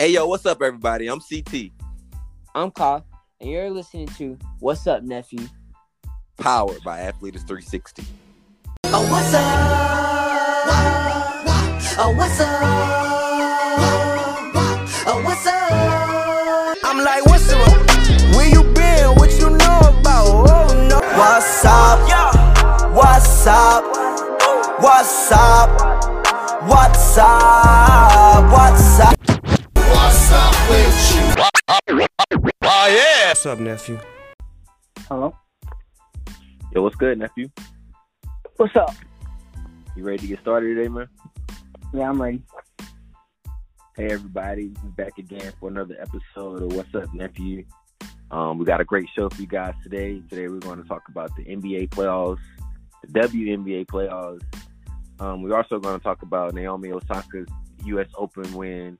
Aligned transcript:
Hey 0.00 0.08
yo, 0.08 0.26
what's 0.26 0.44
up, 0.44 0.60
everybody? 0.60 1.06
I'm 1.06 1.20
CT. 1.20 1.70
I'm 2.52 2.72
Kyle, 2.72 3.06
and 3.40 3.48
you're 3.48 3.70
listening 3.70 4.08
to 4.18 4.36
What's 4.58 4.88
Up, 4.88 5.04
Nephew? 5.04 5.46
Powered 6.36 6.82
by 6.82 6.98
Athletes 6.98 7.44
360. 7.44 8.02
Oh, 8.86 9.08
what's 9.08 9.32
up? 9.32 9.44
Oh, 11.96 12.12
what's 12.16 12.40
up? 12.40 12.48
Oh, 15.06 15.22
what's 15.24 15.46
up? 15.46 16.76
I'm 16.82 16.98
like, 17.04 17.24
what's 17.26 17.52
up? 17.52 18.34
Where 18.34 18.48
you 18.48 18.64
been? 18.74 19.14
What 19.14 19.30
you 19.38 19.50
know 19.50 19.78
about? 20.00 20.26
Oh, 20.26 20.86
no. 20.88 20.98
What's 21.16 21.64
up? 21.64 22.00
What's? 22.92 23.34
What's 23.46 23.46
up? 23.46 23.84
What's 24.82 25.30
up? 25.30 25.70
What's 26.66 27.18
up? 27.18 28.50
What's 28.50 28.80
up 28.80 28.83
with 30.68 31.14
you? 31.14 31.44
What's 33.44 33.60
up, 33.60 33.60
nephew? 33.60 33.98
Hello? 35.06 35.36
Yo, 36.72 36.82
what's 36.82 36.96
good, 36.96 37.18
nephew? 37.18 37.50
What's 38.56 38.74
up? 38.74 38.94
You 39.94 40.02
ready 40.02 40.18
to 40.20 40.26
get 40.28 40.40
started 40.40 40.74
today, 40.74 40.88
man? 40.88 41.08
Yeah, 41.92 42.08
I'm 42.08 42.22
ready. 42.22 42.42
Hey, 43.96 44.06
everybody. 44.06 44.72
We're 44.82 45.04
back 45.04 45.18
again 45.18 45.52
for 45.60 45.68
another 45.68 45.94
episode 46.00 46.62
of 46.62 46.72
What's 46.72 46.94
Up, 46.94 47.12
Nephew. 47.12 47.66
Um, 48.30 48.56
we 48.56 48.64
got 48.64 48.80
a 48.80 48.84
great 48.84 49.10
show 49.14 49.28
for 49.28 49.42
you 49.42 49.46
guys 49.46 49.74
today. 49.82 50.22
Today, 50.30 50.48
we're 50.48 50.60
going 50.60 50.82
to 50.82 50.88
talk 50.88 51.02
about 51.08 51.36
the 51.36 51.44
NBA 51.44 51.90
playoffs, 51.90 52.38
the 53.02 53.20
WNBA 53.20 53.84
playoffs. 53.84 54.40
Um, 55.20 55.42
we're 55.42 55.54
also 55.54 55.78
going 55.78 55.98
to 55.98 56.02
talk 56.02 56.22
about 56.22 56.54
Naomi 56.54 56.88
Osaka's 56.92 57.48
U.S. 57.84 58.08
Open 58.16 58.50
win, 58.54 58.98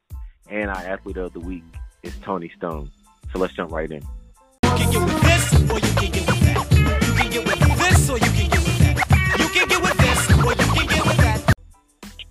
and 0.48 0.70
our 0.70 0.76
athlete 0.76 1.16
of 1.16 1.32
the 1.32 1.40
week 1.40 1.64
is 2.02 2.14
Tony 2.22 2.50
Stone. 2.56 2.90
So 3.32 3.38
let's 3.38 3.54
jump 3.54 3.72
right 3.72 3.90
in. 3.90 4.02
You 4.02 4.70
can 4.70 4.90
get 4.90 5.02
with 5.04 5.22
this, 5.22 5.70
or 5.70 5.78
you 5.78 5.94
can 5.94 6.10
get 6.12 6.26
with 6.26 6.40
that. 6.40 6.72
You 7.06 7.14
can 7.14 7.30
get 7.30 7.46
with 7.46 7.78
this, 7.78 8.10
or 8.10 8.18
you 8.18 8.30
can 8.30 8.50
get 8.50 8.58
with 8.60 8.78
that. 8.78 9.38
You 9.38 9.48
can 9.48 9.68
get 9.68 9.82
with 9.82 9.98
this, 9.98 10.30
or 10.30 10.50
you 10.50 10.72
can 10.72 10.86
get 10.86 11.06
with 11.06 11.16
that. 11.18 11.54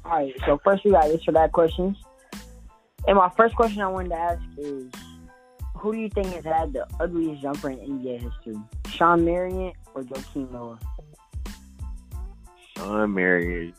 All 0.06 0.12
right, 0.12 0.34
so 0.46 0.60
first 0.64 0.86
we 0.86 0.92
got 0.92 1.08
this 1.08 1.24
for 1.24 1.32
that 1.32 1.52
questions. 1.52 1.98
And 3.08 3.18
my 3.18 3.30
first 3.36 3.56
question 3.56 3.82
I 3.82 3.88
wanted 3.88 4.10
to 4.10 4.16
ask 4.16 4.42
is 4.58 4.92
who 5.76 5.92
do 5.92 6.00
you 6.00 6.10
think 6.10 6.28
has 6.28 6.46
had 6.46 6.72
the 6.72 6.88
ugliest 7.02 7.42
jumper 7.42 7.70
in 7.70 7.80
NBA 7.80 8.22
history? 8.22 8.58
Shawn 8.88 9.26
Marion 9.26 9.74
or 9.94 10.04
Joakim 10.04 10.50
Noah? 10.52 10.80
Shawn 12.78 13.14
Marion 13.14 13.74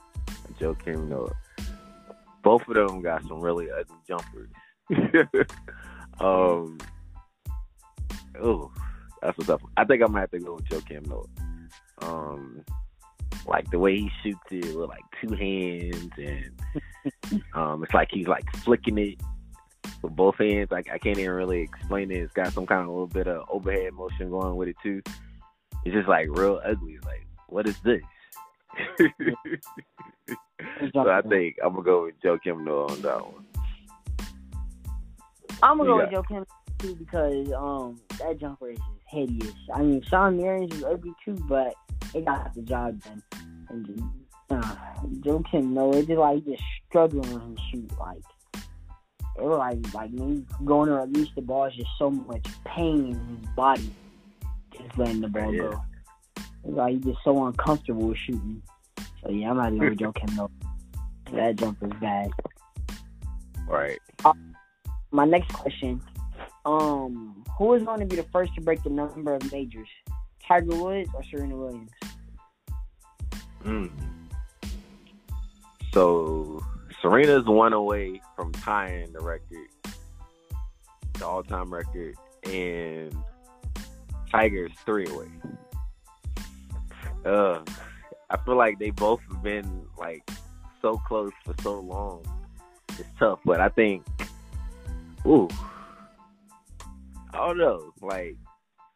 and 0.46 0.58
Joakim 0.58 1.08
Noah. 1.08 1.32
Both 2.44 2.62
of 2.68 2.74
them 2.74 3.02
got 3.02 3.26
some 3.26 3.40
really 3.40 3.68
ugly 3.70 3.96
jumpers. 4.06 4.50
um, 6.20 6.78
oh, 8.40 8.70
that's 9.22 9.46
tough 9.46 9.62
one. 9.62 9.72
I 9.76 9.84
think 9.84 10.02
I'm 10.02 10.08
gonna 10.08 10.20
have 10.20 10.30
to 10.32 10.38
go 10.38 10.54
with 10.54 10.66
Joakim 10.66 11.06
Noah. 11.08 11.24
Um, 12.02 12.64
like 13.46 13.70
the 13.70 13.78
way 13.78 13.96
he 13.96 14.10
shoots 14.22 14.40
it 14.50 14.76
with 14.76 14.88
like 14.88 15.02
two 15.20 15.34
hands, 15.34 16.10
and 16.18 17.42
um, 17.54 17.82
it's 17.82 17.94
like 17.94 18.08
he's 18.10 18.28
like 18.28 18.44
flicking 18.56 18.98
it 18.98 19.20
with 20.02 20.14
both 20.14 20.36
hands. 20.36 20.70
Like 20.70 20.88
I 20.92 20.98
can't 20.98 21.18
even 21.18 21.32
really 21.32 21.62
explain 21.62 22.10
it. 22.10 22.18
It's 22.18 22.32
got 22.32 22.52
some 22.52 22.66
kind 22.66 22.82
of 22.82 22.88
little 22.88 23.06
bit 23.06 23.26
of 23.26 23.48
overhead 23.48 23.94
motion 23.94 24.30
going 24.30 24.56
with 24.56 24.68
it 24.68 24.76
too. 24.82 25.02
It's 25.84 25.94
just 25.94 26.08
like 26.08 26.28
real 26.30 26.60
ugly. 26.64 26.98
Like, 27.04 27.26
what 27.48 27.66
is 27.66 27.78
this? 27.80 28.02
So 30.92 31.08
I 31.10 31.22
think 31.22 31.56
I'm 31.62 31.72
gonna 31.72 31.84
go 31.84 32.04
with 32.04 32.20
Joakim 32.22 32.64
Noah 32.64 32.86
on 32.92 33.02
that 33.02 33.20
one. 33.20 33.46
I'm 35.62 35.78
gonna 35.78 35.90
go 35.90 35.96
with 35.98 36.10
Joe 36.10 36.22
Joakim 36.22 36.44
too 36.78 36.94
because 36.96 37.52
um 37.52 38.00
that 38.18 38.38
jumper 38.38 38.70
is 38.70 38.78
just 38.78 38.90
hideous. 39.08 39.54
I 39.74 39.82
mean 39.82 40.02
Shawn 40.02 40.36
Marion's 40.36 40.74
is 40.74 40.84
ugly 40.84 41.12
too, 41.24 41.36
but 41.48 41.74
it 42.14 42.24
got 42.24 42.54
the 42.54 42.62
job 42.62 43.02
done. 43.02 43.22
And 43.70 43.86
just, 43.86 44.02
uh, 44.50 44.76
Joakim 45.20 45.70
Noah, 45.70 45.98
it's 45.98 46.08
just 46.08 46.18
like 46.18 46.44
just 46.44 46.62
struggling 46.88 47.32
when 47.32 47.56
he 47.56 47.62
shoot 47.70 47.98
like 47.98 48.22
it 49.36 49.42
was 49.42 49.58
like 49.58 49.94
like 49.94 50.10
he's 50.10 50.42
going 50.64 50.88
to 50.88 50.94
release 50.94 51.28
the 51.34 51.42
ball, 51.42 51.64
is 51.64 51.74
just 51.74 51.90
so 51.98 52.10
much 52.10 52.46
pain 52.64 53.06
in 53.08 53.36
his 53.36 53.48
body 53.56 53.90
just 54.76 54.98
letting 54.98 55.20
the 55.20 55.28
ball 55.28 55.52
Yeah. 55.52 55.62
go. 55.62 55.82
Like 56.64 56.94
he's 56.94 57.04
just 57.04 57.18
so 57.24 57.46
uncomfortable 57.46 58.08
with 58.08 58.18
shooting. 58.18 58.62
So 59.22 59.30
yeah, 59.30 59.50
I'm 59.50 59.56
not 59.56 59.72
even 59.72 59.96
Joakim 59.98 60.36
Noah. 60.36 60.50
That 61.32 61.56
jumper's 61.56 61.92
bad. 62.00 62.30
Right. 63.66 63.98
My 65.10 65.24
next 65.24 65.52
question. 65.52 66.00
Um, 66.64 67.44
who 67.58 67.74
is 67.74 67.82
going 67.82 68.00
to 68.00 68.06
be 68.06 68.16
the 68.16 68.26
first 68.32 68.54
to 68.54 68.60
break 68.60 68.82
the 68.82 68.90
number 68.90 69.34
of 69.34 69.52
majors? 69.52 69.88
Tiger 70.46 70.76
Woods 70.76 71.10
or 71.14 71.22
Serena 71.24 71.56
Williams? 71.56 71.90
Mm. 73.64 73.90
So 75.92 76.62
Serena's 77.00 77.46
one 77.46 77.72
away 77.72 78.20
from 78.36 78.52
tying 78.52 79.12
the 79.12 79.20
record, 79.20 79.68
the 81.14 81.26
all-time 81.26 81.72
record, 81.72 82.16
and 82.44 83.14
Tiger's 84.30 84.72
three 84.84 85.06
away. 85.06 85.28
Uh, 87.24 87.60
I 88.30 88.36
feel 88.44 88.56
like 88.56 88.78
they 88.78 88.90
both 88.90 89.20
have 89.30 89.42
been 89.42 89.86
like 89.98 90.28
so 90.82 91.00
close 91.06 91.32
for 91.44 91.54
so 91.62 91.80
long. 91.80 92.24
It's 92.90 93.08
tough, 93.18 93.40
but 93.44 93.60
I 93.60 93.68
think, 93.70 94.04
ooh, 95.26 95.48
I 97.32 97.38
don't 97.38 97.58
know. 97.58 97.92
Like, 98.00 98.36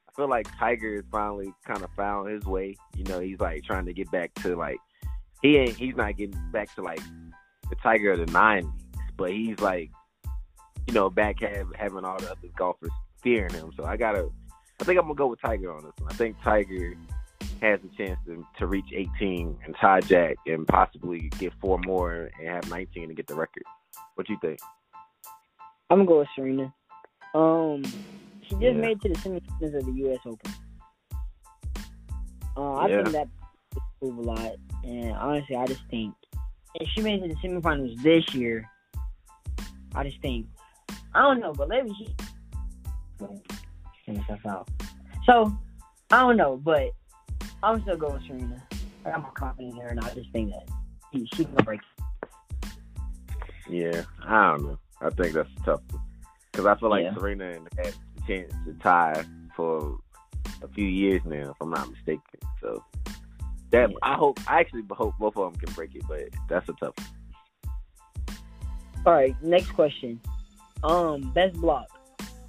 I 0.09 0.13
feel 0.15 0.29
like 0.29 0.47
Tiger 0.59 0.97
has 0.97 1.05
finally 1.11 1.53
kind 1.67 1.83
of 1.83 1.91
found 1.97 2.31
his 2.31 2.45
way. 2.45 2.77
You 2.97 3.05
know, 3.05 3.21
he's 3.21 3.41
like 3.41 3.65
trying 3.65 3.87
to 3.87 3.93
get 3.93 4.11
back 4.11 4.35
to 4.43 4.57
like 4.57 4.79
he 5.43 5.57
ain't 5.57 5.77
he's 5.77 5.97
not 5.97 6.17
getting 6.17 6.41
back 6.53 6.75
to 6.75 6.83
like 6.83 7.01
the 7.71 7.77
Tiger 7.83 8.13
of 8.13 8.19
the 8.19 8.27
'90s, 8.27 8.71
but 9.17 9.31
he's 9.33 9.59
like, 9.61 9.91
you 10.87 10.95
know, 10.95 11.11
back 11.11 11.41
have, 11.41 11.69
having 11.75 12.05
all 12.05 12.19
the 12.19 12.31
other 12.31 12.49
golfers 12.57 12.91
fearing 13.23 13.55
him. 13.55 13.73
So 13.77 13.85
I 13.85 13.97
gotta, 13.97 14.29
I 14.81 14.85
think 14.85 14.99
I'm 14.99 15.05
gonna 15.05 15.15
go 15.15 15.29
with 15.29 15.41
Tiger 15.41 15.73
on 15.73 15.85
this 15.85 15.93
one. 15.99 16.11
I 16.11 16.15
think 16.15 16.37
Tiger 16.43 16.95
has 17.61 17.81
a 17.85 17.97
chance 17.97 18.19
to, 18.27 18.45
to 18.59 18.67
reach 18.67 18.87
18 18.95 19.59
and 19.65 19.75
tie 19.81 20.01
Jack 20.01 20.37
and 20.47 20.67
possibly 20.67 21.31
get 21.39 21.53
four 21.61 21.79
more 21.85 22.31
and 22.39 22.49
have 22.49 22.69
19 22.71 23.09
to 23.09 23.15
get 23.15 23.27
the 23.27 23.35
record. 23.35 23.63
What 24.15 24.27
do 24.27 24.33
you 24.33 24.39
think? 24.41 24.59
I'm 25.91 25.99
gonna 25.99 26.09
go 26.09 26.19
with 26.21 26.29
Serena. 26.37 26.73
Um, 27.35 27.83
she 28.43 28.51
just 28.55 28.63
Yeah. 28.63 28.73
made 28.73 28.99
it 28.99 29.03
to 29.03 29.09
the 29.09 29.15
semifinals 29.17 29.79
of 29.79 29.87
the 29.87 29.93
U.S. 29.93 30.19
Open. 30.27 30.53
Uh, 32.57 32.75
I 32.75 32.89
Yeah. 32.89 33.03
think 33.03 33.13
that 33.13 33.29
move 34.03 34.19
a 34.19 34.21
lot, 34.23 34.53
and 34.85 35.13
honestly, 35.13 35.57
I 35.57 35.67
just 35.67 35.83
think 35.91 36.15
if 36.75 36.89
she 36.91 37.01
made 37.01 37.23
it 37.23 37.29
to 37.29 37.35
the 37.35 37.49
semifinals 37.49 38.01
this 38.03 38.35
year, 38.35 38.69
I 39.95 40.05
just 40.05 40.21
think 40.21 40.47
I 41.15 41.23
don't 41.23 41.41
know, 41.41 41.53
but 41.53 41.69
maybe 41.69 41.91
she 41.99 42.15
finish 44.05 44.25
stuff 44.25 44.41
out. 44.47 44.69
So 45.25 45.57
I 46.11 46.21
don't 46.21 46.37
know, 46.37 46.57
but 46.57 46.91
I'm 47.63 47.81
still 47.83 47.97
going 47.97 48.15
with 48.15 48.23
Serena. 48.27 48.63
I 49.05 49.11
got 49.11 49.23
more 49.23 49.33
confidence 49.33 49.75
in 49.75 49.81
her, 49.81 49.89
and 49.89 50.01
I 50.01 50.15
just 50.15 50.31
think 50.31 50.51
that 50.51 50.69
she, 51.13 51.27
she 51.35 51.45
can 51.45 51.55
break. 51.65 51.81
Yeah, 53.69 54.03
I 54.25 54.51
don't 54.51 54.63
know. 54.65 54.79
I 55.01 55.11
think 55.11 55.35
that's 55.35 55.49
tough 55.65 55.81
because 56.53 56.67
I 56.67 56.75
feel 56.77 56.91
like 56.91 57.05
Yeah. 57.05 57.15
Serena 57.15 57.53
had 57.77 57.95
the 58.17 58.23
chance 58.27 58.53
to 58.65 58.73
tie 58.75 59.25
for 59.55 59.99
a 60.63 60.69
few 60.69 60.87
years 60.87 61.21
now, 61.25 61.51
if 61.51 61.57
I'm 61.61 61.71
not 61.71 61.91
mistaken. 61.91 62.23
So 62.61 62.83
that 63.71 63.91
Yeah. 63.91 63.97
I 64.03 64.15
hope, 64.15 64.41
I 64.51 64.61
actually 64.61 64.85
hope 64.91 65.15
both 65.19 65.37
of 65.37 65.53
them 65.53 65.61
can 65.61 65.73
break 65.75 65.95
it, 65.95 66.03
but 66.09 66.23
that's 66.49 66.69
a 66.69 66.73
tough. 66.75 66.95
one. 66.97 67.07
All 69.07 69.13
right, 69.13 69.35
next 69.43 69.71
question. 69.71 70.21
Um, 70.83 71.31
best 71.33 71.55
block: 71.57 71.87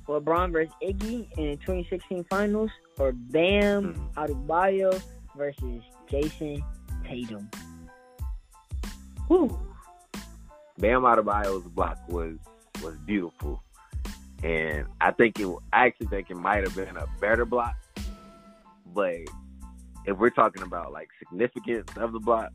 for 0.05 0.19
LeBron 0.21 0.51
versus 0.51 0.73
Iggy 0.81 1.31
in 1.37 1.51
the 1.51 1.55
2016 1.57 2.23
Finals, 2.29 2.71
or 2.99 3.11
Bam 3.13 3.93
Mhm. 3.93 4.13
Adebayo 4.13 5.01
versus 5.35 5.83
Jayson 6.09 6.63
Tatum. 7.05 7.49
Whew. 9.27 9.57
Bam 10.77 11.01
Adebayo's 11.01 11.67
block 11.69 11.97
was 12.07 12.37
was 12.81 12.97
beautiful, 12.99 13.61
and 14.43 14.87
I 15.01 15.11
think 15.11 15.39
it. 15.39 15.47
I 15.73 15.87
actually 15.87 16.07
think 16.07 16.29
it 16.29 16.37
might 16.37 16.63
have 16.63 16.75
been 16.75 16.95
a 16.95 17.05
better 17.19 17.45
block, 17.45 17.75
but 18.93 19.17
if 20.05 20.17
we're 20.17 20.29
talking 20.29 20.63
about 20.63 20.93
like 20.93 21.09
significance 21.19 21.89
of 21.97 22.13
the 22.13 22.19
block, 22.19 22.51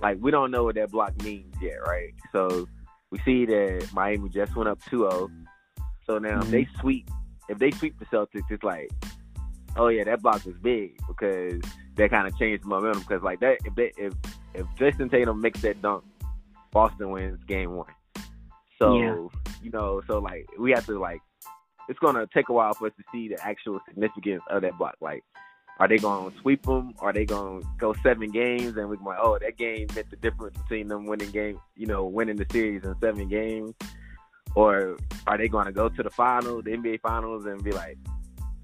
like 0.00 0.18
we 0.20 0.30
don't 0.30 0.50
know 0.52 0.64
what 0.64 0.76
that 0.76 0.90
block 0.90 1.20
means 1.22 1.54
yet, 1.60 1.78
right? 1.86 2.14
So 2.32 2.68
we 3.10 3.18
see 3.24 3.44
that 3.46 3.90
Miami 3.92 4.28
just 4.28 4.54
went 4.54 4.68
up 4.68 4.78
2-0. 4.84 5.28
So 6.06 6.18
now 6.18 6.40
if 6.40 6.50
they 6.50 6.68
sweep, 6.78 7.10
if 7.48 7.58
they 7.58 7.72
sweep 7.72 7.98
the 7.98 8.06
Celtics, 8.06 8.48
it's 8.48 8.62
like, 8.62 8.88
oh 9.76 9.88
yeah, 9.88 10.04
that 10.04 10.22
block 10.22 10.44
was 10.44 10.56
big 10.62 10.98
because 11.06 11.60
that 11.96 12.10
kind 12.10 12.26
of 12.26 12.36
changed 12.38 12.64
the 12.64 12.68
momentum. 12.68 13.02
Because 13.02 13.22
like 13.22 13.40
that, 13.40 13.58
if 13.64 13.74
they 13.74 13.92
if 13.96 14.14
if 14.54 14.66
Jayson 14.76 15.10
Tatum 15.10 15.40
makes 15.40 15.60
that 15.62 15.80
dunk, 15.82 16.04
Boston 16.72 17.10
wins 17.10 17.42
game 17.44 17.74
one. 17.76 17.92
So 18.78 19.30
you 19.62 19.70
know, 19.70 20.02
so 20.06 20.18
like 20.18 20.46
we 20.58 20.70
have 20.72 20.86
to 20.86 20.98
like 20.98 21.20
it's 21.88 21.98
gonna 21.98 22.26
take 22.32 22.48
a 22.48 22.52
while 22.52 22.72
for 22.72 22.86
us 22.86 22.92
to 22.96 23.04
see 23.12 23.28
the 23.28 23.44
actual 23.44 23.80
significance 23.88 24.42
of 24.48 24.62
that 24.62 24.78
block. 24.78 24.94
Like, 25.00 25.24
are 25.78 25.88
they 25.88 25.98
gonna 25.98 26.32
sweep 26.40 26.62
them? 26.62 26.94
Are 27.00 27.12
they 27.12 27.24
gonna 27.24 27.62
go 27.78 27.94
seven 28.02 28.30
games 28.30 28.76
and 28.76 28.88
we 28.88 28.96
can 28.96 29.04
like, 29.04 29.18
oh, 29.20 29.38
that 29.38 29.56
game 29.56 29.88
meant 29.94 30.08
the 30.08 30.16
difference 30.16 30.56
between 30.56 30.86
them 30.88 31.06
winning 31.06 31.30
game, 31.30 31.58
you 31.76 31.86
know, 31.86 32.04
winning 32.04 32.36
the 32.36 32.46
series 32.50 32.84
in 32.84 32.94
seven 33.00 33.28
games? 33.28 33.74
Or 34.54 34.96
are 35.26 35.36
they 35.36 35.48
gonna 35.48 35.72
go 35.72 35.88
to 35.88 36.02
the 36.02 36.10
finals, 36.10 36.64
the 36.64 36.70
NBA 36.70 37.00
finals, 37.00 37.44
and 37.46 37.62
be 37.62 37.72
like, 37.72 37.98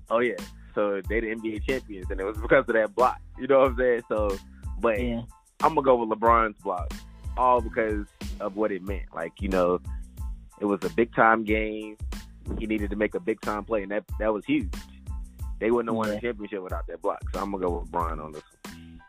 oh 0.09 0.21
yeah, 0.21 0.37
so 0.77 1.01
they 1.09 1.19
the 1.19 1.35
NBA 1.35 1.67
champions, 1.69 2.09
and 2.11 2.21
it 2.21 2.25
was 2.25 2.37
because 2.39 2.65
of 2.69 2.75
that 2.75 2.95
block. 2.95 3.19
You 3.39 3.49
know 3.49 3.59
what 3.61 3.71
I'm 3.73 3.77
saying? 3.79 4.03
So, 4.09 4.37
but 4.79 5.03
Yeah. 5.03 5.23
I'm 5.63 5.75
gonna 5.75 5.83
go 5.83 5.97
with 6.05 6.17
LeBron's 6.17 6.59
block, 6.63 6.93
all 7.37 7.61
because 7.61 8.07
of 8.41 8.55
what 8.57 8.71
it 8.71 8.83
meant. 8.85 9.07
Like 9.15 9.33
you 9.41 9.49
know, 9.49 9.81
it 10.61 10.67
was 10.67 10.79
a 10.85 10.91
big 10.91 11.13
time 11.15 11.43
game. 11.45 11.97
He 12.61 12.67
needed 12.67 12.91
to 12.91 12.97
make 12.97 13.15
a 13.17 13.21
big 13.21 13.41
time 13.41 13.65
play, 13.65 13.83
and 13.83 13.91
that 13.91 14.05
that 14.21 14.33
was 14.33 14.45
huge. 14.45 14.73
They 15.59 15.71
wouldn't 15.71 15.89
have 15.89 15.97
won 15.97 16.09
Yeah. 16.09 16.19
a 16.19 16.21
championship 16.21 16.63
without 16.63 16.87
that 16.89 17.01
block. 17.03 17.23
So 17.33 17.41
I'm 17.41 17.51
gonna 17.51 17.65
go 17.67 17.79
with 17.81 17.91
LeBron 17.91 18.23
on 18.23 18.33
this. 18.33 18.43
one. 18.65 19.01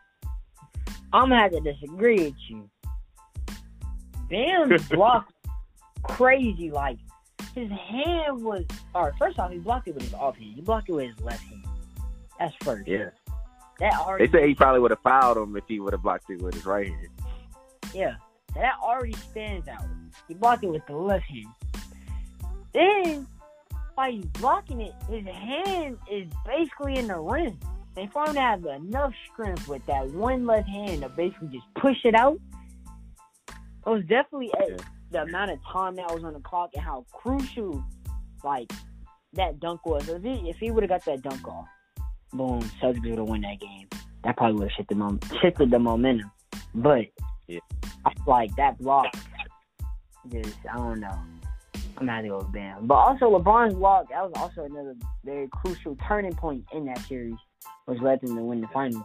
I'm 1.12 1.28
gonna 1.28 1.36
have 1.42 1.52
to 1.52 1.60
disagree 1.60 2.24
with 2.24 2.34
you. 2.48 2.68
Bam's 4.30 4.88
block 4.90 5.30
crazy. 6.02 6.70
Like 6.70 6.98
his 7.60 7.70
hand 7.70 8.42
was. 8.42 8.64
All 8.94 9.04
right, 9.04 9.12
first 9.18 9.38
off, 9.38 9.50
he 9.50 9.58
blocked 9.58 9.88
it 9.88 9.94
with 9.94 10.04
his 10.04 10.14
off 10.14 10.36
hand. 10.36 10.52
He 10.54 10.60
blocked 10.60 10.88
it 10.88 10.92
with 10.92 11.06
his 11.06 11.20
left 11.20 11.42
hand. 11.44 11.64
That's 12.38 12.54
first. 12.62 12.86
Yeah, 12.86 13.10
That 13.80 13.94
already. 13.94 14.26
they 14.26 14.38
say 14.38 14.48
he 14.48 14.54
probably 14.54 14.80
would 14.80 14.90
have 14.92 15.00
fouled 15.00 15.36
him 15.38 15.56
if 15.56 15.64
he 15.66 15.80
would 15.80 15.92
have 15.92 16.02
blocked 16.02 16.30
it 16.30 16.40
with 16.40 16.54
his 16.54 16.64
right 16.66 16.86
hand. 16.88 17.08
Yeah, 17.94 18.14
that 18.54 18.74
already 18.82 19.14
stands 19.14 19.66
out. 19.68 19.82
He 20.28 20.34
blocked 20.34 20.62
it 20.64 20.68
with 20.68 20.86
the 20.86 20.96
left 20.96 21.24
hand. 21.24 21.46
Then, 22.72 23.26
while 23.94 24.10
he's 24.12 24.24
blocking 24.26 24.80
it, 24.80 24.92
his 25.08 25.24
hand 25.26 25.98
is 26.10 26.28
basically 26.46 26.96
in 26.96 27.08
the 27.08 27.18
rim. 27.18 27.58
They 27.94 28.06
to 28.06 28.40
have 28.40 28.64
enough 28.64 29.12
strength 29.32 29.66
with 29.66 29.84
that 29.86 30.06
one 30.10 30.46
left 30.46 30.68
hand 30.68 31.02
to 31.02 31.08
basically 31.08 31.48
just 31.48 31.66
push 31.74 31.96
it 32.04 32.14
out, 32.14 32.38
it 33.48 33.90
was 33.90 34.04
definitely 34.04 34.52
a. 34.60 34.76
the 35.10 35.22
amount 35.22 35.50
of 35.50 35.58
time 35.72 35.94
that 35.96 36.12
was 36.12 36.24
on 36.24 36.32
the 36.34 36.40
clock 36.40 36.70
and 36.74 36.82
how 36.82 37.04
crucial, 37.12 37.82
like, 38.44 38.70
that 39.34 39.60
dunk 39.60 39.84
was. 39.86 40.08
If 40.08 40.22
he, 40.22 40.50
if 40.50 40.56
he 40.58 40.70
would 40.70 40.82
have 40.82 40.90
got 40.90 41.04
that 41.04 41.22
dunk 41.22 41.46
off, 41.46 41.66
boom, 42.32 42.60
Celtics 42.82 43.02
would 43.08 43.18
have 43.18 43.28
won 43.28 43.40
that 43.42 43.60
game. 43.60 43.88
That 44.24 44.36
probably 44.36 44.54
would 44.60 44.68
have 44.70 44.76
shifted, 44.76 44.96
mom- 44.96 45.20
shifted 45.40 45.70
the 45.70 45.78
momentum. 45.78 46.30
But 46.74 47.06
Yeah. 47.46 47.60
I 48.04 48.12
feel 48.14 48.24
like 48.26 48.54
that 48.56 48.78
block, 48.78 49.06
just 50.28 50.56
I 50.70 50.76
don't 50.76 51.00
know. 51.00 51.18
I'm 51.96 52.06
not 52.06 52.16
gonna 52.18 52.28
go 52.28 52.38
with 52.38 52.52
Bam, 52.52 52.86
but 52.86 52.94
also 52.94 53.38
LeBron's 53.38 53.74
block. 53.74 54.08
That 54.10 54.22
was 54.22 54.32
also 54.36 54.64
another 54.64 54.94
very 55.24 55.48
crucial 55.48 55.96
turning 56.06 56.34
point 56.34 56.64
in 56.72 56.84
that 56.86 56.98
series, 57.00 57.34
which 57.86 58.00
led 58.00 58.20
them 58.20 58.36
to 58.36 58.42
win 58.42 58.60
the 58.60 58.68
finals. 58.68 59.02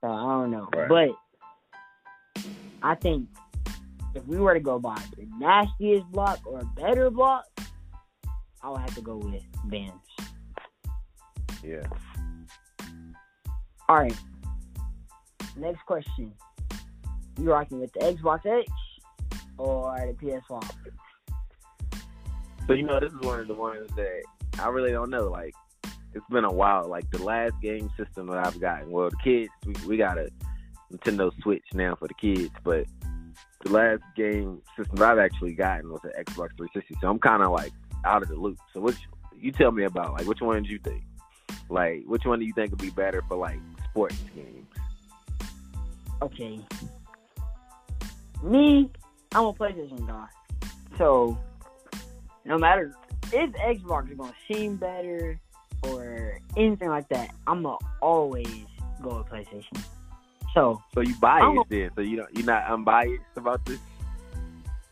So 0.00 0.08
I 0.10 0.22
don't 0.22 0.50
know, 0.50 0.68
Right. 0.74 1.12
but 2.36 2.44
I 2.82 2.94
think 2.94 3.28
if 4.16 4.26
we 4.26 4.38
were 4.38 4.54
to 4.54 4.60
go 4.60 4.78
by 4.78 5.00
the 5.16 5.26
nastiest 5.38 6.10
block 6.10 6.40
or 6.46 6.60
a 6.60 6.64
better 6.64 7.10
block, 7.10 7.44
I 8.62 8.70
would 8.70 8.80
have 8.80 8.94
to 8.94 9.02
go 9.02 9.16
with 9.18 9.42
Bam's. 9.66 9.92
Yeah. 11.62 11.86
All 13.88 13.96
right. 13.96 14.16
Next 15.56 15.84
question. 15.84 16.32
You 17.38 17.50
rocking 17.50 17.80
with 17.80 17.92
the 17.92 18.00
Xbox 18.00 18.46
X 18.46 18.72
or 19.58 19.94
the 20.06 20.26
PS5? 20.26 20.64
So 22.66 22.72
you 22.72 22.82
know, 22.82 22.98
this 22.98 23.12
is 23.12 23.20
one 23.20 23.40
of 23.40 23.48
the 23.48 23.54
ones 23.54 23.88
that 23.96 24.22
I 24.58 24.68
really 24.68 24.92
don't 24.92 25.10
know. 25.10 25.28
Like, 25.28 25.54
it's 26.14 26.26
been 26.30 26.44
a 26.44 26.52
while. 26.52 26.88
Like 26.88 27.08
the 27.10 27.22
last 27.22 27.52
game 27.60 27.90
system 27.98 28.28
that 28.28 28.44
I've 28.46 28.58
gotten. 28.58 28.90
Well, 28.90 29.10
the 29.10 29.16
kids, 29.22 29.50
we, 29.66 29.74
we 29.86 29.96
got 29.98 30.16
a 30.16 30.30
Nintendo 30.90 31.30
Switch 31.42 31.64
now 31.74 31.94
for 31.94 32.08
the 32.08 32.14
kids, 32.14 32.54
but 32.64 32.86
the 33.66 33.72
last 33.72 34.02
game 34.14 34.62
system 34.76 35.02
I've 35.02 35.18
actually 35.18 35.54
gotten 35.54 35.90
was 35.90 36.00
an 36.04 36.12
Xbox 36.18 36.56
360. 36.56 36.96
So 37.00 37.08
I'm 37.08 37.18
kind 37.18 37.42
of 37.42 37.50
like 37.50 37.72
out 38.04 38.22
of 38.22 38.28
the 38.28 38.36
loop. 38.36 38.58
So 38.72 38.80
which 38.80 38.96
you 39.38 39.52
tell 39.52 39.72
me 39.72 39.84
about? 39.84 40.14
Like, 40.14 40.26
which 40.26 40.40
one 40.40 40.62
do 40.62 40.70
you 40.70 40.78
think? 40.78 41.02
Like, 41.68 42.04
which 42.06 42.24
one 42.24 42.38
do 42.38 42.44
you 42.44 42.52
think 42.52 42.70
would 42.70 42.80
be 42.80 42.90
better 42.90 43.22
for 43.28 43.36
like 43.36 43.58
sports 43.90 44.16
games? 44.34 44.66
Okay. 46.22 46.60
Me, 48.42 48.90
I'm 49.34 49.44
a 49.44 49.52
PlayStation 49.52 50.06
guy. 50.06 50.26
So, 50.96 51.38
no 52.44 52.58
matter 52.58 52.94
if 53.32 53.50
Xbox 53.52 54.10
is 54.12 54.18
to 54.18 54.32
seem 54.54 54.76
better 54.76 55.40
or 55.82 56.38
anything 56.56 56.88
like 56.88 57.08
that, 57.08 57.34
I'm 57.46 57.62
to 57.62 57.76
always 58.00 58.66
go 59.02 59.18
with 59.18 59.26
PlayStation. 59.26 59.82
So, 60.56 60.82
So 60.94 61.02
you 61.02 61.14
biased 61.16 61.68
then? 61.68 61.90
So 61.94 62.00
you 62.00 62.16
don't 62.16 62.34
you're 62.34 62.46
not 62.46 62.66
unbiased 62.70 63.22
about 63.36 63.64
this? 63.66 63.78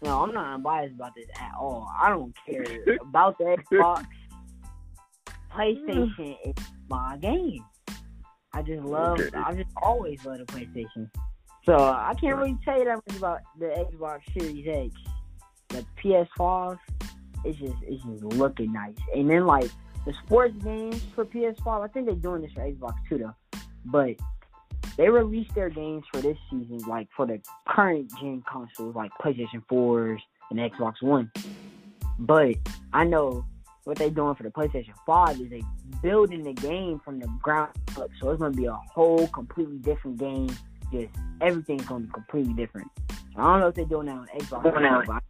no, 0.03 0.23
I'm 0.23 0.35
not 0.35 0.55
unbiased 0.57 0.95
about 0.95 1.15
this 1.17 1.25
at 1.41 1.53
all. 1.59 1.91
I 1.99 2.11
don't 2.11 2.37
care 2.47 2.67
about 3.01 3.39
the 3.39 3.57
Xbox. 3.73 4.05
PlayStation 5.51 6.37
is 6.45 6.65
my 6.91 7.17
game. 7.17 7.65
I 8.53 8.61
just 8.61 8.83
love. 8.83 9.19
Okay. 9.21 9.39
I 9.39 9.55
just 9.55 9.71
always 9.81 10.23
love 10.27 10.39
the 10.39 10.45
PlayStation. 10.45 11.09
So 11.65 11.77
I 11.77 12.13
can't 12.21 12.37
really 12.37 12.59
tell 12.63 12.79
you 12.79 12.85
that 12.85 13.01
much 13.09 13.17
about 13.17 13.41
the 13.59 13.67
Xbox 13.67 14.21
Series 14.39 14.67
X. 14.69 14.95
The 15.69 15.87
PS5, 16.03 16.79
it's 17.45 17.59
just 17.59 17.75
it's 17.83 18.05
just 18.05 18.23
looking 18.23 18.73
nice. 18.73 18.95
And 19.15 19.31
then 19.31 19.47
like 19.47 19.71
the 20.05 20.13
sports 20.27 20.55
games 20.63 21.03
for 21.15 21.25
PS5, 21.25 21.67
I 21.67 21.89
think 21.89 22.05
they're 22.05 22.15
doing 22.17 22.43
this 22.43 22.53
for 22.53 22.61
Xbox 22.61 22.95
too 23.09 23.19
though. 23.19 23.61
But 23.87 24.17
they 24.97 25.09
released 25.09 25.55
their 25.55 25.71
games 25.71 26.05
for 26.13 26.21
this 26.21 26.39
season, 26.51 26.79
like 26.89 27.09
for 27.17 27.27
the 27.27 27.41
current 27.69 28.11
gen 28.21 28.43
consoles, 28.51 28.95
like 28.95 29.11
PlayStation 29.23 29.65
4s 29.71 30.19
and 30.51 30.59
Xbox 30.59 31.03
One. 31.03 31.31
But 32.19 32.57
I 32.93 33.05
know 33.05 33.45
what 33.85 33.99
they're 33.99 34.11
doing 34.11 34.35
for 34.35 34.45
the 34.45 34.51
PlayStation 34.51 34.95
5 35.07 35.41
is 35.41 35.51
they 35.51 35.63
building 36.03 36.43
the 36.43 36.53
game 36.53 37.01
from 37.05 37.21
the 37.21 37.27
ground 37.43 37.73
up. 37.99 38.11
So 38.21 38.31
it's 38.31 38.41
gonna 38.41 38.55
be 38.55 38.67
a 38.67 38.73
whole 38.73 39.27
completely 39.29 39.79
different 39.79 40.19
game. 40.19 40.49
Just 40.93 41.09
everything's 41.41 41.85
gonna 41.87 42.05
be 42.05 42.13
completely 42.13 42.55
different. 42.55 42.91
I 43.37 43.43
don't 43.43 43.61
know 43.61 43.69
if 43.69 43.75
they're 43.75 43.85
doing 43.85 44.07
that 44.07 44.17
on 44.17 44.29
Xbox 44.39 44.65
or 44.65 45.21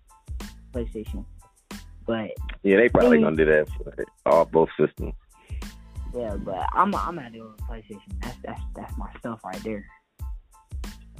PlayStation. 0.72 1.24
But 2.06 2.32
Yeah, 2.62 2.76
they 2.76 2.88
probably 2.88 3.20
gonna 3.20 3.36
do 3.36 3.46
that 3.46 3.68
for 3.68 4.04
all 4.26 4.44
both 4.44 4.68
systems. 4.78 5.14
Yeah, 6.14 6.36
but 6.36 6.68
I'm 6.72 6.94
I'm 6.94 7.16
gonna 7.16 7.30
do 7.30 7.54
PlayStation. 7.68 8.20
That's 8.22 8.36
that's 8.44 8.60
that's 8.74 8.96
my 8.98 9.10
stuff 9.18 9.40
right 9.44 9.62
there. 9.62 9.84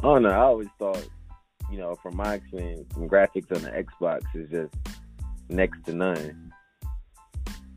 Oh 0.02 0.18
no, 0.18 0.28
I 0.30 0.36
always 0.36 0.68
thought, 0.78 1.06
you 1.70 1.78
know, 1.78 1.94
from 1.96 2.16
my 2.16 2.34
experience, 2.34 2.92
graphics 2.94 3.54
on 3.54 3.62
the 3.62 3.70
Xbox 3.70 4.22
is 4.34 4.50
just 4.50 4.74
next 5.48 5.84
to 5.86 5.92
none. 5.94 6.52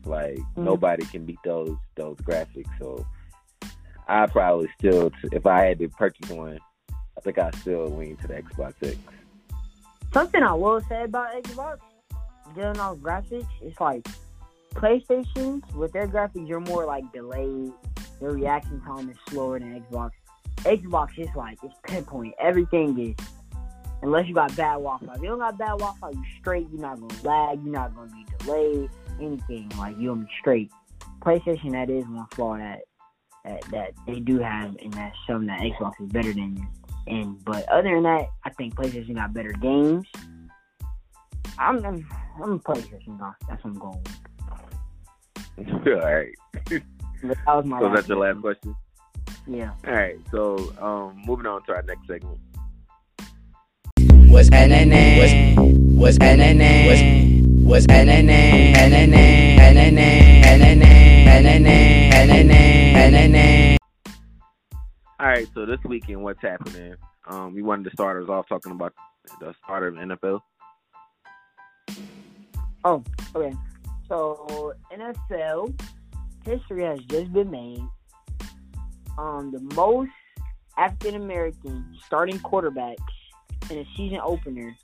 Like 0.04 0.38
Mhm. 0.56 0.64
nobody 0.64 1.04
can 1.06 1.24
beat 1.24 1.38
those 1.44 1.76
those 1.96 2.16
graphics. 2.18 2.70
So 2.78 3.04
I 4.06 4.26
probably 4.26 4.68
still, 4.78 5.10
if 5.32 5.46
I 5.46 5.64
had 5.64 5.78
to 5.80 5.88
purchase 5.88 6.30
one, 6.30 6.58
I 6.90 7.20
think 7.22 7.38
I 7.38 7.50
still 7.60 7.88
lean 7.88 8.16
to 8.18 8.26
the 8.28 8.34
Xbox 8.42 8.74
X. 8.82 8.96
Something 10.14 10.42
I 10.42 10.54
will 10.54 10.80
say 10.82 11.04
about 11.04 11.34
Xbox, 11.42 11.78
dealing 12.54 12.80
off 12.80 12.96
graphics, 12.98 13.46
it's 13.60 13.78
like 13.80 14.06
PlayStation 14.78 15.74
with 15.74 15.92
their 15.92 16.06
graphics, 16.06 16.48
you're 16.48 16.60
more 16.60 16.84
like 16.84 17.10
delayed. 17.12 17.72
Their 18.20 18.30
reaction 18.30 18.80
time 18.82 19.10
is 19.10 19.16
slower 19.28 19.58
than 19.58 19.80
Xbox. 19.80 20.10
Xbox 20.58 21.18
is 21.18 21.28
like 21.36 21.58
it's 21.62 21.74
pinpoint. 21.84 22.34
Everything 22.40 22.98
is 22.98 23.14
unless 24.02 24.26
you 24.26 24.34
got 24.34 24.54
bad 24.56 24.74
Wi-Fi. 24.74 25.14
If 25.14 25.22
you 25.22 25.28
don't 25.28 25.38
got 25.38 25.58
bad 25.58 25.78
Wi-Fi, 25.78 26.10
you 26.10 26.24
straight. 26.40 26.68
You're 26.70 26.80
not 26.80 27.00
gonna 27.00 27.22
lag. 27.22 27.62
You're 27.62 27.72
not 27.72 27.94
gonna 27.94 28.10
be 28.10 28.24
delayed. 28.38 28.90
Anything 29.20 29.70
like 29.78 29.96
you'll 29.98 30.16
be 30.16 30.28
straight. 30.40 30.70
PlayStation, 31.20 31.72
that 31.72 31.90
is 31.90 32.04
one 32.04 32.26
flaw 32.32 32.56
that 32.56 32.80
that, 33.44 33.62
that 33.70 33.92
they 34.06 34.20
do 34.20 34.38
have, 34.38 34.76
and 34.82 34.92
that's 34.92 35.16
something 35.26 35.46
that 35.48 35.60
Xbox 35.60 35.92
is 36.00 36.10
better 36.10 36.32
than. 36.32 36.66
And 37.06 37.42
but 37.44 37.68
other 37.68 37.94
than 37.94 38.02
that, 38.04 38.28
I 38.44 38.50
think 38.50 38.74
PlayStation 38.74 39.14
got 39.14 39.32
better 39.32 39.52
games. 39.52 40.06
I'm 41.58 41.84
I'm, 41.84 42.08
I'm 42.42 42.60
PlayStation 42.60 43.18
guy. 43.18 43.32
That's 43.48 43.62
what 43.64 43.70
I'm 43.70 43.78
going 43.78 43.98
with. 43.98 44.37
all 45.86 45.92
right. 45.92 46.34
But 47.22 47.36
that 47.46 47.56
was 47.56 47.64
my 47.66 47.80
So 47.80 47.86
last 47.86 47.94
that's 47.94 48.08
the 48.08 48.16
last 48.16 48.40
question. 48.40 48.76
Yeah. 49.46 49.72
All 49.86 49.92
right. 49.92 50.18
So 50.30 50.72
um, 50.80 51.20
moving 51.26 51.46
on 51.46 51.64
to 51.64 51.72
our 51.74 51.82
next 51.82 52.06
segment. 52.06 52.38
What's 54.30 54.50
NNA? 54.50 55.18
What's 55.18 55.72
what's 55.98 56.18
NNA? 56.18 56.86
What's 56.86 57.02
what's 57.64 57.86
NNA? 57.86 58.74
NNA? 58.74 59.56
NNA? 59.56 60.42
NNA? 60.42 61.24
NNA? 61.24 62.10
NNA? 62.12 62.92
NNA? 62.94 63.76
All 65.18 65.26
right. 65.26 65.48
So 65.54 65.66
this 65.66 65.80
weekend, 65.84 66.22
what's 66.22 66.42
happening? 66.42 66.94
Um, 67.26 67.54
we 67.54 67.62
wanted 67.62 67.84
to 67.84 67.90
start 67.90 68.22
us 68.22 68.28
off 68.28 68.46
talking 68.48 68.72
about 68.72 68.94
the 69.40 69.54
start 69.64 69.88
of 69.88 69.94
NFL. 69.94 70.40
Oh, 72.84 73.02
okay. 73.34 73.54
So 74.08 74.74
NFL 74.92 75.80
history 76.44 76.84
has 76.84 77.00
just 77.00 77.32
been 77.32 77.50
made. 77.50 77.82
Um, 79.18 79.50
the 79.52 79.74
most 79.74 80.10
African 80.76 81.16
American 81.16 81.84
starting 82.06 82.38
quarterbacks 82.38 82.96
in 83.70 83.78
a 83.78 83.86
season 83.96 84.20
opener 84.22 84.74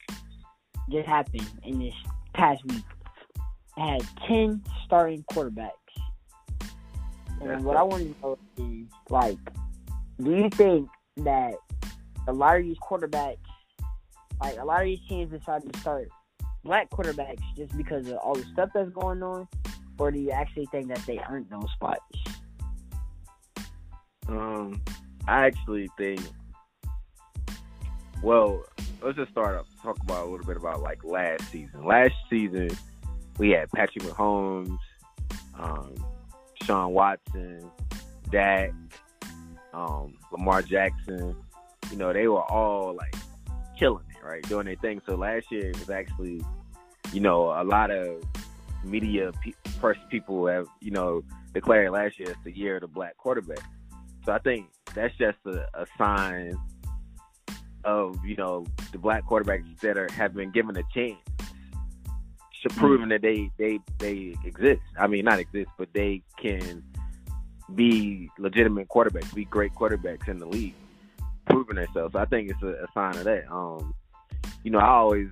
just 0.90 1.06
happened 1.06 1.48
in 1.62 1.78
this 1.78 1.94
past 2.34 2.64
week. 2.66 2.84
I 3.76 3.92
had 3.92 4.02
ten 4.26 4.62
starting 4.84 5.24
quarterbacks. 5.32 5.70
And 7.40 7.50
That's 7.50 7.62
what. 7.62 7.76
I 7.76 7.82
want 7.82 8.02
to 8.02 8.20
know 8.20 8.38
is 8.58 8.86
like, 9.08 9.38
do 10.20 10.30
you 10.30 10.50
think 10.50 10.88
that 11.18 11.54
a 12.28 12.32
lot 12.32 12.56
of 12.56 12.62
these 12.62 12.78
quarterbacks, 12.78 13.38
like 14.40 14.58
a 14.58 14.64
lot 14.64 14.80
of 14.80 14.86
these 14.86 15.00
teams, 15.08 15.30
decided 15.30 15.72
to 15.72 15.80
start 15.80 16.08
black 16.64 16.90
quarterbacks 16.90 17.42
just 17.56 17.76
because 17.76 18.08
of 18.08 18.16
all 18.18 18.34
the 18.34 18.44
stuff 18.52 18.70
that's 18.74 18.90
going 18.90 19.22
on, 19.22 19.46
or 19.98 20.10
do 20.10 20.18
you 20.18 20.30
actually 20.30 20.66
think 20.66 20.88
that 20.88 21.00
they 21.06 21.20
earned 21.30 21.46
those 21.50 21.70
spots? 21.74 22.02
Um, 24.28 24.80
I 25.28 25.46
actually 25.46 25.88
think. 25.98 26.20
Well, 28.22 28.64
let's 29.02 29.18
just 29.18 29.30
start 29.30 29.56
up 29.56 29.66
talk 29.82 29.98
about 30.02 30.26
a 30.26 30.30
little 30.30 30.46
bit 30.46 30.56
about 30.56 30.80
like 30.80 31.04
last 31.04 31.50
season. 31.50 31.84
Last 31.84 32.14
season, 32.30 32.70
we 33.38 33.50
had 33.50 33.70
Patrick 33.70 34.04
Mahomes, 34.04 34.78
um, 35.58 35.94
Sean 36.62 36.92
Watson, 36.92 37.70
Dak, 38.30 38.72
um, 39.74 40.16
Lamar 40.32 40.62
Jackson. 40.62 41.36
You 41.90 41.98
know, 41.98 42.12
they 42.12 42.26
were 42.28 42.42
all 42.50 42.94
like 42.94 43.14
killing 43.78 44.04
it, 44.10 44.13
right, 44.28 44.42
doing 44.48 44.66
their 44.66 44.76
thing. 44.76 45.00
So 45.06 45.14
last 45.14 45.50
year 45.50 45.70
it 45.70 45.78
was 45.78 45.90
actually, 45.90 46.42
you 47.12 47.20
know, 47.20 47.50
a 47.50 47.64
lot 47.64 47.90
of 47.90 48.22
media 48.82 49.32
pe- 49.42 49.52
first 49.80 50.00
people 50.10 50.46
have, 50.46 50.66
you 50.80 50.90
know, 50.90 51.22
declared 51.52 51.90
last 51.92 52.18
year 52.18 52.30
as 52.30 52.36
the 52.44 52.52
year 52.52 52.76
of 52.76 52.82
the 52.82 52.88
black 52.88 53.16
quarterback. 53.16 53.62
So 54.24 54.32
I 54.32 54.38
think 54.38 54.66
that's 54.94 55.14
just 55.16 55.38
a, 55.46 55.68
a 55.74 55.86
sign 55.98 56.58
of 57.84 58.24
you 58.24 58.36
know 58.36 58.64
the 58.92 58.98
black 58.98 59.24
quarterbacks 59.24 59.78
that 59.80 59.98
are 59.98 60.10
have 60.12 60.34
been 60.34 60.50
given 60.50 60.76
a 60.76 60.82
chance, 60.94 61.18
to 62.62 62.68
proving 62.70 63.08
that 63.10 63.22
they 63.22 63.50
they 63.58 63.78
they 63.98 64.34
exist. 64.44 64.80
I 64.98 65.06
mean, 65.06 65.24
not 65.24 65.38
exist, 65.38 65.70
but 65.76 65.88
they 65.92 66.22
can 66.40 66.82
be 67.74 68.30
legitimate 68.38 68.88
quarterbacks, 68.88 69.34
be 69.34 69.44
great 69.44 69.74
quarterbacks 69.74 70.28
in 70.28 70.38
the 70.38 70.46
league, 70.46 70.74
proving 71.48 71.76
themselves. 71.76 72.12
So 72.12 72.18
I 72.18 72.24
think 72.24 72.50
it's 72.50 72.62
a, 72.62 72.84
a 72.84 72.86
sign 72.94 73.16
of 73.16 73.24
that. 73.24 73.50
Um, 73.50 73.94
you 74.62 74.70
know, 74.70 74.78
I 74.78 74.88
always, 74.88 75.28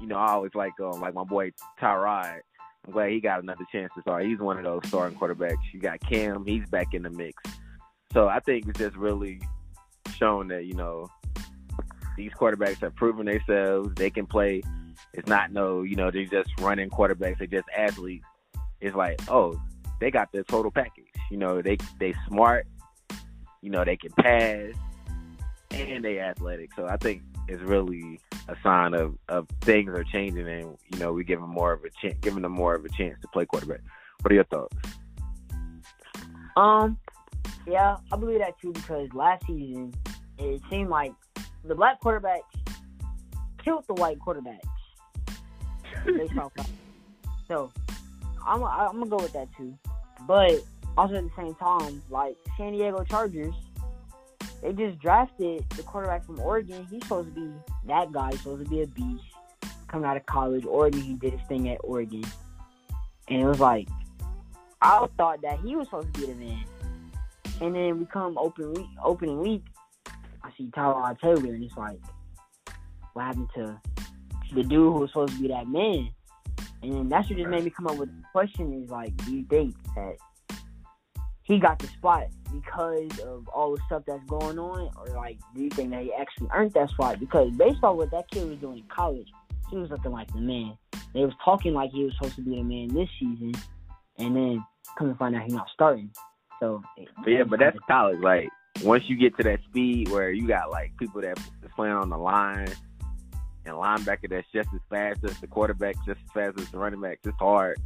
you 0.00 0.06
know, 0.06 0.16
I 0.16 0.32
always 0.32 0.54
like 0.54 0.72
um, 0.80 1.00
like 1.00 1.14
my 1.14 1.24
boy 1.24 1.52
Tyrod. 1.80 2.40
I'm 2.86 2.92
glad 2.92 3.10
he 3.10 3.20
got 3.20 3.42
another 3.42 3.64
chance 3.70 3.92
to 3.94 4.02
start. 4.02 4.24
He's 4.24 4.40
one 4.40 4.58
of 4.58 4.64
those 4.64 4.80
starting 4.88 5.16
quarterbacks. 5.16 5.58
You 5.72 5.80
got 5.80 6.00
Cam, 6.00 6.44
he's 6.44 6.68
back 6.68 6.94
in 6.94 7.02
the 7.02 7.10
mix. 7.10 7.40
So 8.12 8.28
I 8.28 8.40
think 8.40 8.66
it's 8.66 8.78
just 8.78 8.96
really 8.96 9.40
shown 10.16 10.48
that 10.48 10.64
you 10.64 10.74
know 10.74 11.08
these 12.16 12.32
quarterbacks 12.32 12.80
have 12.80 12.94
proven 12.96 13.26
themselves. 13.26 13.94
They 13.94 14.10
can 14.10 14.26
play. 14.26 14.62
It's 15.14 15.28
not 15.28 15.52
no, 15.52 15.82
you 15.82 15.96
know, 15.96 16.10
they're 16.10 16.24
just 16.24 16.50
running 16.60 16.90
quarterbacks. 16.90 17.38
They're 17.38 17.46
just 17.46 17.68
athletes. 17.76 18.24
It's 18.80 18.96
like, 18.96 19.20
oh, 19.28 19.60
they 20.00 20.10
got 20.10 20.32
the 20.32 20.42
total 20.44 20.70
package. 20.70 21.06
You 21.30 21.36
know, 21.36 21.62
they 21.62 21.78
they 21.98 22.14
smart. 22.28 22.66
You 23.60 23.70
know, 23.70 23.84
they 23.84 23.96
can 23.96 24.10
pass, 24.12 24.72
and 25.70 26.04
they 26.04 26.18
athletic. 26.18 26.70
So 26.74 26.86
I 26.86 26.96
think 26.96 27.22
it's 27.52 27.62
really 27.62 28.20
a 28.48 28.56
sign 28.62 28.94
of 28.94 29.16
of 29.28 29.48
things 29.60 29.90
are 29.90 30.04
changing, 30.04 30.48
and 30.48 30.76
you 30.92 30.98
know, 30.98 31.12
we 31.12 31.24
give 31.24 31.40
them 31.40 31.50
more 31.50 31.72
of 31.72 31.84
a 31.84 31.90
chance, 32.00 32.18
giving 32.20 32.42
them 32.42 32.52
more 32.52 32.74
of 32.74 32.84
a 32.84 32.88
chance 32.90 33.20
to 33.22 33.28
play 33.28 33.44
quarterback. 33.44 33.80
What 34.20 34.32
are 34.32 34.34
your 34.34 34.44
thoughts? 34.44 34.76
Um, 36.56 36.98
yeah, 37.66 37.96
I 38.10 38.16
believe 38.16 38.38
that 38.40 38.58
too 38.60 38.72
because 38.72 39.08
last 39.14 39.46
season 39.46 39.94
it 40.38 40.60
seemed 40.70 40.90
like 40.90 41.12
the 41.64 41.74
black 41.74 42.00
quarterbacks 42.00 42.40
killed 43.62 43.84
the 43.86 43.94
white 43.94 44.18
quarterbacks. 44.18 44.60
based 46.06 46.36
off 46.38 46.52
that. 46.54 46.68
So 47.48 47.70
I'm 48.46 48.62
I'm 48.64 48.98
gonna 48.98 49.06
go 49.06 49.16
with 49.16 49.32
that 49.32 49.48
too. 49.56 49.76
But 50.26 50.60
also 50.96 51.14
at 51.14 51.24
the 51.24 51.30
same 51.36 51.54
time, 51.54 52.02
like 52.10 52.36
San 52.56 52.72
Diego 52.72 53.04
Chargers, 53.04 53.54
they 54.62 54.72
just 54.72 54.98
drafted 55.00 55.68
the 55.70 55.82
quarterback 55.82 56.24
from 56.24 56.40
Oregon. 56.40 56.86
He's 56.90 57.02
supposed 57.02 57.34
to 57.34 57.40
be 57.40 57.52
that 57.86 58.12
guy. 58.12 58.30
He's 58.30 58.38
supposed 58.40 58.64
to 58.64 58.70
be 58.70 58.82
a 58.82 58.86
beast 58.86 59.24
coming 59.88 60.08
out 60.08 60.16
of 60.16 60.24
college. 60.26 60.64
Oregon, 60.64 61.00
he 61.00 61.14
did 61.14 61.32
his 61.32 61.42
thing 61.48 61.68
at 61.68 61.78
Oregon, 61.82 62.24
and 63.28 63.42
it 63.42 63.46
was 63.46 63.60
like 63.60 63.88
I 64.80 65.06
thought 65.16 65.42
that 65.42 65.60
he 65.60 65.76
was 65.76 65.86
supposed 65.86 66.12
to 66.14 66.20
be 66.20 66.26
the 66.26 66.34
man. 66.34 66.64
And 67.60 67.74
then 67.74 67.98
we 67.98 68.06
come 68.06 68.36
open 68.38 68.72
week, 68.72 68.88
opening 69.04 69.38
week, 69.38 69.62
I 70.42 70.50
see 70.56 70.64
Tyrod 70.66 71.20
Taylor, 71.20 71.54
and 71.54 71.62
it's 71.62 71.76
like, 71.76 72.00
what 73.12 73.26
happened 73.26 73.48
to 73.54 73.80
the 74.52 74.62
dude 74.62 74.72
who 74.72 74.92
was 74.92 75.10
supposed 75.10 75.34
to 75.34 75.40
be 75.40 75.48
that 75.48 75.68
man? 75.68 76.08
And 76.82 77.10
that's 77.10 77.28
what 77.28 77.38
just 77.38 77.48
made 77.48 77.62
me 77.62 77.70
come 77.70 77.86
up 77.86 77.96
with 77.96 78.08
the 78.08 78.24
question: 78.32 78.82
Is 78.82 78.90
like, 78.90 79.16
do 79.18 79.36
you 79.36 79.44
think 79.48 79.76
that 79.94 80.16
he 81.44 81.58
got 81.58 81.78
the 81.78 81.86
spot 81.88 82.28
because 82.52 83.18
of 83.20 83.48
all 83.48 83.74
the 83.74 83.82
stuff 83.86 84.02
that's 84.06 84.24
going 84.26 84.58
on, 84.58 84.90
or 84.96 85.14
like, 85.16 85.38
do 85.54 85.62
you 85.62 85.70
think 85.70 85.90
that 85.90 86.02
he 86.02 86.12
actually 86.12 86.48
earned 86.54 86.72
that 86.72 86.90
spot? 86.90 87.18
Because 87.18 87.50
based 87.52 87.82
on 87.82 87.96
what 87.96 88.10
that 88.10 88.30
kid 88.30 88.48
was 88.48 88.58
doing 88.58 88.78
in 88.78 88.84
college, 88.84 89.28
he 89.70 89.76
was 89.76 89.90
looking 89.90 90.12
like 90.12 90.32
the 90.32 90.40
man. 90.40 90.76
They 91.14 91.24
was 91.24 91.34
talking 91.44 91.74
like 91.74 91.90
he 91.90 92.04
was 92.04 92.14
supposed 92.14 92.36
to 92.36 92.42
be 92.42 92.56
the 92.56 92.62
man 92.62 92.88
this 92.88 93.08
season, 93.18 93.52
and 94.18 94.36
then 94.36 94.64
come 94.98 95.08
to 95.08 95.14
find 95.16 95.34
out 95.34 95.42
he's 95.44 95.54
not 95.54 95.68
starting. 95.72 96.10
So, 96.60 96.82
But 97.24 97.30
yeah, 97.30 97.44
but 97.44 97.58
that's 97.58 97.76
college. 97.88 98.20
Like 98.20 98.48
once 98.82 99.04
you 99.08 99.16
get 99.16 99.36
to 99.38 99.42
that 99.44 99.60
speed 99.68 100.08
where 100.10 100.30
you 100.30 100.46
got 100.46 100.70
like 100.70 100.92
people 100.98 101.20
that 101.22 101.38
is 101.38 101.70
playing 101.74 101.94
on 101.94 102.08
the 102.08 102.18
line 102.18 102.68
and 103.64 103.74
linebacker 103.74 104.28
that's 104.28 104.46
just 104.52 104.68
as 104.74 104.80
fast 104.88 105.24
as 105.24 105.38
the 105.40 105.46
quarterback, 105.46 105.96
just 106.06 106.20
as 106.24 106.32
fast 106.32 106.60
as 106.60 106.70
the 106.70 106.78
running 106.78 107.00
back, 107.00 107.18
it's 107.24 107.36
hard 107.38 107.78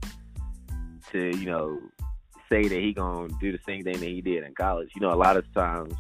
to 1.13 1.37
you 1.39 1.47
know 1.47 1.79
say 2.49 2.63
that 2.63 2.81
he 2.81 2.93
gonna 2.93 3.29
do 3.41 3.53
the 3.53 3.59
same 3.67 3.85
thing 3.85 4.01
that 4.01 4.09
he 4.09 4.21
did 4.21 4.45
in 4.45 4.55
college. 4.55 4.91
You 4.95 5.01
know, 5.01 5.13
a 5.13 5.17
lot 5.17 5.37
of 5.37 5.53
times 5.55 5.95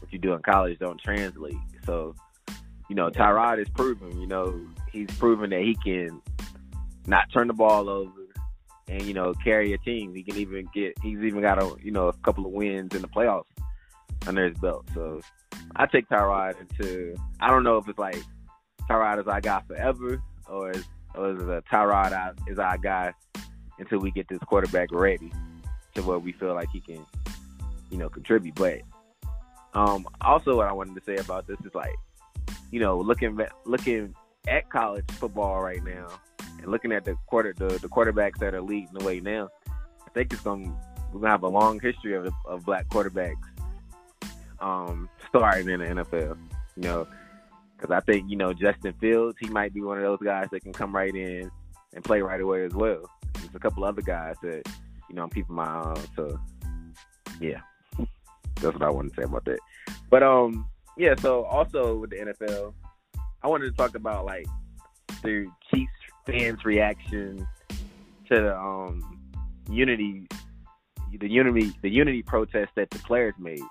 what 0.00 0.12
you 0.12 0.18
do 0.18 0.32
in 0.32 0.42
college 0.42 0.78
don't 0.78 1.00
translate. 1.00 1.56
So, 1.84 2.14
you 2.88 2.96
know, 2.96 3.10
Tyrod 3.10 3.60
is 3.60 3.68
proven. 3.70 4.20
You 4.20 4.26
know, 4.26 4.60
he's 4.90 5.08
proven 5.18 5.50
that 5.50 5.60
he 5.60 5.76
can 5.82 6.20
not 7.06 7.30
turn 7.32 7.48
the 7.48 7.54
ball 7.54 7.88
over 7.88 8.12
and 8.88 9.02
you 9.02 9.14
know 9.14 9.34
carry 9.34 9.72
a 9.72 9.78
team. 9.78 10.14
He 10.14 10.22
can 10.22 10.36
even 10.36 10.68
get. 10.74 10.94
He's 11.02 11.18
even 11.20 11.40
got 11.40 11.62
a 11.62 11.74
you 11.82 11.90
know 11.90 12.08
a 12.08 12.12
couple 12.12 12.46
of 12.46 12.52
wins 12.52 12.94
in 12.94 13.02
the 13.02 13.08
playoffs 13.08 13.44
under 14.26 14.48
his 14.48 14.58
belt. 14.58 14.86
So 14.94 15.20
I 15.76 15.86
take 15.86 16.08
Tyrod 16.08 16.54
into. 16.60 17.14
I 17.40 17.48
don't 17.50 17.64
know 17.64 17.76
if 17.78 17.88
it's 17.88 17.98
like 17.98 18.22
Tyrod 18.88 19.20
is 19.20 19.26
our 19.26 19.40
guy 19.40 19.62
forever, 19.66 20.22
or 20.48 20.70
is 20.70 20.84
or 21.14 21.32
is 21.32 21.40
it 21.40 21.48
a 21.48 21.62
Tyrod 21.72 22.38
is 22.48 22.58
our 22.58 22.78
guy 22.78 23.12
until 23.78 23.98
we 23.98 24.10
get 24.10 24.26
this 24.28 24.38
quarterback 24.40 24.90
ready 24.90 25.30
to 25.98 26.06
where 26.06 26.18
we 26.18 26.32
feel 26.32 26.54
like 26.54 26.70
he 26.70 26.80
can, 26.80 27.04
you 27.90 27.98
know, 27.98 28.08
contribute. 28.08 28.54
But 28.54 28.80
um, 29.74 30.06
also 30.20 30.56
what 30.56 30.68
I 30.68 30.72
wanted 30.72 30.94
to 30.94 31.02
say 31.04 31.16
about 31.16 31.46
this 31.46 31.58
is 31.64 31.74
like, 31.74 31.94
you 32.70 32.80
know, 32.80 32.98
looking 32.98 33.38
looking 33.64 34.14
at 34.46 34.70
college 34.70 35.04
football 35.12 35.60
right 35.60 35.82
now 35.84 36.08
and 36.60 36.70
looking 36.70 36.92
at 36.92 37.04
the 37.04 37.16
quarter 37.26 37.52
the, 37.56 37.66
the 37.78 37.88
quarterbacks 37.88 38.38
that 38.38 38.54
are 38.54 38.62
leading 38.62 38.92
the 38.92 39.04
way 39.04 39.20
now, 39.20 39.48
I 39.68 40.10
think 40.14 40.32
it's 40.32 40.42
gonna 40.42 40.72
we're 41.12 41.20
gonna 41.20 41.32
have 41.32 41.42
a 41.42 41.48
long 41.48 41.80
history 41.80 42.14
of 42.14 42.32
of 42.46 42.64
black 42.64 42.88
quarterbacks 42.88 43.36
um, 44.60 45.08
starting 45.28 45.68
in 45.68 45.80
the 45.80 46.02
NFL. 46.02 46.38
You 46.76 46.82
know, 46.82 47.08
because 47.76 47.90
I 47.90 48.00
think 48.00 48.30
you 48.30 48.36
know 48.36 48.52
Justin 48.52 48.94
Fields, 49.00 49.36
he 49.40 49.48
might 49.48 49.74
be 49.74 49.80
one 49.80 49.98
of 49.98 50.04
those 50.04 50.20
guys 50.22 50.48
that 50.52 50.60
can 50.60 50.72
come 50.72 50.94
right 50.94 51.14
in 51.14 51.50
and 51.94 52.04
play 52.04 52.20
right 52.20 52.40
away 52.40 52.64
as 52.64 52.72
well. 52.72 53.10
There's 53.34 53.54
a 53.54 53.58
couple 53.58 53.84
other 53.84 54.02
guys 54.02 54.36
that 54.42 54.62
you 55.08 55.14
know 55.14 55.24
I'm 55.24 55.30
keeping 55.30 55.56
my 55.56 55.64
eye. 55.64 56.04
So 56.16 56.38
yeah, 57.40 57.60
that's 58.56 58.74
what 58.74 58.82
I 58.82 58.90
wanted 58.90 59.14
to 59.14 59.20
say 59.20 59.24
about 59.24 59.44
that. 59.46 59.58
But 60.10 60.22
um, 60.22 60.66
yeah. 60.96 61.14
So 61.20 61.44
also 61.44 61.96
with 61.96 62.10
the 62.10 62.16
NFL, 62.16 62.74
I 63.42 63.48
wanted 63.48 63.66
to 63.66 63.72
talk 63.72 63.94
about 63.94 64.24
like 64.24 64.46
the 65.22 65.46
Chiefs 65.72 65.92
fans' 66.26 66.64
reaction 66.64 67.46
to 68.28 68.34
the 68.34 68.56
um 68.56 69.18
unity, 69.70 70.26
the 71.18 71.28
unity, 71.28 71.72
the 71.82 71.90
unity 71.90 72.22
protest 72.22 72.72
that 72.76 72.90
the 72.90 72.98
players 73.00 73.34
made. 73.38 73.62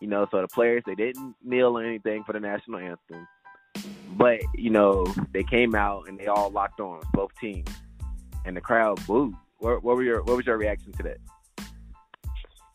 You 0.00 0.08
know, 0.08 0.26
so 0.30 0.40
the 0.40 0.48
players 0.48 0.82
they 0.86 0.94
didn't 0.94 1.34
kneel 1.44 1.76
or 1.78 1.84
anything 1.84 2.24
for 2.24 2.32
the 2.32 2.40
national 2.40 2.80
anthem, 2.80 3.26
but 4.16 4.40
you 4.54 4.70
know 4.70 5.06
they 5.32 5.42
came 5.42 5.74
out 5.74 6.08
and 6.08 6.18
they 6.18 6.26
all 6.26 6.50
locked 6.50 6.80
on 6.80 7.02
both 7.12 7.32
teams, 7.40 7.68
and 8.44 8.56
the 8.56 8.60
crowd 8.60 9.04
booed. 9.06 9.34
What, 9.60 9.84
what 9.84 9.96
were 9.96 10.02
your 10.02 10.22
What 10.22 10.36
was 10.36 10.46
your 10.46 10.58
reaction 10.58 10.92
to 10.92 11.02
that? 11.04 11.18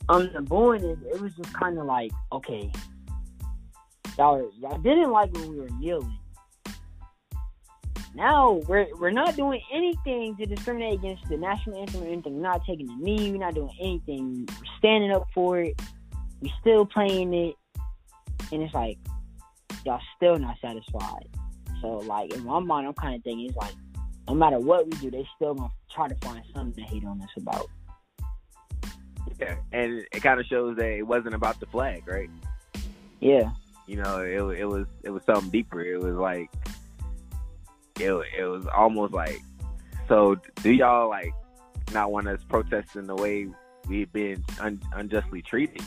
Um, 0.07 0.29
the 0.33 0.41
booing 0.41 0.83
is 0.83 0.97
it 1.13 1.19
was 1.19 1.33
just 1.33 1.51
kind 1.53 1.77
of 1.79 1.85
like 1.85 2.11
okay, 2.31 2.71
y'all 4.17 4.51
y'all 4.59 4.77
didn't 4.77 5.11
like 5.11 5.33
when 5.33 5.49
we 5.49 5.59
were 5.59 5.69
kneeling, 5.79 6.17
Now 8.15 8.61
we're 8.67 8.87
we're 8.97 9.11
not 9.11 9.35
doing 9.35 9.61
anything 9.73 10.37
to 10.37 10.45
discriminate 10.45 10.99
against 10.99 11.27
the 11.27 11.37
national 11.37 11.81
anthem 11.81 12.03
or 12.03 12.07
anything. 12.07 12.35
We're 12.35 12.43
not 12.43 12.61
taking 12.65 12.85
the 12.87 12.95
knee. 12.97 13.31
We're 13.31 13.39
not 13.39 13.55
doing 13.55 13.75
anything. 13.81 14.47
We're 14.47 14.77
standing 14.77 15.11
up 15.11 15.27
for 15.33 15.59
it. 15.59 15.81
We're 16.41 16.53
still 16.61 16.85
playing 16.85 17.33
it, 17.33 17.55
and 18.51 18.63
it's 18.63 18.73
like 18.73 18.97
y'all 19.85 19.99
still 20.15 20.37
not 20.37 20.55
satisfied. 20.61 21.27
So 21.81 21.97
like 21.97 22.33
in 22.33 22.45
my 22.45 22.59
mind, 22.59 22.87
I'm 22.87 22.93
kind 22.93 23.15
of 23.15 23.23
thinking 23.23 23.47
it's 23.47 23.57
like 23.57 23.73
no 24.27 24.33
matter 24.33 24.59
what 24.59 24.85
we 24.85 24.91
do, 24.97 25.11
they 25.11 25.27
still 25.35 25.53
gonna 25.53 25.69
try 25.91 26.07
to 26.07 26.15
find 26.15 26.43
something 26.53 26.83
to 26.83 26.89
hate 26.89 27.05
on 27.05 27.21
us 27.21 27.29
about. 27.37 27.67
Yeah, 29.39 29.55
and 29.71 30.05
it, 30.11 30.23
kind 30.23 30.39
of 30.39 30.45
shows 30.45 30.77
that 30.77 30.89
it 30.89 31.03
wasn't 31.03 31.35
about 31.35 31.59
the 31.59 31.65
flag, 31.65 32.03
right? 32.07 32.29
Yeah, 33.19 33.51
You 33.87 33.97
know, 33.97 34.19
it 34.19 34.59
it 34.59 34.65
was 34.65 34.87
it 35.03 35.09
was 35.09 35.23
something 35.25 35.49
deeper. 35.49 35.81
It 35.81 36.01
was 36.01 36.15
like 36.15 36.49
it 37.99 38.11
it 38.37 38.45
was 38.45 38.65
almost 38.67 39.13
like. 39.13 39.41
So, 40.07 40.35
do 40.61 40.71
y'all 40.71 41.09
like 41.09 41.33
not 41.91 42.11
want 42.11 42.27
us 42.27 42.39
protesting 42.47 43.07
the 43.07 43.15
way 43.15 43.47
we've 43.87 44.11
been 44.13 44.43
un- 44.59 44.81
unjustly 44.93 45.41
treated? 45.41 45.81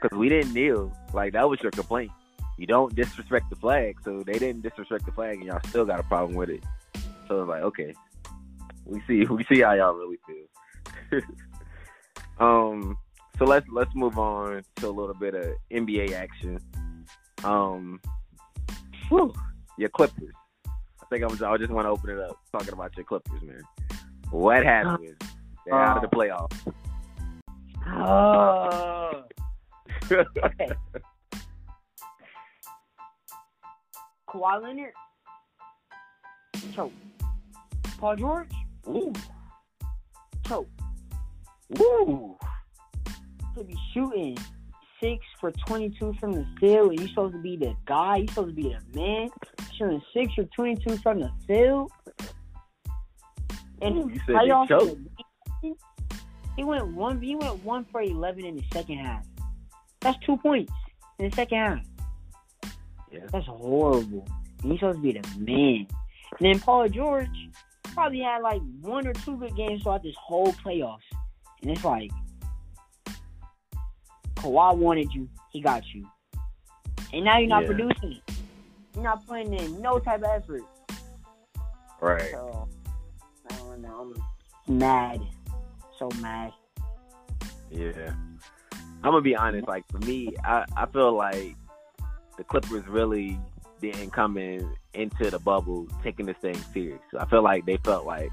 Because 0.00 0.16
we 0.18 0.28
didn't 0.28 0.52
kneel. 0.52 0.92
Like 1.12 1.32
that 1.34 1.48
was 1.48 1.60
your 1.62 1.70
complaint. 1.70 2.10
You 2.56 2.66
don't 2.66 2.94
disrespect 2.94 3.48
the 3.50 3.56
flag, 3.56 3.98
so 4.04 4.24
they 4.24 4.38
didn't 4.38 4.62
disrespect 4.62 5.06
the 5.06 5.12
flag, 5.12 5.36
and 5.36 5.46
y'all 5.46 5.60
still 5.68 5.84
got 5.84 6.00
a 6.00 6.02
problem 6.02 6.34
with 6.34 6.50
it. 6.50 6.64
So 7.28 7.42
it's 7.42 7.48
like, 7.48 7.62
okay, 7.62 7.94
we 8.84 9.02
see 9.06 9.24
we 9.30 9.44
see 9.44 9.60
how 9.60 9.74
y'all 9.74 9.94
really 9.94 10.18
feel. 10.26 11.20
um, 12.40 12.96
so 13.38 13.44
let's 13.44 13.66
let's 13.70 13.94
move 13.94 14.18
on 14.18 14.62
to 14.76 14.88
a 14.88 14.90
little 14.90 15.14
bit 15.14 15.34
of 15.34 15.54
NBA 15.72 16.12
action. 16.12 16.58
Um, 17.44 18.00
whew, 19.08 19.32
your 19.76 19.90
Clippers. 19.90 20.32
I 20.66 21.06
think 21.10 21.24
I'm. 21.24 21.32
I 21.44 21.56
just 21.56 21.70
want 21.70 21.86
to 21.86 21.90
open 21.90 22.10
it 22.10 22.18
up 22.18 22.38
talking 22.50 22.72
about 22.72 22.96
your 22.96 23.04
Clippers, 23.04 23.42
man. 23.42 23.62
What 24.30 24.64
happened? 24.64 25.16
They're 25.64 25.80
out 25.80 26.02
of 26.02 26.10
the 26.10 26.16
playoffs. 26.16 26.74
Oh. 27.86 29.24
Okay. 30.10 30.68
Kawhi 34.26 34.62
Leonard. 34.62 34.92
Choke. 36.74 36.92
Paul 37.98 38.16
George. 38.16 38.50
Ooh, 38.88 39.12
Choke. 40.46 40.68
ooh. 41.80 42.36
To 43.56 43.64
be 43.64 43.76
shooting 43.92 44.36
six 45.00 45.24
for 45.40 45.50
22 45.66 46.14
from 46.20 46.32
the 46.32 46.46
field, 46.60 46.92
and 46.92 47.00
you 47.00 47.08
supposed 47.08 47.34
to 47.34 47.40
be 47.40 47.56
the 47.56 47.74
guy. 47.86 48.18
You 48.18 48.28
supposed 48.28 48.50
to 48.50 48.54
be 48.54 48.74
the 48.74 48.98
man. 48.98 49.28
Shooting 49.76 50.02
six 50.14 50.32
for 50.34 50.44
22 50.44 50.96
from 50.98 51.20
the 51.20 51.30
field. 51.46 51.90
And 53.82 53.96
Ooh, 53.96 54.10
you 54.12 54.20
said 54.26 54.36
playoffs 54.36 54.68
choked. 54.68 54.96
He 56.56 56.64
went 56.64 56.88
one. 56.88 57.20
He 57.20 57.36
went 57.36 57.62
one 57.64 57.84
for 57.90 58.02
11 58.02 58.44
in 58.44 58.56
the 58.56 58.64
second 58.72 58.98
half. 58.98 59.24
That's 60.00 60.18
two 60.24 60.36
points 60.36 60.72
in 61.18 61.30
the 61.30 61.36
second 61.36 61.58
half. 61.58 61.84
Yeah. 63.12 63.20
That's 63.32 63.46
horrible. 63.46 64.26
And 64.62 64.72
he's 64.72 64.80
supposed 64.80 64.98
to 64.98 65.02
be 65.02 65.12
the 65.12 65.28
man. 65.38 65.86
And 66.38 66.40
then 66.40 66.60
Paul 66.60 66.88
George 66.88 67.28
probably 67.98 68.20
had 68.20 68.42
like 68.42 68.62
one 68.80 69.06
or 69.08 69.12
two 69.12 69.36
good 69.36 69.56
games 69.56 69.82
throughout 69.82 70.04
this 70.04 70.14
whole 70.16 70.52
playoffs. 70.52 70.98
And 71.62 71.70
it's 71.72 71.84
like 71.84 72.12
Kawhi 74.36 74.76
wanted 74.76 75.12
you, 75.12 75.28
he 75.50 75.60
got 75.60 75.82
you. 75.92 76.06
And 77.12 77.24
now 77.24 77.38
you're 77.38 77.48
not 77.48 77.62
Yeah. 77.62 77.68
producing. 77.68 78.20
You're 78.94 79.02
not 79.02 79.26
putting 79.26 79.52
in 79.52 79.82
no 79.82 79.98
type 79.98 80.22
of 80.22 80.30
effort. 80.30 80.62
Right. 82.00 82.30
So 82.30 82.68
I 83.50 83.56
don't 83.56 83.82
know. 83.82 84.14
I'm 84.68 84.78
mad. 84.78 85.20
So 85.98 86.08
mad. 86.20 86.52
Yeah. 87.70 88.14
I'm 89.02 89.10
gonna 89.10 89.20
be 89.22 89.34
honest. 89.34 89.66
Like 89.66 89.84
for 89.88 89.98
me, 89.98 90.34
I 90.44 90.64
I 90.76 90.86
feel 90.86 91.12
like 91.14 91.56
the 92.36 92.44
Clippers 92.44 92.86
really 92.86 93.40
didn't 93.80 94.10
come 94.10 94.36
in 94.36 94.74
into 94.94 95.30
the 95.30 95.38
bubble 95.38 95.86
taking 96.02 96.26
this 96.26 96.36
thing 96.38 96.56
serious. 96.72 97.00
I 97.18 97.24
feel 97.26 97.42
like 97.42 97.64
they 97.66 97.76
felt 97.78 98.04
like, 98.06 98.30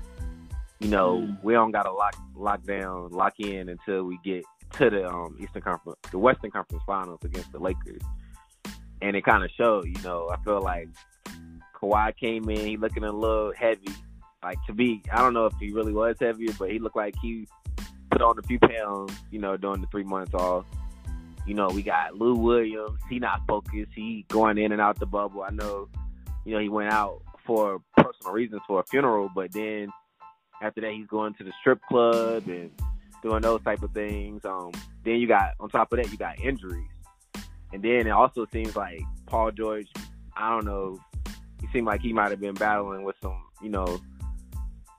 you 0.79 0.89
know, 0.89 1.17
Mm. 1.19 1.43
we 1.43 1.53
don't 1.53 1.71
gotta 1.71 1.91
lock 1.91 2.15
lock 2.35 2.63
down, 2.63 3.09
lock 3.11 3.39
in 3.39 3.69
until 3.69 4.03
we 4.03 4.19
get 4.23 4.43
to 4.73 4.89
the 4.89 5.07
um 5.09 5.37
Eastern 5.39 5.61
Conference, 5.61 5.99
the 6.11 6.17
Western 6.19 6.51
Conference 6.51 6.83
Finals 6.85 7.19
against 7.23 7.51
the 7.51 7.59
Lakers, 7.59 8.01
and 9.01 9.15
it 9.15 9.23
kind 9.23 9.43
of 9.43 9.51
showed. 9.51 9.85
You 9.85 10.01
know, 10.03 10.29
I 10.29 10.37
feel 10.43 10.61
like 10.61 10.89
Kawhi 11.75 12.15
came 12.17 12.49
in, 12.49 12.57
he 12.65 12.77
looking 12.77 13.03
a 13.03 13.11
little 13.11 13.53
heavy. 13.55 13.89
Like 14.43 14.57
to 14.67 14.73
be, 14.73 15.01
I 15.11 15.17
don't 15.17 15.33
know 15.33 15.45
if 15.47 15.53
he 15.59 15.71
really 15.71 15.93
was 15.93 16.17
heavier, 16.19 16.53
but 16.59 16.71
he 16.71 16.79
looked 16.79 16.95
like 16.95 17.15
he 17.21 17.47
put 18.11 18.21
on 18.21 18.37
a 18.37 18.43
few 18.43 18.59
pounds, 18.59 19.13
you 19.31 19.39
know, 19.39 19.57
during 19.57 19.81
the 19.81 19.87
three 19.87 20.03
months 20.03 20.33
off. 20.33 20.65
You 21.45 21.53
know, 21.53 21.67
we 21.67 21.83
got 21.83 22.15
Lou 22.15 22.35
Williams. 22.35 22.99
He 23.09 23.19
not 23.19 23.41
focused. 23.47 23.91
He 23.95 24.25
going 24.29 24.57
in 24.57 24.71
and 24.71 24.81
out 24.81 24.99
the 24.99 25.05
bubble. 25.05 25.43
I 25.43 25.51
know, 25.51 25.87
you 26.43 26.53
know, 26.53 26.59
he 26.59 26.69
went 26.69 26.91
out 26.91 27.21
for 27.45 27.81
personal 27.97 28.33
reasons 28.33 28.61
for 28.67 28.79
a 28.79 28.83
funeral, 28.83 29.29
but 29.33 29.51
then 29.51 29.89
after 30.61 30.81
that, 30.81 30.91
he's 30.91 31.07
going 31.07 31.33
to 31.35 31.43
the 31.43 31.53
strip 31.59 31.79
club 31.87 32.47
and 32.47 32.71
doing 33.21 33.41
those 33.41 33.61
type 33.63 33.83
of 33.83 33.91
things. 33.91 34.43
Um, 34.45 34.71
then 35.03 35.15
you 35.15 35.27
got 35.27 35.53
on 35.59 35.69
top 35.69 35.91
of 35.91 35.97
that, 35.97 36.11
you 36.11 36.17
got 36.17 36.39
injuries, 36.39 36.89
and 37.73 37.83
then 37.83 38.07
it 38.07 38.11
also 38.11 38.47
seems 38.51 38.75
like 38.75 39.01
Paul 39.27 39.51
George. 39.51 39.87
I 40.35 40.49
don't 40.49 40.65
know. 40.65 40.99
He 41.61 41.67
seemed 41.71 41.87
like 41.87 42.01
he 42.01 42.13
might 42.13 42.31
have 42.31 42.41
been 42.41 42.55
battling 42.55 43.03
with 43.03 43.15
some, 43.21 43.41
you 43.61 43.69
know, 43.69 43.99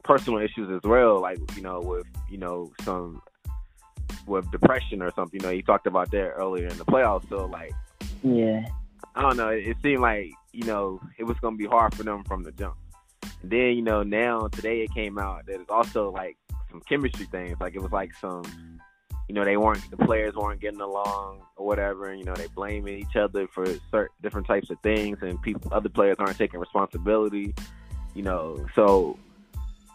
personal 0.02 0.40
issues 0.40 0.70
as 0.70 0.88
well, 0.88 1.20
like 1.20 1.38
you 1.56 1.62
know, 1.62 1.80
with 1.80 2.06
you 2.30 2.38
know 2.38 2.72
some 2.82 3.20
with 4.26 4.50
depression 4.50 5.02
or 5.02 5.12
something. 5.14 5.40
You 5.40 5.46
know, 5.46 5.52
he 5.52 5.62
talked 5.62 5.86
about 5.86 6.10
that 6.10 6.30
earlier 6.30 6.66
in 6.66 6.76
the 6.78 6.84
playoffs. 6.84 7.28
So 7.28 7.46
like, 7.46 7.72
Yeah. 8.22 8.66
I 9.14 9.22
don't 9.22 9.36
know. 9.36 9.48
It, 9.48 9.66
it 9.66 9.76
seemed 9.82 10.02
like 10.02 10.30
you 10.52 10.64
know 10.64 11.00
it 11.18 11.24
was 11.24 11.36
going 11.40 11.54
to 11.54 11.58
be 11.58 11.66
hard 11.66 11.94
for 11.94 12.02
them 12.02 12.24
from 12.24 12.42
the 12.42 12.52
jump. 12.52 12.76
And 13.42 13.50
then 13.50 13.76
you 13.76 13.82
know 13.82 14.02
now 14.02 14.48
today 14.48 14.82
it 14.82 14.92
came 14.92 15.18
out 15.18 15.46
that 15.46 15.60
it's 15.60 15.70
also 15.70 16.10
like 16.10 16.36
some 16.70 16.80
chemistry 16.88 17.26
things. 17.26 17.56
Like 17.60 17.74
it 17.74 17.82
was 17.82 17.92
like 17.92 18.14
some, 18.14 18.44
you 19.28 19.34
know, 19.34 19.44
they 19.44 19.56
weren't 19.56 19.88
the 19.90 19.96
players 19.96 20.34
weren't 20.34 20.60
getting 20.60 20.80
along 20.80 21.42
or 21.56 21.66
whatever. 21.66 22.10
And, 22.10 22.18
you 22.18 22.24
know, 22.24 22.34
they 22.34 22.46
blaming 22.48 22.98
each 22.98 23.16
other 23.16 23.46
for 23.48 23.66
certain 23.90 24.14
different 24.22 24.46
types 24.46 24.70
of 24.70 24.78
things, 24.80 25.18
and 25.22 25.40
people 25.42 25.72
other 25.72 25.88
players 25.88 26.16
aren't 26.18 26.38
taking 26.38 26.60
responsibility. 26.60 27.54
You 28.14 28.22
know, 28.22 28.66
so 28.74 29.18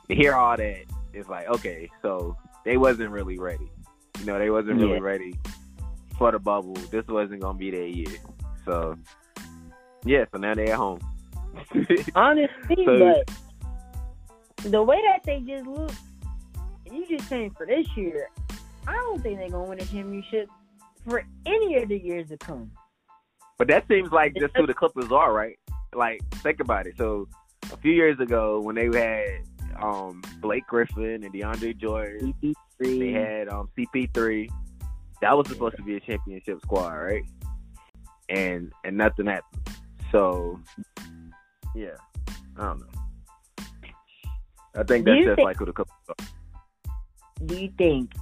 to 0.07 0.15
hear 0.15 0.33
all 0.33 0.57
that, 0.57 0.83
it's 1.13 1.29
like 1.29 1.47
okay, 1.47 1.89
so 2.01 2.35
they 2.65 2.77
wasn't 2.77 3.11
really 3.11 3.37
ready. 3.37 3.71
You 4.21 4.27
know, 4.27 4.37
they 4.37 4.51
wasn't 4.51 4.79
really 4.79 4.93
Yeah. 4.93 4.99
ready 4.99 5.33
for 6.15 6.31
the 6.31 6.37
bubble. 6.37 6.75
This 6.91 7.07
wasn't 7.07 7.41
gonna 7.41 7.57
be 7.57 7.71
their 7.71 7.87
year. 7.87 8.17
So 8.65 8.95
yeah, 10.05 10.25
so 10.31 10.37
now 10.37 10.53
they're 10.53 10.69
at 10.73 10.77
home. 10.77 10.99
Honestly, 12.15 12.85
So- 12.85 13.23
but 13.25 14.71
the 14.71 14.83
way 14.83 15.01
that 15.07 15.23
they 15.25 15.39
just 15.39 15.65
look, 15.65 15.91
you 16.91 17.03
just 17.09 17.27
saying 17.27 17.51
for 17.57 17.65
this 17.65 17.87
year, 17.97 18.29
I 18.87 18.93
don't 18.93 19.23
think 19.23 19.39
they're 19.39 19.49
gonna 19.49 19.67
win 19.69 19.79
a 19.81 19.85
championship 19.85 20.49
for 21.09 21.23
any 21.47 21.77
of 21.81 21.89
the 21.89 21.97
years 21.97 22.29
to 22.29 22.37
come. 22.37 22.69
But 23.57 23.67
that 23.69 23.87
seems 23.87 24.11
like 24.11 24.35
just 24.35 24.55
who 24.55 24.67
the 24.67 24.73
Clippers 24.75 25.11
are, 25.11 25.33
right? 25.33 25.57
Like, 25.95 26.21
think 26.43 26.59
about 26.59 26.85
it. 26.85 26.95
So, 26.97 27.27
a 27.73 27.77
few 27.77 27.91
years 27.91 28.19
ago, 28.19 28.59
when 28.59 28.75
they 28.75 28.85
had 28.85 29.41
um, 29.81 30.21
Blake 30.41 30.65
Griffin 30.67 31.23
and 31.23 31.33
DeAndre 31.33 31.75
Jordan, 31.75 32.35
they 32.87 33.11
had 33.11 33.49
um, 33.49 33.69
CP3. 33.77 34.49
That 35.21 35.37
was 35.37 35.47
supposed 35.47 35.77
to 35.77 35.83
be 35.83 35.97
a 35.97 35.99
championship 35.99 36.61
squad, 36.61 36.93
right? 36.93 37.23
And 38.29 38.71
and 38.83 38.97
nothing 38.97 39.27
happened. 39.27 39.61
So, 40.11 40.59
yeah, 41.75 41.95
I 42.57 42.63
don't 42.63 42.79
know. 42.79 42.85
I 44.75 44.83
think 44.83 45.05
that's 45.05 45.23
just 45.23 45.35
think- 45.35 45.45
like 45.45 45.57
who 45.57 45.65
the 45.65 45.73
Clippers 45.73 45.93
are. 46.09 46.15
Do 47.45 47.55
you 47.57 47.71
think? 47.77 48.13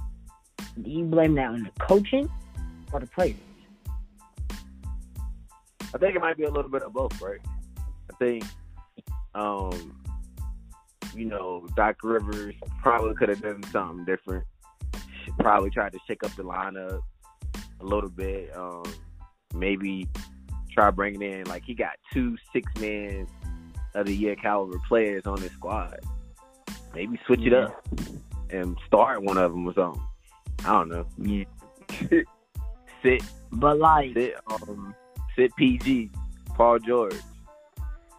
Do 0.80 0.90
you 0.90 1.04
blame 1.04 1.34
that 1.34 1.48
on 1.48 1.62
the 1.62 1.70
coaching 1.78 2.28
or 2.92 3.00
the 3.00 3.06
players? 3.06 3.36
I 5.92 5.98
think 5.98 6.14
it 6.14 6.20
might 6.20 6.36
be 6.36 6.44
a 6.44 6.50
little 6.50 6.70
bit 6.70 6.82
of 6.82 6.92
both, 6.92 7.20
right? 7.20 7.40
I 7.78 8.16
think, 8.18 8.44
um, 9.34 10.00
you 11.14 11.24
know, 11.24 11.66
Doc 11.76 11.96
Rivers 12.02 12.54
probably 12.80 13.14
could 13.14 13.28
have 13.28 13.42
done 13.42 13.62
something 13.64 14.04
different. 14.04 14.44
Probably 15.38 15.70
tried 15.70 15.92
to 15.92 15.98
shake 16.06 16.22
up 16.24 16.34
the 16.36 16.42
lineup 16.42 17.00
a 17.80 17.84
little 17.84 18.10
bit. 18.10 18.54
Um, 18.56 18.84
maybe 19.54 20.08
try 20.72 20.90
bringing 20.90 21.22
in 21.22 21.44
like 21.46 21.64
he 21.64 21.74
got 21.74 21.92
two 22.12 22.36
six 22.52 22.70
man 22.80 23.26
of 23.94 24.06
the 24.06 24.14
year 24.14 24.36
caliber 24.36 24.78
players 24.88 25.26
on 25.26 25.40
his 25.40 25.50
squad. 25.52 25.98
Maybe 26.94 27.18
switch 27.26 27.40
it 27.40 27.52
up 27.52 27.84
and 28.50 28.76
start 28.86 29.22
one 29.22 29.38
of 29.38 29.52
them 29.52 29.66
or 29.66 29.74
something. 29.74 30.02
I 30.64 30.72
don't 30.72 30.88
know. 30.88 31.06
Yeah. 31.18 31.44
Sit 33.02 33.22
But 33.52 33.78
like, 33.78 34.12
sit 34.14 34.34
um 34.50 34.94
sit 35.34 35.54
PG, 35.56 36.10
Paul 36.54 36.78
George. 36.80 37.14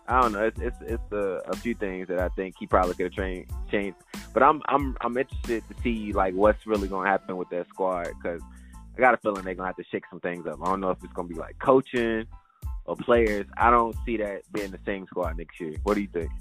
I 0.08 0.22
don't 0.22 0.34
know. 0.34 0.44
It's 0.46 0.60
it's 0.60 0.78
it's 0.82 1.12
a, 1.12 1.42
a 1.46 1.56
few 1.58 1.76
things 1.76 2.08
that 2.08 2.20
I 2.20 2.30
think 2.30 2.56
he 2.60 2.66
probably 2.66 2.96
could 2.96 3.06
have 3.06 3.14
trained 3.14 3.46
changed. 3.70 3.98
But 4.34 4.44
I'm 4.44 4.62
I'm 4.66 4.96
I'm 5.02 5.18
interested 5.18 5.64
to 5.68 5.82
see 5.82 6.14
like 6.14 6.34
what's 6.34 6.66
really 6.66 6.88
gonna 6.88 7.10
happen 7.10 7.38
with 7.38 7.50
that 7.50 7.68
squad 7.70 8.08
because 8.08 8.42
I 8.98 9.00
got 9.02 9.14
a 9.14 9.18
feeling 9.18 9.44
they're 9.44 9.56
gonna 9.56 9.68
have 9.68 9.76
to 9.78 9.84
shake 9.92 10.04
some 10.10 10.20
things 10.20 10.48
up. 10.48 10.60
I 10.62 10.66
don't 10.66 10.80
know 10.80 10.92
if 10.92 11.04
it's 11.04 11.14
gonna 11.14 11.28
be 11.28 11.36
like 11.36 11.60
coaching 11.60 12.26
or 12.86 12.96
players. 12.96 13.46
I 13.58 13.70
don't 13.70 13.96
see 14.06 14.18
that 14.18 14.42
being 14.54 14.72
the 14.72 14.80
same 14.86 15.06
squad 15.08 15.38
next 15.38 15.60
year. 15.60 15.74
What 15.84 15.96
do 15.96 16.02
you 16.02 16.08
think? 16.08 16.32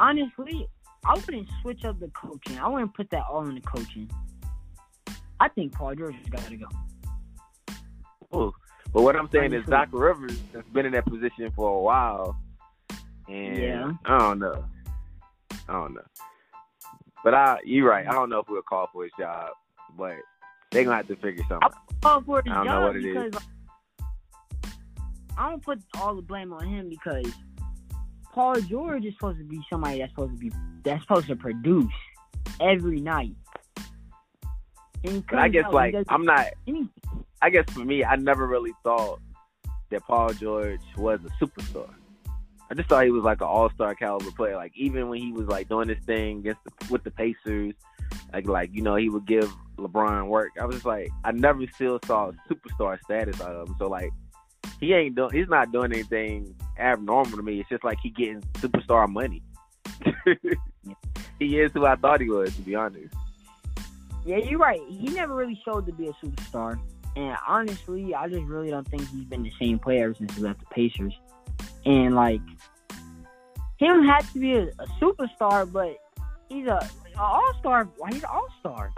Honestly, 0.00 0.68
I 1.04 1.14
wouldn't 1.14 1.48
switch 1.62 1.84
up 1.84 2.00
the 2.00 2.08
coaching. 2.08 2.58
I 2.58 2.68
wouldn't 2.68 2.94
put 2.94 3.10
that 3.10 3.24
all 3.30 3.46
in 3.48 3.54
the 3.54 3.60
coaching. 3.60 4.10
I 5.40 5.48
think 5.48 5.72
Paul 5.72 5.94
George 5.94 6.16
has 6.16 6.26
got 6.26 6.44
to 6.46 6.56
go. 6.56 6.66
Ooh. 8.34 8.52
But 8.92 9.02
what 9.02 9.16
I'm 9.16 9.28
saying 9.30 9.52
is. 9.52 9.64
Doc 9.66 9.88
Rivers 9.92 10.38
has 10.54 10.64
been 10.72 10.86
in 10.86 10.92
that 10.92 11.06
position 11.06 11.52
for 11.54 11.78
a 11.78 11.80
while, 11.80 12.36
and 13.28 13.56
Yeah. 13.56 13.92
I 14.04 14.18
don't 14.18 14.38
know. 14.38 14.64
I 15.68 15.72
don't 15.72 15.94
know. 15.94 16.02
But 17.24 17.34
I, 17.34 17.58
you're 17.64 17.88
right. 17.88 18.06
I 18.06 18.12
don't 18.12 18.30
know 18.30 18.40
if 18.40 18.46
we'll 18.48 18.62
call 18.62 18.88
for 18.92 19.04
his 19.04 19.12
job, 19.18 19.50
but 19.96 20.14
they're 20.70 20.84
gonna 20.84 20.96
have 20.96 21.08
to 21.08 21.16
figure 21.16 21.44
something. 21.48 21.58
out. 21.62 21.74
Oh, 22.04 22.22
for 22.24 22.42
the 22.42 22.50
I 22.50 22.54
don't 22.54 22.66
know 22.66 22.72
job 22.72 22.82
what 22.82 22.96
it 22.96 23.04
is. 23.04 23.34
I 25.36 25.50
don't 25.50 25.62
put 25.62 25.80
all 25.96 26.14
the 26.16 26.22
blame 26.22 26.52
on 26.52 26.66
him 26.66 26.88
because 26.88 27.32
Paul 28.32 28.56
George 28.60 29.04
is 29.04 29.14
supposed 29.14 29.38
to 29.38 29.44
be 29.44 29.60
somebody 29.70 29.98
that's 29.98 30.12
supposed 30.12 30.32
to 30.32 30.38
be 30.38 30.52
that's 30.82 31.02
supposed 31.02 31.28
to 31.28 31.36
produce 31.36 31.92
every 32.60 33.00
night. 33.00 33.34
And 35.04 35.24
I 35.32 35.48
guess 35.48 35.66
out, 35.66 35.74
like 35.74 35.94
I'm 36.08 36.24
not. 36.24 36.46
anything. 36.66 36.90
I 37.40 37.50
guess 37.50 37.64
for 37.70 37.80
me, 37.80 38.04
I 38.04 38.16
never 38.16 38.46
really 38.46 38.72
thought 38.82 39.20
that 39.90 40.02
Paul 40.02 40.32
George 40.34 40.80
was 40.96 41.20
a 41.24 41.44
superstar. 41.44 41.88
I 42.70 42.74
just 42.74 42.88
thought 42.88 43.04
he 43.04 43.10
was 43.10 43.24
like 43.24 43.40
an 43.40 43.46
all 43.46 43.70
star 43.70 43.94
caliber 43.94 44.30
player. 44.30 44.56
Like 44.56 44.72
even 44.76 45.08
when 45.08 45.20
he 45.20 45.32
was 45.32 45.46
like 45.46 45.68
doing 45.68 45.88
this 45.88 46.02
thing 46.04 46.40
against 46.40 46.60
the, 46.64 46.92
with 46.92 47.02
the 47.02 47.10
Pacers, 47.10 47.74
like 48.32 48.46
like 48.46 48.70
you 48.72 48.82
know 48.82 48.96
he 48.96 49.08
would 49.08 49.26
give 49.26 49.50
LeBron 49.78 50.28
work. 50.28 50.50
I 50.60 50.66
was 50.66 50.76
just 50.76 50.86
like 50.86 51.08
I 51.24 51.32
never 51.32 51.66
still 51.74 51.98
saw 52.04 52.32
superstar 52.50 52.98
status 53.04 53.40
out 53.40 53.54
of 53.54 53.68
him. 53.68 53.76
So 53.78 53.88
like 53.88 54.10
he 54.80 54.92
ain't 54.92 55.14
doing 55.14 55.30
he's 55.32 55.48
not 55.48 55.72
doing 55.72 55.92
anything 55.92 56.54
abnormal 56.78 57.36
to 57.38 57.42
me. 57.42 57.60
It's 57.60 57.68
just 57.68 57.84
like 57.84 57.98
he 58.02 58.10
getting 58.10 58.42
superstar 58.54 59.08
money. 59.08 59.42
he 61.38 61.58
is 61.58 61.72
who 61.72 61.86
I 61.86 61.96
thought 61.96 62.20
he 62.20 62.28
was, 62.28 62.54
to 62.56 62.62
be 62.62 62.74
honest. 62.74 63.14
Yeah, 64.26 64.36
you're 64.36 64.58
right. 64.58 64.80
He 64.88 65.06
never 65.08 65.34
really 65.34 65.60
showed 65.64 65.86
to 65.86 65.92
be 65.92 66.08
a 66.08 66.12
superstar. 66.12 66.78
And 67.16 67.36
honestly, 67.46 68.14
I 68.14 68.28
just 68.28 68.44
really 68.44 68.70
don't 68.70 68.86
think 68.86 69.08
he's 69.08 69.24
been 69.24 69.42
the 69.42 69.52
same 69.60 69.78
player 69.78 70.14
since 70.14 70.34
he 70.34 70.42
left 70.42 70.60
the 70.60 70.66
Pacers. 70.66 71.18
And 71.84 72.14
like, 72.14 72.40
him 73.78 74.04
have 74.04 74.30
to 74.32 74.38
be 74.38 74.54
a, 74.54 74.64
a 74.64 74.86
superstar, 75.00 75.70
but 75.70 75.96
he's 76.48 76.66
a, 76.66 76.88
a 77.16 77.20
all 77.20 77.52
star. 77.60 77.88
Why 77.96 78.10
he's 78.12 78.22
an 78.22 78.30
all 78.32 78.48
star. 78.60 78.92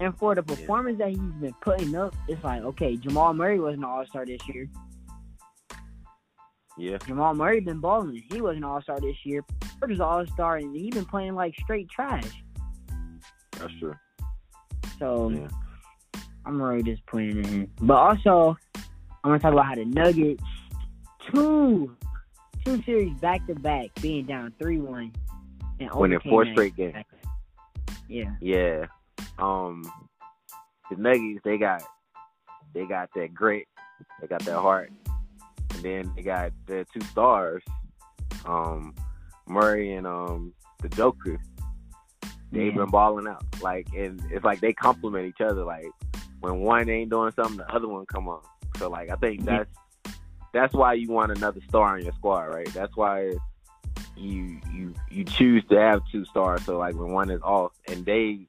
And 0.00 0.16
for 0.18 0.34
the 0.34 0.42
performance 0.42 0.98
that 0.98 1.10
he's 1.10 1.18
been 1.18 1.54
putting 1.60 1.94
up, 1.94 2.14
it's 2.28 2.42
like 2.42 2.62
okay, 2.62 2.96
Jamal 2.96 3.32
Murray 3.32 3.60
wasn't 3.60 3.78
an 3.78 3.84
all 3.84 4.04
star 4.06 4.26
this 4.26 4.40
year. 4.48 4.68
Yeah, 6.76 6.98
Jamal 7.06 7.34
Murray 7.34 7.60
been 7.60 7.78
balling. 7.78 8.20
He 8.32 8.40
was 8.40 8.56
an 8.56 8.64
all 8.64 8.82
star 8.82 9.00
this 9.00 9.16
year. 9.24 9.44
George 9.78 9.90
was 9.90 10.00
an 10.00 10.04
all 10.04 10.26
star, 10.26 10.56
and 10.56 10.74
he 10.74 10.90
been 10.90 11.04
playing 11.04 11.34
like 11.36 11.54
straight 11.62 11.88
trash. 11.88 12.24
that's 13.52 13.72
true. 13.78 13.94
So 14.98 15.30
Yeah. 15.30 15.48
I'm 16.46 16.60
really 16.60 16.82
disappointed 16.82 17.38
in 17.38 17.44
him. 17.44 17.72
But 17.80 17.94
also, 17.94 18.56
I'm 18.74 19.30
gonna 19.30 19.38
talk 19.38 19.52
about 19.52 19.66
how 19.66 19.74
the 19.76 19.84
Nuggets 19.84 20.42
two 21.32 21.96
two 22.64 22.82
series 22.82 23.14
back 23.20 23.46
to 23.46 23.54
back 23.54 23.88
being 24.00 24.24
down 24.26 24.52
three 24.60 24.78
one 24.78 25.12
and 25.80 25.90
Winning 25.92 26.20
four 26.20 26.46
straight 26.46 26.76
games. 26.76 26.94
Yeah, 28.08 28.34
Yeah. 28.40 28.86
Um 29.38 29.84
the 30.90 30.96
Nuggets 30.96 31.40
they 31.44 31.58
got 31.58 31.82
they 32.72 32.84
got 32.86 33.08
that 33.14 33.32
grit, 33.34 33.66
they 34.20 34.26
got 34.26 34.44
that 34.44 34.58
heart. 34.60 34.92
And 35.74 35.82
then 35.82 36.12
they 36.16 36.22
got 36.22 36.52
their 36.66 36.84
two 36.84 37.00
stars, 37.02 37.62
um, 38.46 38.94
Murray 39.48 39.94
and 39.94 40.06
um 40.06 40.54
the 40.82 40.88
Joker. 40.90 41.38
They've 42.52 42.66
Yeah. 42.66 42.82
been 42.82 42.90
balling 42.90 43.26
out. 43.26 43.44
Like 43.60 43.88
and 43.96 44.22
it's 44.30 44.44
like 44.44 44.60
they 44.60 44.72
complement 44.72 45.26
each 45.26 45.40
other. 45.40 45.64
Like 45.64 45.86
when 46.40 46.60
one 46.60 46.88
ain't 46.88 47.10
doing 47.10 47.32
something, 47.32 47.56
the 47.56 47.74
other 47.74 47.88
one 47.88 48.06
come 48.06 48.28
on. 48.28 48.42
So 48.78 48.88
like 48.88 49.10
I 49.10 49.16
think 49.16 49.44
that's 49.44 49.70
that's 50.54 50.72
why 50.72 50.94
you 50.94 51.10
want 51.10 51.32
another 51.32 51.60
star 51.68 51.98
in 51.98 52.04
your 52.04 52.14
squad, 52.14 52.44
right? 52.44 52.72
That's 52.72 52.96
why 52.96 53.32
you 54.16 54.60
you 54.72 54.94
you 55.10 55.24
choose 55.24 55.64
to 55.68 55.78
have 55.78 56.00
two 56.10 56.24
stars. 56.24 56.64
So 56.64 56.78
like 56.78 56.94
when 56.94 57.10
one 57.10 57.30
is 57.30 57.42
off, 57.42 57.72
and 57.88 58.06
they 58.06 58.46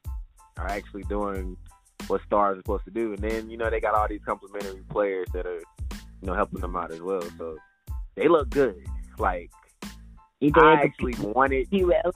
are 0.57 0.67
actually 0.67 1.03
doing 1.03 1.57
what 2.07 2.21
stars 2.21 2.57
are 2.57 2.61
supposed 2.61 2.85
to 2.85 2.91
do, 2.91 3.13
and 3.13 3.21
then 3.21 3.49
you 3.49 3.57
know 3.57 3.69
they 3.69 3.81
got 3.81 3.95
all 3.95 4.07
these 4.07 4.23
complementary 4.23 4.83
players 4.89 5.27
that 5.33 5.45
are 5.47 5.59
you 5.59 6.27
know 6.27 6.33
helping 6.33 6.61
them 6.61 6.75
out 6.75 6.91
as 6.91 7.01
well. 7.01 7.23
So 7.37 7.57
they 8.13 8.27
look 8.27 8.49
good. 8.51 8.85
Like 9.17 9.49
I 10.55 10.73
actually 10.73 11.15
wanted. 11.19 11.67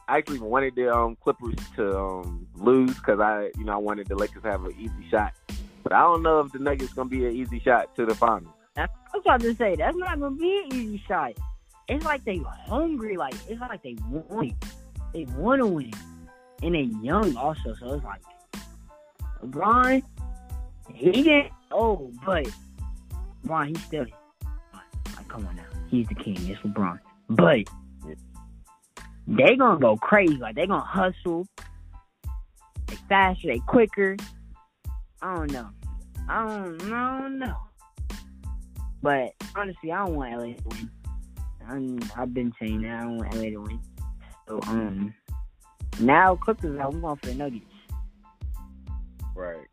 I 0.07 0.17
actually 0.17 0.39
wanted 0.39 0.75
the 0.75 0.93
um, 0.93 1.17
Clippers 1.23 1.55
to 1.77 1.97
um, 1.97 2.47
lose 2.55 2.93
because 2.93 3.19
I, 3.19 3.49
you 3.57 3.63
know, 3.63 3.73
I 3.73 3.77
wanted 3.77 4.07
the 4.07 4.15
Lakers 4.15 4.43
to 4.43 4.51
have 4.51 4.65
an 4.65 4.75
easy 4.79 5.09
shot. 5.09 5.33
But 5.81 5.93
I 5.93 6.01
don't 6.01 6.21
know 6.21 6.41
if 6.41 6.51
the 6.51 6.59
Nuggets 6.59 6.93
gonna 6.93 7.09
be 7.09 7.25
an 7.25 7.35
easy 7.35 7.59
shot 7.59 7.95
to 7.95 8.05
the 8.05 8.13
finals. 8.13 8.53
I 8.79 9.17
was 9.17 9.23
about 9.25 9.41
to 9.41 9.55
say 9.55 9.75
that's 9.75 9.97
not 9.97 10.19
gonna 10.19 10.35
be 10.35 10.63
an 10.63 10.73
easy 10.73 11.03
shot. 11.07 11.33
It's 11.87 12.05
like 12.05 12.23
they 12.23 12.37
hungry. 12.67 13.17
Like 13.17 13.33
it's 13.47 13.59
like 13.59 13.81
they 13.83 13.95
want. 14.09 14.53
They 15.13 15.25
want 15.35 15.59
to 15.59 15.65
win, 15.65 15.91
and 16.61 16.75
they 16.75 16.81
young 17.03 17.35
also. 17.35 17.73
So 17.73 17.93
it's 17.95 18.03
like 18.03 18.21
LeBron. 19.43 20.03
He 20.93 21.11
didn't. 21.11 21.51
Oh, 21.71 22.11
but 22.25 22.47
LeBron, 23.43 23.69
he's 23.69 23.83
still. 23.83 24.05
Like, 24.73 25.27
come 25.27 25.47
on 25.47 25.55
now, 25.55 25.63
he's 25.89 26.07
the 26.07 26.15
king. 26.15 26.37
It's 26.47 26.61
LeBron. 26.61 26.99
But 27.29 27.67
they 29.27 29.55
gonna 29.55 29.79
go 29.79 29.97
crazy. 29.97 30.35
Like 30.35 30.55
they 30.55 30.67
gonna 30.67 30.81
hustle. 30.81 31.47
They 32.85 32.95
faster. 33.07 33.47
They 33.47 33.59
quicker. 33.59 34.15
I 35.21 35.35
don't 35.35 35.51
know. 35.51 35.69
I 36.29 36.47
don't, 36.47 36.93
I 36.93 37.19
don't 37.21 37.39
know. 37.39 37.57
But 39.01 39.33
honestly, 39.55 39.91
I 39.91 40.05
don't 40.05 40.15
want 40.15 40.33
LA 40.33 40.53
to 40.53 40.63
win. 40.65 40.91
I'm, 41.67 41.99
I've 42.17 42.33
been 42.33 42.51
saying 42.59 42.81
that 42.81 42.99
I 42.99 43.03
don't 43.03 43.17
want 43.17 43.35
LA 43.35 43.43
to 43.43 43.57
win. 43.57 43.79
So 44.47 44.59
um, 44.67 45.13
now 45.99 46.35
Clippers 46.35 46.77
going 46.77 47.01
for 47.01 47.25
the 47.25 47.35
Nuggets. 47.35 47.65
Right. 49.35 49.67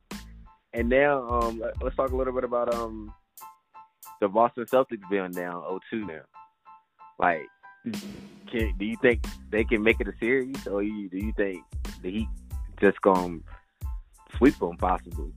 And 0.74 0.88
now, 0.88 1.26
um, 1.28 1.58
let- 1.58 1.82
let's 1.82 1.96
talk 1.96 2.10
a 2.10 2.16
little 2.16 2.34
bit 2.34 2.44
about 2.44 2.72
um 2.74 3.12
the 4.20 4.28
Boston 4.28 4.64
Celtics 4.64 5.08
being 5.10 5.30
down 5.32 5.54
0-2 5.54 6.06
now. 6.06 6.22
Like, 7.18 7.46
can, 8.50 8.72
do 8.78 8.84
you 8.84 8.96
think 9.02 9.24
they 9.50 9.64
can 9.64 9.82
make 9.82 10.00
it 10.00 10.08
a 10.08 10.12
series, 10.18 10.66
or 10.66 10.82
you, 10.82 11.08
do 11.08 11.18
you 11.18 11.32
think 11.36 11.62
the 12.02 12.10
Heat 12.10 12.28
just 12.80 13.00
gonna 13.02 13.38
sweep 14.36 14.58
them 14.58 14.76
possibly? 14.76 15.32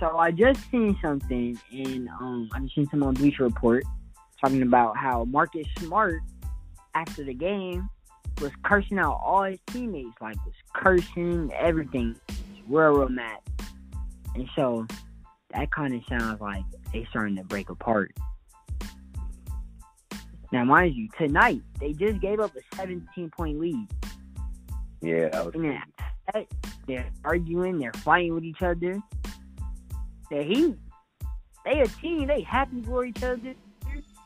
So 0.00 0.18
I 0.18 0.30
just 0.30 0.60
seen 0.70 0.98
something, 1.00 1.58
and 1.72 2.08
um, 2.20 2.48
I 2.52 2.60
just 2.60 2.74
seen 2.74 2.88
some 2.90 3.02
on 3.02 3.14
Bleacher 3.14 3.44
Report 3.44 3.84
talking 4.40 4.62
about 4.62 4.96
how 4.96 5.24
Marcus 5.24 5.66
Smart, 5.78 6.20
after 6.94 7.24
the 7.24 7.34
game, 7.34 7.88
was 8.40 8.50
cursing 8.64 8.98
out 8.98 9.20
all 9.24 9.44
his 9.44 9.58
teammates, 9.68 10.16
like 10.20 10.36
was 10.44 10.54
cursing 10.74 11.50
everything, 11.54 12.16
real, 12.68 12.90
real 12.90 13.08
mad. 13.08 13.38
And 14.34 14.48
so 14.56 14.86
that 15.50 15.70
kind 15.70 15.94
of 15.94 16.02
sounds 16.08 16.40
like 16.40 16.64
they 16.92 17.06
starting 17.10 17.36
to 17.36 17.44
break 17.44 17.70
apart. 17.70 18.12
Now, 20.52 20.64
mind 20.64 20.94
you, 20.94 21.08
tonight 21.16 21.62
they 21.80 21.92
just 21.92 22.20
gave 22.20 22.40
up 22.40 22.54
a 22.56 22.76
17 22.76 23.30
point 23.30 23.58
lead. 23.60 23.86
Yeah, 25.00 25.30
I 25.32 25.42
was, 25.42 25.54
And 25.54 26.46
they're 26.86 27.10
arguing, 27.24 27.78
they're 27.78 27.92
fighting 27.92 28.34
with 28.34 28.44
each 28.44 28.62
other. 28.62 29.00
The 30.30 30.42
he 30.42 30.74
they 31.64 31.80
a 31.80 31.86
team, 31.86 32.26
they 32.26 32.42
happy 32.42 32.82
for 32.82 33.04
each 33.04 33.22
other. 33.22 33.54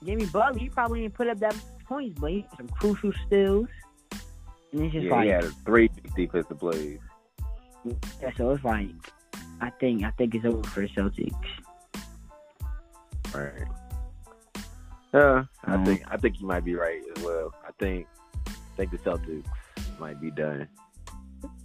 Jimmy 0.04 0.26
Butler, 0.26 0.58
he 0.58 0.68
probably 0.68 1.02
didn't 1.02 1.14
put 1.14 1.28
up 1.28 1.38
that 1.40 1.54
much 1.54 1.64
points, 1.87 2.18
but 2.20 2.30
he 2.30 2.40
had 2.42 2.56
some 2.56 2.68
crucial 2.68 3.12
steals. 3.26 3.68
And 4.72 4.84
it's 4.84 4.92
just 4.92 5.06
yeah, 5.06 5.12
like, 5.14 5.24
he 5.24 5.30
had 5.30 5.44
three 5.64 5.90
defensive 6.16 6.58
plays. 6.58 6.98
yeah, 7.84 8.30
so 8.37 8.50
it's 8.50 8.64
like, 8.64 8.88
I 9.61 9.70
think, 9.70 10.04
I 10.04 10.11
think 10.11 10.34
it's 10.34 10.44
over 10.44 10.62
for 10.68 10.80
the 10.82 10.88
Celtics. 10.88 11.34
Right. 13.34 13.66
Yeah, 15.14 15.44
I 15.64 15.76
Mhm. 15.76 15.84
think 15.87 16.02
I 16.08 16.16
think 16.18 16.40
you 16.40 16.46
might 16.46 16.64
be 16.64 16.74
right 16.74 17.02
as 17.16 17.22
well. 17.24 17.54
I 17.66 17.70
think 17.78 18.06
I 18.46 18.52
think 18.76 18.90
the 18.90 18.98
Celtics 18.98 19.46
might 19.98 20.20
be 20.20 20.30
done. 20.30 20.68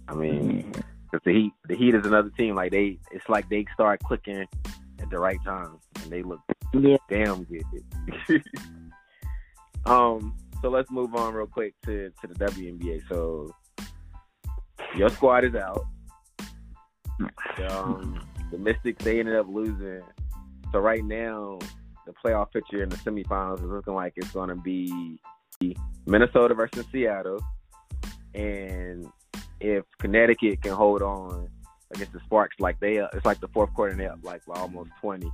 I 0.08 0.14
mean, 0.14 0.72
because 1.14 1.24
the 1.24 1.32
Heat 1.32 1.52
the 1.68 1.76
Heat 1.76 1.94
is 1.94 2.06
another 2.06 2.30
team. 2.30 2.54
Like 2.54 2.72
they, 2.72 2.98
it's 3.12 3.28
like 3.28 3.48
they 3.48 3.64
start 3.74 4.02
clicking 4.02 4.46
at 5.00 5.10
the 5.10 5.18
right 5.18 5.38
time, 5.44 5.78
and 6.02 6.10
they 6.10 6.22
look 6.22 6.40
Yeah, 6.72 6.96
damn 7.08 7.44
good. 7.44 7.64
Um, 9.86 10.34
so 10.62 10.70
let's 10.70 10.90
move 10.90 11.14
on 11.14 11.34
real 11.34 11.46
quick 11.46 11.74
to 11.84 12.10
to 12.22 12.26
the 12.26 12.34
WNBA. 12.46 13.06
So 13.06 13.54
your 14.96 15.10
squad 15.10 15.44
is 15.44 15.54
out. 15.54 15.84
Um, 17.68 18.18
the 18.50 18.56
Mystics 18.56 19.04
they 19.04 19.20
ended 19.20 19.36
up 19.36 19.46
losing. 19.46 20.00
So 20.72 20.78
right 20.78 21.04
now, 21.04 21.58
the 22.06 22.14
playoff 22.24 22.50
picture 22.50 22.82
in 22.82 22.88
the 22.88 22.96
semifinals 22.96 23.58
is 23.58 23.66
looking 23.66 23.92
like 23.92 24.14
it's 24.16 24.30
going 24.30 24.48
to 24.48 24.56
be 24.56 25.18
Minnesota 26.06 26.54
versus 26.54 26.86
Seattle, 26.90 27.40
and 28.34 29.06
if 29.60 29.84
Connecticut 29.98 30.62
can 30.62 30.72
hold 30.72 31.02
on 31.02 31.48
against 31.94 32.12
the 32.12 32.20
Sparks, 32.20 32.56
like 32.58 32.78
they, 32.80 32.98
uh, 32.98 33.08
it's 33.12 33.24
like 33.24 33.40
the 33.40 33.48
fourth 33.48 33.72
quarter, 33.74 33.92
and 33.92 34.00
they 34.00 34.06
up 34.06 34.18
like 34.22 34.44
by 34.46 34.54
almost 34.54 34.90
twenty. 35.00 35.30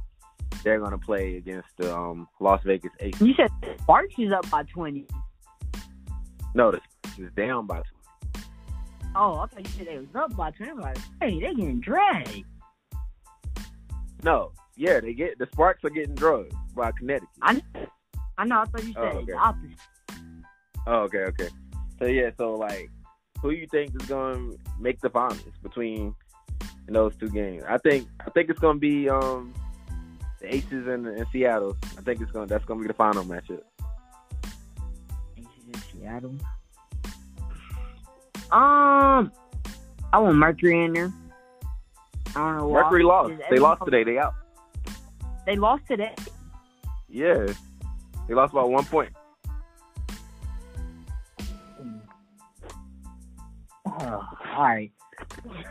They're 0.64 0.78
going 0.78 0.90
to 0.90 0.98
play 0.98 1.37
against 1.37 1.68
the 1.78 1.96
um, 1.96 2.28
Las 2.40 2.61
Vegas 2.64 2.90
Aces. 3.00 3.20
You 3.20 3.33
said 3.35 3.50
Sparks 3.80 4.14
is 4.18 4.33
up 4.33 4.48
by 4.50 4.64
twenty. 4.64 5.06
No, 6.54 6.70
the 6.70 6.80
Sparks 7.02 7.18
is 7.20 7.33
down 7.37 7.66
by 7.66 7.76
20. 8.35 8.46
Oh, 9.16 9.38
I 9.38 9.46
thought 9.46 9.61
you 9.61 9.70
said 9.78 9.87
they 9.87 9.98
was 9.98 10.06
up 10.14 10.37
by 10.37 10.50
twenty. 10.50 10.72
I'm 10.72 10.80
like, 10.80 10.98
hey, 11.20 11.40
they 11.40 11.54
getting 11.54 11.80
dragged. 11.80 12.44
No, 14.22 14.52
yeah, 14.76 15.00
they 15.00 15.14
get 15.14 15.38
the 15.38 15.46
Sparks 15.52 15.83
are 15.85 15.90
getting 15.90 16.14
drugged 16.14 16.52
by 16.74 16.90
Connecticut. 16.92 17.28
I, 17.42 17.62
I 18.37 18.44
know. 18.44 18.61
I 18.61 18.64
thought 18.66 18.85
you 18.85 18.92
said 18.92 19.02
Oh, 19.02 19.18
okay. 19.18 19.33
the 19.33 19.37
opposite. 19.37 19.78
Oh, 20.87 21.00
okay, 21.02 21.18
okay. 21.18 21.48
So 21.98 22.06
yeah, 22.06 22.30
so 22.37 22.54
like, 22.54 22.90
who 23.42 23.50
you 23.50 23.66
think 23.66 23.94
is 24.00 24.07
going 24.07 24.53
to 24.53 24.59
make 24.79 25.00
the 25.00 25.11
finals 25.11 25.40
between 25.62 26.14
those 26.88 27.14
two 27.16 27.29
games? 27.29 27.64
I 27.68 27.79
think 27.79 28.09
I 28.26 28.31
think 28.31 28.50
it's 28.50 28.59
going 28.59 28.76
to 28.76 28.81
be 28.81 29.09
um 29.09 29.55
the 30.40 30.55
Aces 30.55 30.87
and, 30.87 31.07
and 31.07 31.26
Seattle. 31.33 31.76
I 31.96 32.00
think 32.00 32.20
it's 32.20 32.31
going 32.33 32.48
to 32.48 32.53
that's 32.53 32.64
going 32.64 32.81
to 32.81 32.83
be 32.83 32.88
the 32.88 32.94
final 32.94 33.24
matchup. 33.24 33.62
Aces 35.37 35.66
in 35.68 36.00
Seattle. 36.00 36.35
Um, 38.53 39.31
I 40.12 40.18
want 40.18 40.37
Mercury 40.37 40.85
in 40.85 40.92
there. 40.92 41.12
I 42.35 42.38
don't 42.38 42.57
know. 42.59 42.70
Mercury 42.72 43.05
lost. 43.05 43.33
Is 43.33 43.40
They 43.48 43.59
lost 43.59 43.83
today. 43.85 44.03
They 44.03 44.18
out. 44.18 44.35
They 45.46 45.57
lost 45.57 45.87
today. 45.87 46.14
Yeah, 47.09 47.46
they 48.29 48.35
lost 48.35 48.53
by 48.55 48.62
one 48.62 48.85
point. 48.85 49.12
All 54.00 54.26
right. 54.58 54.90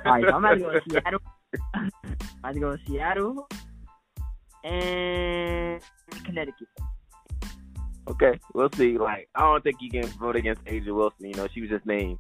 All 0.06 0.12
right, 0.12 0.24
so 0.24 0.36
I'm 0.36 0.46
about 0.46 0.54
to 0.54 0.60
go 0.60 0.72
to 0.72 0.82
Seattle. 0.90 1.20
I'm 1.74 1.92
about 2.40 2.54
to 2.54 2.60
go 2.60 2.76
to 2.76 2.84
Seattle 2.86 3.48
and 4.64 5.82
Connecticut. 6.24 6.68
Okay, 8.08 8.40
we'll 8.54 8.72
see. 8.72 8.98
Like, 8.98 9.30
I 9.34 9.42
don't 9.42 9.64
think 9.64 9.78
you 9.82 9.90
can 9.90 10.06
vote 10.20 10.36
against 10.36 10.64
A'ja 10.66 10.94
Wilson. 10.94 11.28
You 11.28 11.36
know, 11.36 11.48
she 11.54 11.62
was 11.62 11.70
just 11.72 11.86
named 11.86 12.20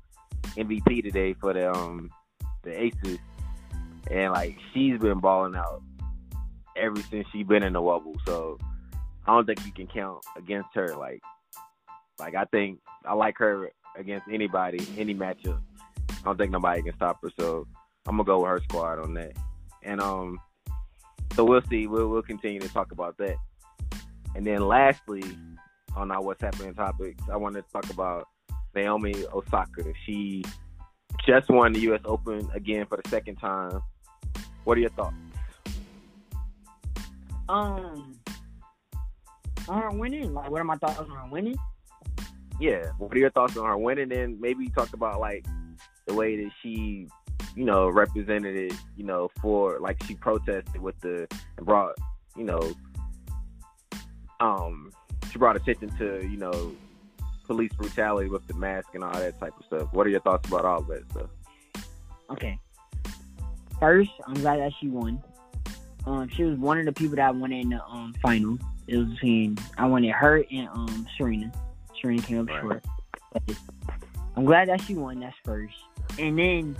MVP 0.55 1.03
today 1.03 1.33
for 1.33 1.53
the 1.53 1.71
um 1.71 2.09
the 2.63 2.79
Aces, 2.79 3.19
and 4.09 4.33
like 4.33 4.57
she's 4.73 4.99
been 4.99 5.19
balling 5.19 5.55
out 5.55 5.81
ever 6.75 7.01
since 7.09 7.27
she 7.31 7.43
been 7.43 7.63
in 7.63 7.73
the 7.73 7.81
wubble. 7.81 8.15
So 8.25 8.57
I 9.27 9.33
don't 9.33 9.45
think 9.45 9.65
you 9.65 9.71
can 9.71 9.87
count 9.87 10.23
against 10.37 10.69
her. 10.73 10.95
Like, 10.95 11.21
like 12.17 12.35
I 12.35 12.45
think 12.45 12.79
I 13.05 13.13
like 13.13 13.37
her 13.37 13.71
against 13.95 14.27
anybody, 14.31 14.85
any 14.97 15.13
matchup. 15.13 15.59
I 16.21 16.25
don't 16.25 16.37
think 16.37 16.51
nobody 16.51 16.81
can 16.81 16.95
stop 16.95 17.19
her. 17.23 17.31
So 17.39 17.67
I'm 18.07 18.17
gonna 18.17 18.25
go 18.25 18.41
with 18.41 18.49
her 18.49 18.61
squad 18.63 18.99
on 18.99 19.13
that. 19.15 19.33
And 19.83 20.01
um, 20.01 20.39
so 21.35 21.45
we'll 21.45 21.61
see. 21.69 21.87
We'll 21.87 22.09
we'll 22.09 22.21
continue 22.21 22.59
to 22.59 22.69
talk 22.69 22.91
about 22.91 23.17
that. 23.17 23.35
And 24.35 24.45
then 24.45 24.67
lastly, 24.67 25.23
on 25.95 26.11
our 26.11 26.21
what's 26.21 26.41
happening 26.41 26.73
topics, 26.73 27.21
I 27.31 27.37
wanted 27.37 27.65
to 27.65 27.71
talk 27.71 27.89
about 27.89 28.27
Naomi 28.75 29.13
Osaka. 29.33 29.83
She 30.05 30.43
just 31.25 31.49
won 31.49 31.73
the 31.73 31.79
U.S. 31.81 32.01
Open 32.05 32.49
again 32.53 32.85
for 32.85 32.99
the 33.01 33.09
second 33.09 33.37
time. 33.37 33.81
What 34.63 34.77
are 34.77 34.81
your 34.81 34.89
thoughts? 34.91 35.15
Um, 37.47 38.19
on 39.67 39.81
her 39.81 39.91
winning. 39.91 40.33
Like, 40.33 40.51
what 40.51 40.61
are 40.61 40.65
my 40.65 40.75
thoughts 40.75 40.99
on 40.99 41.09
her 41.09 41.27
winning? 41.31 41.57
Yeah, 42.59 42.85
what 42.97 43.13
are 43.15 43.19
your 43.19 43.31
thoughts 43.31 43.57
on 43.57 43.65
her 43.65 43.77
winning? 43.77 44.11
And 44.11 44.39
maybe 44.39 44.69
talk 44.69 44.93
about 44.93 45.19
like 45.19 45.45
the 46.09 46.15
way 46.15 46.43
that 46.43 46.51
she, 46.61 47.07
you 47.55 47.65
know, 47.65 47.87
represented 47.89 48.55
it. 48.55 48.73
You 48.97 49.05
know, 49.05 49.29
for 49.41 49.79
like 49.79 50.01
she 50.03 50.15
protested 50.15 50.81
with 50.81 50.99
the 51.01 51.27
and 51.57 51.65
brought, 51.65 51.95
you 52.35 52.43
know, 52.43 52.73
um, 54.39 54.91
she 55.31 55.37
brought 55.37 55.55
attention 55.55 55.89
to 55.97 56.27
you 56.27 56.37
know 56.37 56.73
police 57.45 57.71
brutality 57.73 58.29
with 58.29 58.45
the 58.47 58.53
mask 58.53 58.89
and 58.93 59.03
all 59.03 59.13
that 59.13 59.39
type 59.39 59.53
of 59.59 59.65
stuff. 59.65 59.93
What 59.93 60.05
are 60.05 60.09
your 60.09 60.21
thoughts 60.21 60.47
about 60.47 60.65
all 60.65 60.81
that 60.83 61.09
stuff? 61.11 61.29
Okay. 62.31 62.59
First, 63.79 64.11
I'm 64.27 64.35
glad 64.35 64.59
that 64.59 64.71
she 64.79 64.87
won. 64.87 65.21
Um, 66.05 66.29
she 66.29 66.43
was 66.43 66.57
one 66.59 66.77
of 66.79 66.85
the 66.85 66.91
people 66.91 67.15
that 67.15 67.35
won 67.35 67.51
in 67.51 67.69
the 67.69 67.83
um 67.85 68.13
final. 68.21 68.57
It 68.87 68.97
was 68.97 69.07
between 69.09 69.57
I 69.77 69.85
wanted 69.85 70.11
her 70.11 70.43
and 70.51 70.67
um 70.69 71.07
Serena. 71.17 71.51
Serena 72.01 72.21
came 72.21 72.39
up 72.41 72.47
Right. 72.49 72.61
short. 72.61 72.83
But 73.33 73.43
I'm 74.39 74.45
glad 74.45 74.69
that 74.69 74.79
she 74.83 74.95
won. 74.95 75.19
That's 75.19 75.35
first. 75.43 75.75
And 76.17 76.39
then 76.39 76.73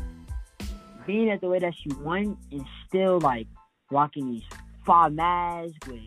being 1.06 1.30
at 1.30 1.42
the 1.42 1.50
way 1.50 1.60
that 1.60 1.74
she 1.76 1.90
won 2.00 2.38
and 2.54 2.66
still 2.88 3.20
like 3.20 3.48
rocking 3.92 4.32
these 4.32 4.44
five 4.86 5.12
masks 5.12 5.74
with 5.86 6.00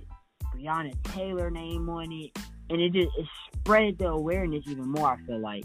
Breonna 0.57 0.95
Taylor 1.15 1.51
name 1.51 1.91
on 1.91 2.11
it, 2.11 2.31
and 2.71 2.81
it 2.81 2.95
just 2.95 3.11
it 3.19 3.27
spread 3.55 3.99
the 3.99 4.07
awareness 4.07 4.65
even 4.67 4.89
more. 4.89 5.09
I 5.13 5.27
feel 5.27 5.41
like, 5.41 5.65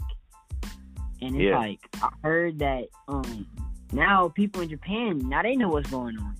and 1.22 1.34
it's 1.34 1.44
Yeah. 1.44 1.56
like 1.58 1.78
I 2.02 2.10
heard 2.22 2.58
that 2.58 2.84
um 3.08 3.46
now 3.90 4.28
people 4.28 4.60
in 4.60 4.68
Japan 4.68 5.26
now 5.26 5.42
they 5.42 5.56
know 5.56 5.70
what's 5.70 5.88
going 5.88 6.18
on. 6.18 6.34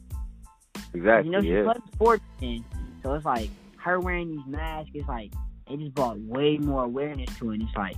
Exactly. 0.93 1.31
You 1.31 1.33
know, 1.33 1.41
she 1.41 1.55
yeah. 1.55 1.63
played 1.65 1.83
sports 1.95 2.25
then, 2.39 2.63
so 3.03 3.15
it's 3.15 3.25
like 3.25 3.49
her 3.79 3.99
wearing 3.99 4.31
these 4.31 4.47
masks. 4.47 4.91
It's 4.93 5.09
like 5.09 5.33
it 5.71 5.79
just 5.79 5.95
brought 5.95 6.19
way 6.21 6.59
more 6.59 6.85
awareness 6.85 7.35
to 7.39 7.51
it. 7.53 7.55
And 7.55 7.63
it's 7.63 7.75
like 7.77 7.97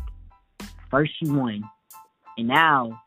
first 0.91 1.13
she 1.19 1.29
won, 1.29 1.63
and 2.37 2.49
now 2.49 3.01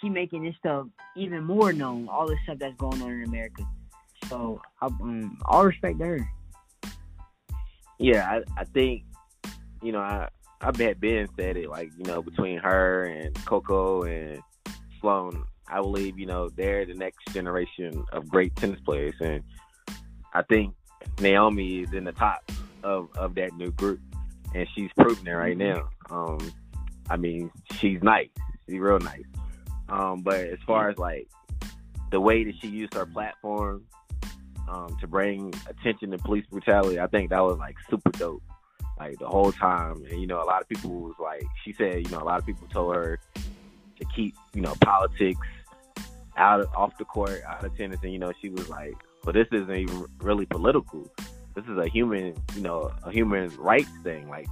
she 0.00 0.08
making 0.08 0.44
this 0.44 0.54
stuff 0.56 0.86
even 1.16 1.44
more 1.44 1.72
known. 1.72 2.08
All 2.08 2.26
this 2.26 2.38
stuff 2.44 2.58
that's 2.58 2.76
going 2.76 3.02
on 3.02 3.10
in 3.10 3.24
America. 3.24 3.66
So 4.28 4.60
I, 4.80 4.86
um, 4.86 5.38
all 5.44 5.66
respect 5.66 5.98
to 5.98 6.04
her. 6.04 6.30
Yeah, 7.98 8.28
I, 8.30 8.60
I 8.60 8.64
think, 8.64 9.04
you 9.82 9.92
know, 9.92 10.00
I 10.00 10.28
I 10.60 10.70
bet 10.70 11.00
Ben 11.00 11.28
said 11.38 11.56
it 11.56 11.68
like, 11.68 11.90
you 11.96 12.04
know, 12.04 12.22
between 12.22 12.58
her 12.58 13.04
and 13.04 13.34
Coco 13.44 14.02
and 14.02 14.40
Sloane, 15.00 15.44
I 15.68 15.80
believe, 15.80 16.18
you 16.18 16.26
know, 16.26 16.48
they're 16.50 16.84
the 16.84 16.94
next 16.94 17.32
generation 17.32 18.04
of 18.12 18.28
great 18.28 18.54
tennis 18.56 18.80
players 18.84 19.14
and 19.20 19.42
I 20.32 20.42
think 20.42 20.74
Naomi 21.20 21.80
is 21.80 21.92
in 21.92 22.04
the 22.04 22.12
top 22.12 22.50
of, 22.82 23.08
of 23.16 23.34
that 23.34 23.52
new 23.54 23.70
group 23.72 24.00
and 24.54 24.66
she's 24.74 24.90
proving 24.98 25.26
it 25.26 25.32
right 25.32 25.56
now. 25.56 25.88
Um 26.10 26.52
I 27.10 27.16
mean, 27.16 27.50
she's 27.72 28.02
nice. 28.02 28.28
She's 28.66 28.78
real 28.78 29.00
nice. 29.00 29.24
Um, 29.88 30.22
but 30.22 30.36
as 30.36 30.60
far 30.64 30.88
as 30.88 30.96
like 30.96 31.28
the 32.12 32.20
way 32.20 32.44
that 32.44 32.54
she 32.60 32.68
used 32.68 32.94
her 32.94 33.04
platform 33.04 33.84
um, 34.68 34.96
to 35.00 35.08
bring 35.08 35.52
attention 35.68 36.12
to 36.12 36.18
police 36.18 36.46
brutality, 36.46 37.00
I 37.00 37.08
think 37.08 37.30
that 37.30 37.40
was 37.40 37.58
like 37.58 37.76
super 37.90 38.10
dope. 38.12 38.42
Like 38.98 39.18
the 39.18 39.26
whole 39.26 39.50
time, 39.50 40.04
and 40.08 40.20
you 40.20 40.26
know, 40.26 40.42
a 40.42 40.44
lot 40.44 40.60
of 40.60 40.68
people 40.68 40.90
was 40.90 41.14
like, 41.18 41.42
she 41.64 41.72
said, 41.72 42.06
you 42.06 42.10
know, 42.10 42.20
a 42.20 42.24
lot 42.24 42.38
of 42.38 42.46
people 42.46 42.68
told 42.68 42.94
her 42.94 43.18
to 43.98 44.04
keep, 44.14 44.34
you 44.54 44.60
know, 44.60 44.74
politics 44.82 45.46
out 46.36 46.60
of 46.60 46.68
off 46.74 46.96
the 46.98 47.04
court, 47.04 47.42
out 47.46 47.64
of 47.64 47.76
tennis, 47.76 47.98
and 48.02 48.12
you 48.12 48.18
know, 48.18 48.32
she 48.40 48.50
was 48.50 48.68
like, 48.68 48.94
well, 49.24 49.32
this 49.32 49.48
isn't 49.52 49.74
even 49.74 50.04
really 50.18 50.46
political. 50.46 51.10
This 51.60 51.72
is 51.72 51.78
a 51.78 51.88
human, 51.88 52.34
you 52.54 52.62
know, 52.62 52.90
a 53.04 53.10
human 53.10 53.48
rights 53.56 53.90
thing. 54.02 54.28
Like 54.28 54.46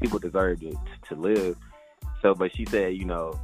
people 0.00 0.18
deserve 0.18 0.60
to 0.60 0.74
to 1.08 1.14
live. 1.14 1.56
So, 2.22 2.34
but 2.34 2.54
she 2.56 2.64
said, 2.64 2.94
you 2.94 3.04
know, 3.04 3.38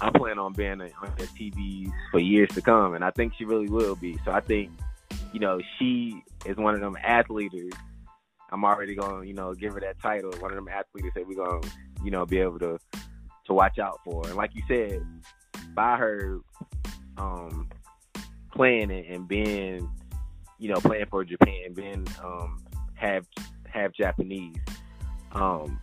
I 0.00 0.10
plan 0.10 0.38
on 0.38 0.54
being 0.54 0.80
on 0.80 1.12
the 1.18 1.24
TVs 1.24 1.92
for 2.10 2.20
years 2.20 2.48
to 2.50 2.62
come, 2.62 2.94
and 2.94 3.04
I 3.04 3.10
think 3.10 3.34
she 3.36 3.44
really 3.44 3.68
will 3.68 3.96
be. 3.96 4.18
So 4.24 4.30
I 4.30 4.40
think, 4.40 4.70
you 5.32 5.40
know, 5.40 5.60
she 5.78 6.22
is 6.46 6.56
one 6.56 6.74
of 6.74 6.80
them 6.80 6.96
athletes. 7.02 7.54
I'm 8.50 8.64
already 8.64 8.94
going, 8.94 9.22
to 9.22 9.28
you 9.28 9.34
know, 9.34 9.52
give 9.52 9.74
her 9.74 9.80
that 9.80 10.00
title. 10.00 10.32
One 10.38 10.50
of 10.50 10.56
them 10.56 10.68
athletes 10.68 11.14
that 11.14 11.26
we're 11.26 11.44
going, 11.44 11.62
to 11.62 11.70
you 12.02 12.10
know, 12.10 12.24
be 12.24 12.38
able 12.38 12.58
to 12.60 12.78
to 13.46 13.52
watch 13.52 13.78
out 13.78 14.00
for. 14.04 14.26
And 14.26 14.36
like 14.36 14.54
you 14.54 14.62
said, 14.66 15.04
by 15.74 15.96
her 15.96 16.40
um 17.18 17.68
playing 18.52 18.90
and, 18.90 19.04
and 19.04 19.28
being, 19.28 19.90
you 20.58 20.68
know, 20.68 20.80
playing 20.80 21.06
for 21.10 21.24
Japan, 21.24 21.72
being 21.74 22.06
um 22.22 22.62
half 22.94 23.24
half 23.66 23.92
Japanese, 23.92 24.56
um, 25.32 25.80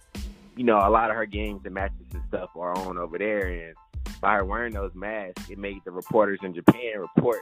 you 0.55 0.63
know, 0.63 0.77
a 0.77 0.89
lot 0.89 1.09
of 1.09 1.15
her 1.15 1.25
games 1.25 1.61
and 1.65 1.73
matches 1.73 2.05
and 2.13 2.23
stuff 2.27 2.49
are 2.55 2.77
on 2.77 2.97
over 2.97 3.17
there 3.17 3.47
and 3.47 3.75
by 4.21 4.35
her 4.35 4.45
wearing 4.45 4.73
those 4.73 4.93
masks, 4.95 5.49
it 5.49 5.57
made 5.57 5.79
the 5.85 5.91
reporters 5.91 6.39
in 6.43 6.53
Japan 6.53 6.99
report 6.99 7.41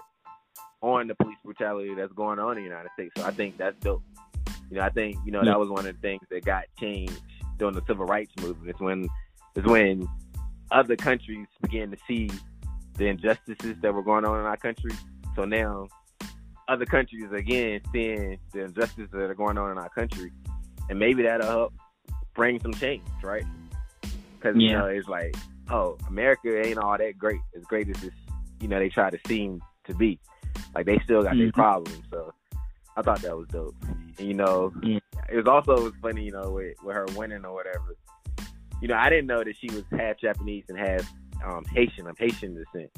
on 0.82 1.08
the 1.08 1.16
police 1.16 1.38
brutality 1.44 1.94
that's 1.96 2.12
going 2.14 2.40
on 2.40 2.52
in 2.58 2.64
the 2.64 2.70
United 2.70 2.90
States. 2.94 3.14
So 3.18 3.24
I 3.24 3.32
think 3.32 3.58
that's 3.58 3.78
dope. 3.80 4.04
You 4.70 4.78
know, 4.78 4.84
I 4.84 4.90
think 4.90 5.18
you 5.26 5.32
know 5.32 5.40
Yeah. 5.40 5.52
that 5.52 5.60
was 5.60 5.70
one 5.70 5.86
of 5.86 5.96
the 5.96 6.02
things 6.02 6.22
that 6.30 6.44
got 6.46 6.66
changed 6.80 7.22
during 7.58 7.76
the 7.76 7.84
civil 7.88 8.06
rights 8.06 8.32
movement. 8.42 8.70
It's 8.70 8.80
when 8.82 9.08
it's 9.56 9.68
when 9.68 10.08
other 10.72 10.96
countries 10.96 11.48
began 11.62 11.92
to 11.92 11.98
see 12.08 12.30
the 12.96 13.08
injustices 13.08 13.76
that 13.82 13.94
were 13.94 14.04
going 14.04 14.26
on 14.26 14.40
in 14.40 14.46
our 14.46 14.58
country. 14.58 14.92
So 15.36 15.46
now 15.46 15.88
other 16.68 16.86
countries 16.86 17.32
again 17.32 17.82
seeing 17.92 18.40
the 18.54 18.66
injustices 18.66 19.10
that 19.12 19.30
are 19.30 19.36
going 19.36 19.58
on 19.58 19.72
in 19.72 19.78
our 19.78 19.90
country, 19.90 20.32
and 20.90 20.98
maybe 21.00 21.24
that'll 21.24 21.48
help 21.48 21.74
bring 22.34 22.60
some 22.60 22.74
change, 22.74 23.04
right? 23.24 23.46
Because 24.40 24.58
you 24.58 24.72
know 24.72 24.86
it's 24.88 25.08
like, 25.08 25.36
oh, 25.70 25.98
America 26.08 26.66
ain't 26.66 26.78
all 26.78 26.98
that 26.98 27.18
great, 27.18 27.40
as 27.56 27.64
great 27.64 27.90
as 27.90 28.02
this, 28.02 28.14
you 28.60 28.68
know, 28.68 28.80
they 28.80 28.90
try 28.90 29.10
to 29.10 29.20
seem 29.28 29.62
to 29.86 29.94
be. 29.94 30.20
Like 30.76 30.86
they 30.86 31.00
still 31.04 31.22
got 31.24 31.36
their 31.38 31.48
Mhm. 31.48 31.54
problems. 31.54 32.02
So 32.10 32.34
I 32.98 33.02
thought 33.02 33.22
that 33.22 33.38
was 33.38 33.48
dope. 33.50 33.76
And, 34.18 34.28
you 34.28 34.34
know, 34.34 34.74
Yeah. 34.82 35.00
it 35.30 35.36
was 35.38 35.48
also 35.48 35.74
it 35.78 35.84
was 35.84 35.94
funny, 36.02 36.24
you 36.26 36.32
know, 36.32 36.52
with, 36.52 36.76
with 36.84 36.96
her 36.96 37.06
winning 37.16 37.46
or 37.46 37.54
whatever. 37.54 37.96
You 38.82 38.88
know, 38.88 38.96
I 38.96 39.10
didn't 39.10 39.28
know 39.28 39.44
that 39.44 39.56
she 39.58 39.68
was 39.68 39.84
half 39.92 40.18
Japanese 40.18 40.66
and 40.70 40.78
half 40.78 41.10
um, 41.46 41.64
Haitian. 41.74 42.08
I'm 42.08 42.16
Haitian 42.18 42.56
descent. 42.56 42.90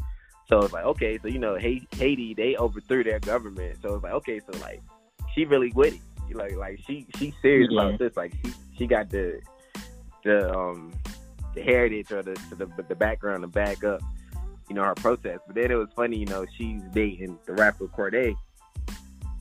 So 0.48 0.60
it's 0.60 0.74
like, 0.74 0.86
okay, 0.86 1.18
so 1.22 1.28
you 1.28 1.40
know, 1.40 1.58
Ha- 1.60 1.88
Haiti 1.92 2.34
they 2.34 2.56
overthrew 2.58 3.04
their 3.04 3.20
government. 3.20 3.78
So 3.82 3.96
it's 3.96 4.04
like, 4.04 4.14
okay, 4.14 4.40
so 4.40 4.58
like 4.60 4.82
she 5.34 5.46
really 5.46 5.72
with 5.74 5.96
it. 5.96 6.36
Like 6.36 6.56
like 6.56 6.80
she 6.86 7.08
she 7.18 7.34
serious 7.42 7.70
Yeah. 7.72 7.82
about 7.88 8.00
this. 8.00 8.16
Like 8.16 8.34
she 8.44 8.54
she 8.78 8.88
got 8.88 9.10
the 9.10 9.42
the 10.24 10.56
um 10.56 10.94
the 11.54 11.62
heritage 11.62 12.12
or 12.12 12.22
the 12.22 12.34
the, 12.58 12.84
the 12.88 12.96
background 12.96 13.42
to 13.44 13.48
back 13.48 13.84
up, 13.84 14.02
you 14.70 14.76
know, 14.76 14.84
her 14.84 14.96
protest. 14.96 15.42
But 15.48 15.56
then 15.56 15.72
it 15.72 15.76
was 15.76 15.90
funny, 15.96 16.18
you 16.18 16.26
know, 16.26 16.46
she's 16.58 16.82
dating 16.94 17.40
the 17.46 17.54
rapper 17.54 17.88
Cordae. 17.88 18.36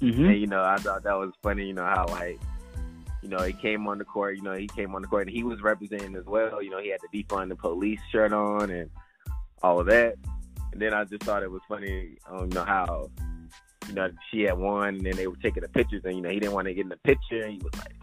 hmm 0.00 0.24
And 0.26 0.40
you 0.40 0.46
know, 0.46 0.62
I 0.62 0.76
thought 0.78 1.02
that 1.04 1.18
was 1.18 1.32
funny. 1.42 1.66
You 1.66 1.74
know 1.74 1.84
how 1.84 2.06
like, 2.08 2.38
you 3.22 3.28
know, 3.28 3.42
he 3.42 3.52
came 3.54 3.86
on 3.88 3.98
the 3.98 4.04
court. 4.04 4.36
You 4.36 4.42
know, 4.42 4.54
he 4.54 4.68
came 4.68 4.94
on 4.94 5.02
the 5.02 5.08
court 5.08 5.26
and 5.26 5.36
he 5.36 5.42
was 5.42 5.60
representing 5.62 6.14
as 6.16 6.24
well. 6.26 6.62
You 6.62 6.70
know, 6.70 6.80
he 6.80 6.90
had 6.90 7.00
the 7.10 7.22
defund 7.24 7.48
the 7.48 7.56
police 7.56 8.00
shirt 8.12 8.32
on 8.32 8.70
and 8.70 8.90
all 9.62 9.80
of 9.80 9.86
that. 9.86 10.14
And 10.74 10.82
then 10.82 10.92
I 10.92 11.04
just 11.04 11.22
thought 11.22 11.44
it 11.44 11.50
was 11.52 11.62
funny. 11.68 12.16
Um, 12.28 12.48
you 12.48 12.54
know 12.54 12.64
how, 12.64 13.08
you 13.86 13.94
know, 13.94 14.10
she 14.28 14.40
had 14.42 14.58
won 14.58 14.96
and 14.96 15.06
then 15.06 15.14
they 15.14 15.28
were 15.28 15.36
taking 15.36 15.62
the 15.62 15.68
pictures 15.68 16.02
and 16.04 16.16
you 16.16 16.20
know 16.20 16.30
he 16.30 16.40
didn't 16.40 16.52
want 16.52 16.66
to 16.66 16.74
get 16.74 16.82
in 16.82 16.88
the 16.88 16.96
picture. 16.96 17.46
He 17.46 17.58
was 17.58 17.72
like, 17.78 17.94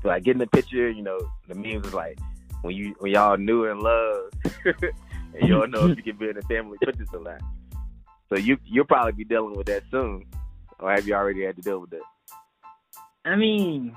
so 0.00 0.08
like 0.08 0.24
get 0.24 0.30
in 0.32 0.38
the 0.38 0.46
picture. 0.46 0.90
You 0.90 1.02
know, 1.02 1.18
the 1.48 1.54
memes 1.54 1.84
was 1.84 1.92
like 1.92 2.18
when 2.62 2.74
you 2.74 2.94
when 3.00 3.12
y'all 3.12 3.36
knew 3.36 3.66
and 3.70 3.82
loved, 3.82 4.36
and 4.64 5.48
don't 5.50 5.70
know 5.70 5.86
if 5.88 5.98
you 5.98 6.02
can 6.02 6.16
be 6.16 6.30
in 6.30 6.36
the 6.36 6.42
family 6.42 6.78
pictures 6.82 7.08
a 7.12 7.18
lot. 7.18 7.42
So 8.30 8.38
you 8.38 8.56
you'll 8.64 8.86
probably 8.86 9.12
be 9.12 9.24
dealing 9.24 9.54
with 9.54 9.66
that 9.66 9.82
soon, 9.90 10.24
or 10.80 10.92
have 10.92 11.06
you 11.06 11.12
already 11.12 11.44
had 11.44 11.56
to 11.56 11.62
deal 11.62 11.78
with 11.78 11.90
that? 11.90 12.00
I 13.26 13.36
mean, 13.36 13.94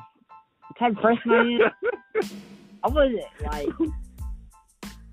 the 0.67 0.79
type 0.79 0.97
of 0.97 1.01
person 1.01 1.31
I 1.31 2.19
am, 2.19 2.29
I 2.83 2.87
wasn't 2.89 3.23
like 3.41 3.69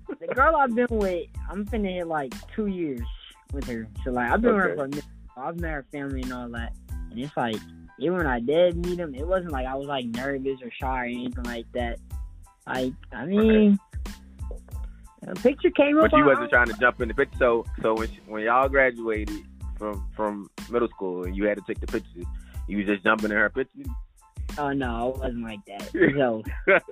the 0.07 0.27
girl 0.33 0.55
I've 0.55 0.75
been 0.75 0.87
with. 0.89 1.27
I'm 1.49 1.65
finna 1.65 1.93
hit 1.93 2.07
like 2.07 2.33
two 2.53 2.67
years 2.67 3.01
with 3.53 3.65
her. 3.65 3.87
So 4.03 4.11
like 4.11 4.31
I've 4.31 4.41
been 4.41 4.55
with 4.55 4.63
her 4.63 4.75
for 4.75 4.85
a 4.85 4.89
minute. 4.89 5.05
I've 5.37 5.59
met 5.59 5.71
her 5.71 5.85
family 5.91 6.21
and 6.21 6.33
all 6.33 6.49
that, 6.49 6.73
and 7.11 7.19
it's 7.19 7.35
like 7.35 7.57
even 7.99 8.17
when 8.17 8.27
I 8.27 8.39
did 8.39 8.85
meet 8.85 8.99
him, 8.99 9.15
it 9.15 9.27
wasn't 9.27 9.51
like 9.51 9.65
I 9.65 9.75
was 9.75 9.87
like 9.87 10.05
nervous 10.05 10.59
or 10.61 10.71
shy 10.71 11.01
or 11.01 11.05
anything 11.05 11.43
like 11.43 11.65
that. 11.73 11.99
Like 12.67 12.93
I 13.13 13.25
mean, 13.25 13.79
a 15.27 15.35
picture 15.35 15.69
came 15.71 15.97
up. 15.97 16.11
But 16.11 16.17
you 16.17 16.25
wasn't 16.25 16.49
trying 16.49 16.67
to 16.67 16.73
jump 16.79 17.01
in 17.01 17.07
the 17.07 17.13
picture. 17.13 17.37
So 17.39 17.65
so 17.81 17.93
when 17.95 18.09
when 18.27 18.43
y'all 18.43 18.69
graduated 18.69 19.35
from 19.77 20.07
from 20.15 20.49
middle 20.69 20.89
school 20.89 21.23
and 21.23 21.35
you 21.35 21.45
had 21.45 21.57
to 21.57 21.63
take 21.67 21.79
the 21.79 21.87
pictures, 21.87 22.25
you 22.67 22.77
was 22.77 22.85
just 22.85 23.03
jumping 23.03 23.31
in 23.31 23.37
her 23.37 23.49
pictures. 23.49 23.87
Oh 24.57 24.71
no, 24.71 25.13
it 25.13 25.19
wasn't 25.19 25.43
like 25.43 25.65
that. 25.65 25.91
So 26.17 26.43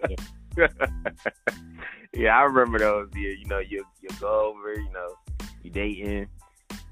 yeah, 0.09 0.15
I 2.15 2.43
remember 2.43 2.79
those. 2.79 3.09
Yeah, 3.15 3.31
you 3.31 3.45
know, 3.45 3.59
you 3.59 3.85
you 4.01 4.09
go 4.19 4.53
over, 4.53 4.73
you 4.73 4.91
know, 4.91 5.17
you 5.63 5.71
dating, 5.71 6.27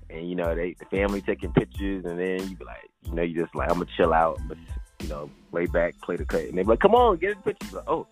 and 0.09 0.29
you 0.29 0.35
know 0.35 0.55
they 0.55 0.75
the 0.79 0.85
family 0.85 1.21
taking 1.21 1.51
pictures, 1.53 2.05
and 2.05 2.19
then 2.19 2.47
you 2.49 2.55
be 2.55 2.65
like, 2.65 2.89
you 3.03 3.13
know, 3.13 3.21
you 3.21 3.39
just 3.39 3.55
like 3.55 3.69
I'm 3.69 3.79
gonna 3.79 3.89
chill 3.95 4.13
out, 4.13 4.39
but 4.47 4.57
you 5.01 5.07
know, 5.07 5.29
lay 5.51 5.65
back, 5.65 5.99
play 6.01 6.15
the 6.15 6.25
cut, 6.25 6.41
and 6.41 6.57
they 6.57 6.63
be 6.63 6.69
like, 6.69 6.79
come 6.79 6.95
on, 6.95 7.17
get 7.17 7.31
in 7.31 7.37
the 7.37 7.53
picture. 7.53 7.77
Like, 7.77 7.89
oh, 7.89 8.07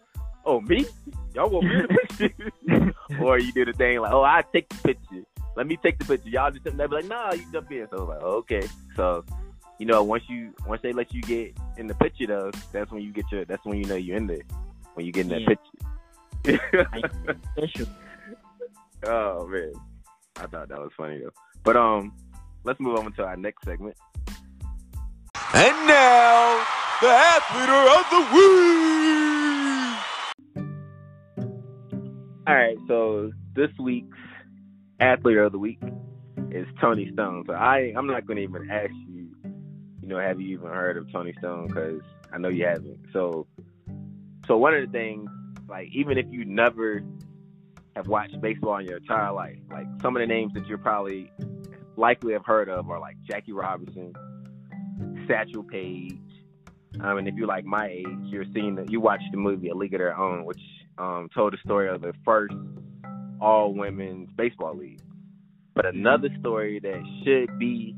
oh 0.46 0.62
me, 0.62 0.86
y'all 1.34 1.50
want 1.50 1.68
me 1.68 1.76
in 1.76 1.82
the 1.82 1.98
picture, 2.18 2.94
or 3.22 3.40
you 3.40 3.52
do 3.52 3.66
the 3.66 3.74
thing 3.74 4.00
like, 4.00 4.12
oh, 4.12 4.24
I 4.24 4.44
take 4.54 4.70
the 4.70 4.76
picture. 4.76 5.24
Let 5.56 5.68
me 5.68 5.78
take 5.78 6.00
the 6.00 6.06
picture. 6.06 6.30
Y'all 6.30 6.52
just 6.52 6.64
they 6.64 6.72
be 6.72 6.96
like, 6.96 7.06
nah, 7.06 7.34
you 7.34 7.46
jump 7.52 7.72
in. 7.72 7.88
So 7.90 7.98
I 7.98 8.00
was 8.02 8.10
like, 8.10 8.24
okay, 8.24 8.68
so. 8.96 9.26
You 9.82 9.86
know, 9.86 10.04
once 10.04 10.24
you 10.28 10.54
once 10.68 10.82
they 10.82 10.92
let 10.92 11.14
you 11.14 11.22
get 11.22 11.58
in 11.78 11.88
the 11.88 11.96
picture 11.96 12.28
though, 12.28 12.52
that's 12.74 12.92
when 12.92 13.02
you 13.02 13.14
get 13.14 13.24
your 13.32 13.46
that's 13.46 13.64
when 13.64 13.78
you 13.78 13.86
know 13.86 13.96
you're 13.96 14.18
in 14.18 14.28
there. 14.28 14.42
When 14.96 15.06
you 15.06 15.12
get 15.12 15.22
in 15.22 15.30
that 15.30 15.42
Yeah. 15.42 15.48
picture. 15.48 15.80
official. 17.58 17.86
Oh 19.06 19.48
man, 19.48 19.74
I 20.38 20.48
thought 20.48 20.70
that 20.70 20.80
was 20.80 20.92
funny 20.98 21.20
though. 21.20 21.32
But 21.64 21.76
um, 21.78 22.14
let's 22.64 22.80
move 22.80 22.98
on 22.98 23.12
to 23.14 23.24
our 23.24 23.38
next 23.38 23.64
segment. 23.66 23.96
And 25.54 25.88
now, 25.88 26.66
the 27.02 27.08
athlete 27.08 27.70
of 27.70 28.10
the 28.12 28.20
week. 28.36 29.98
All 32.48 32.56
right, 32.56 32.78
so 32.88 33.32
this 33.56 33.70
week's 33.80 34.18
athlete 35.00 35.38
of 35.38 35.52
the 35.52 35.60
week 35.60 35.80
is 36.52 36.66
Toni 36.82 37.10
Stone. 37.14 37.44
So 37.48 37.54
I 37.54 37.94
I'm 37.96 38.08
not 38.08 38.26
going 38.26 38.38
to 38.38 38.44
even 38.44 38.70
ask 38.72 38.92
you, 39.08 39.30
you 40.02 40.08
know, 40.08 40.20
have 40.20 40.40
you 40.42 40.58
even 40.58 40.68
heard 40.68 40.98
of 40.98 41.12
Toni 41.12 41.34
Stone? 41.40 41.68
Because 41.68 42.02
I 42.34 42.38
know 42.38 42.50
you 42.50 42.66
haven't. 42.66 43.00
So 43.14 43.48
so 44.50 44.58
one 44.58 44.74
of 44.74 44.84
the 44.84 44.92
things, 44.92 45.30
like 45.70 45.90
even 45.94 46.18
if 46.18 46.26
you 46.32 46.44
never 46.44 47.04
have 47.96 48.08
watched 48.08 48.42
baseball 48.42 48.80
in 48.80 48.88
your 48.88 48.98
entire 48.98 49.32
life, 49.32 49.58
like 49.72 49.86
some 50.02 50.18
of 50.18 50.22
the 50.22 50.26
names 50.26 50.54
that 50.56 50.66
you're 50.66 50.80
probably 50.80 51.32
likely 51.96 52.34
have 52.34 52.46
heard 52.46 52.68
of 52.68 52.90
are 52.90 53.00
like 53.00 53.16
Jackie 53.30 53.52
Robinson, 53.52 54.12
Satchel 55.28 55.64
Paige. 55.64 56.18
Um, 57.00 57.20
and 57.20 57.28
if 57.28 57.36
you're 57.36 57.46
like 57.46 57.64
my 57.64 57.90
age, 57.90 58.08
you're 58.24 58.46
seeing 58.52 58.74
that 58.76 58.92
you 58.92 59.00
watched 59.00 59.26
the 59.32 59.38
movie 59.38 59.70
A 59.70 59.76
League 59.76 59.94
of 59.94 60.00
Their 60.00 60.18
Own, 60.18 60.46
which 60.46 60.62
um, 60.98 61.30
told 61.36 61.54
the 61.54 61.58
story 61.64 61.88
of 61.88 62.02
the 62.02 62.14
first 62.26 62.56
all 63.40 63.76
women's 63.76 64.30
baseball 64.36 64.76
league. 64.76 65.00
But 65.76 65.86
another 65.86 66.30
story 66.40 66.80
that 66.80 67.04
should 67.24 67.60
be 67.60 67.96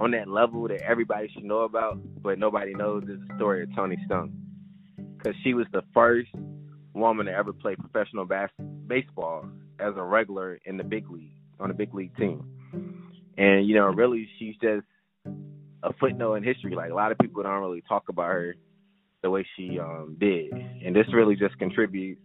on 0.00 0.10
that 0.10 0.26
level 0.26 0.66
that 0.66 0.82
everybody 0.82 1.30
should 1.32 1.44
know 1.44 1.60
about, 1.60 2.00
but 2.20 2.40
nobody 2.40 2.74
knows, 2.74 3.04
is 3.04 3.20
the 3.28 3.36
story 3.36 3.62
of 3.62 3.72
Toni 3.76 3.96
Stone. 4.06 4.45
Because 5.26 5.42
she 5.42 5.54
was 5.54 5.66
the 5.72 5.82
first 5.92 6.28
woman 6.94 7.26
to 7.26 7.32
ever 7.32 7.52
play 7.52 7.74
professional 7.74 8.26
bas- 8.26 8.48
baseball 8.86 9.44
as 9.80 9.92
a 9.96 10.02
regular 10.02 10.60
in 10.64 10.76
the 10.76 10.84
big 10.84 11.10
league, 11.10 11.32
on 11.58 11.68
a 11.68 11.74
big 11.74 11.92
league 11.92 12.16
team. 12.16 12.44
And, 13.36 13.66
you 13.66 13.74
know, 13.74 13.86
really, 13.86 14.28
she's 14.38 14.54
just 14.62 14.86
a 15.82 15.92
footnote 15.98 16.34
in 16.34 16.44
history. 16.44 16.76
Like, 16.76 16.92
a 16.92 16.94
lot 16.94 17.10
of 17.10 17.18
people 17.18 17.42
don't 17.42 17.60
really 17.60 17.82
talk 17.88 18.04
about 18.08 18.30
her 18.30 18.54
the 19.24 19.30
way 19.30 19.44
she 19.56 19.80
um, 19.80 20.16
did. 20.20 20.52
And 20.52 20.94
this 20.94 21.06
really 21.12 21.34
just 21.34 21.58
contributes 21.58 22.20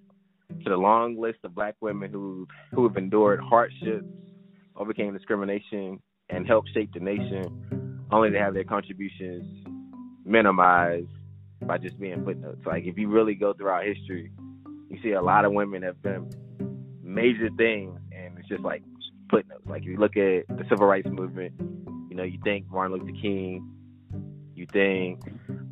to 0.63 0.69
the 0.69 0.77
long 0.77 1.19
list 1.19 1.39
of 1.43 1.55
black 1.55 1.73
women 1.81 2.11
who 2.11 2.47
who 2.71 2.87
have 2.87 2.97
endured 2.97 3.39
hardships, 3.39 4.05
overcame 4.75 5.11
discrimination, 5.11 5.99
and 6.29 6.45
helped 6.45 6.69
shape 6.71 6.93
the 6.93 6.99
nation, 6.99 8.05
only 8.11 8.29
to 8.29 8.37
have 8.37 8.53
their 8.53 8.63
contributions 8.63 9.65
minimized 10.23 11.07
by 11.65 11.77
just 11.77 11.99
being 11.99 12.23
footnotes. 12.23 12.65
Like 12.65 12.85
if 12.85 12.97
you 12.97 13.09
really 13.09 13.35
go 13.35 13.53
throughout 13.53 13.83
history, 13.83 14.31
you 14.89 14.99
see 15.01 15.11
a 15.11 15.21
lot 15.21 15.45
of 15.45 15.53
women 15.53 15.83
have 15.83 16.01
done 16.01 16.29
major 17.03 17.49
things, 17.57 17.99
and 18.11 18.37
it's 18.37 18.47
just 18.47 18.61
like 18.61 18.83
footnotes. 19.29 19.65
Like 19.65 19.83
if 19.83 19.87
you 19.87 19.97
look 19.97 20.17
at 20.17 20.47
the 20.47 20.65
civil 20.69 20.87
rights 20.87 21.07
movement, 21.09 21.53
you 22.09 22.15
know, 22.15 22.23
you 22.23 22.39
think 22.43 22.69
Martin 22.69 22.97
Luther 22.97 23.17
King, 23.21 23.69
you 24.55 24.67
think 24.71 25.21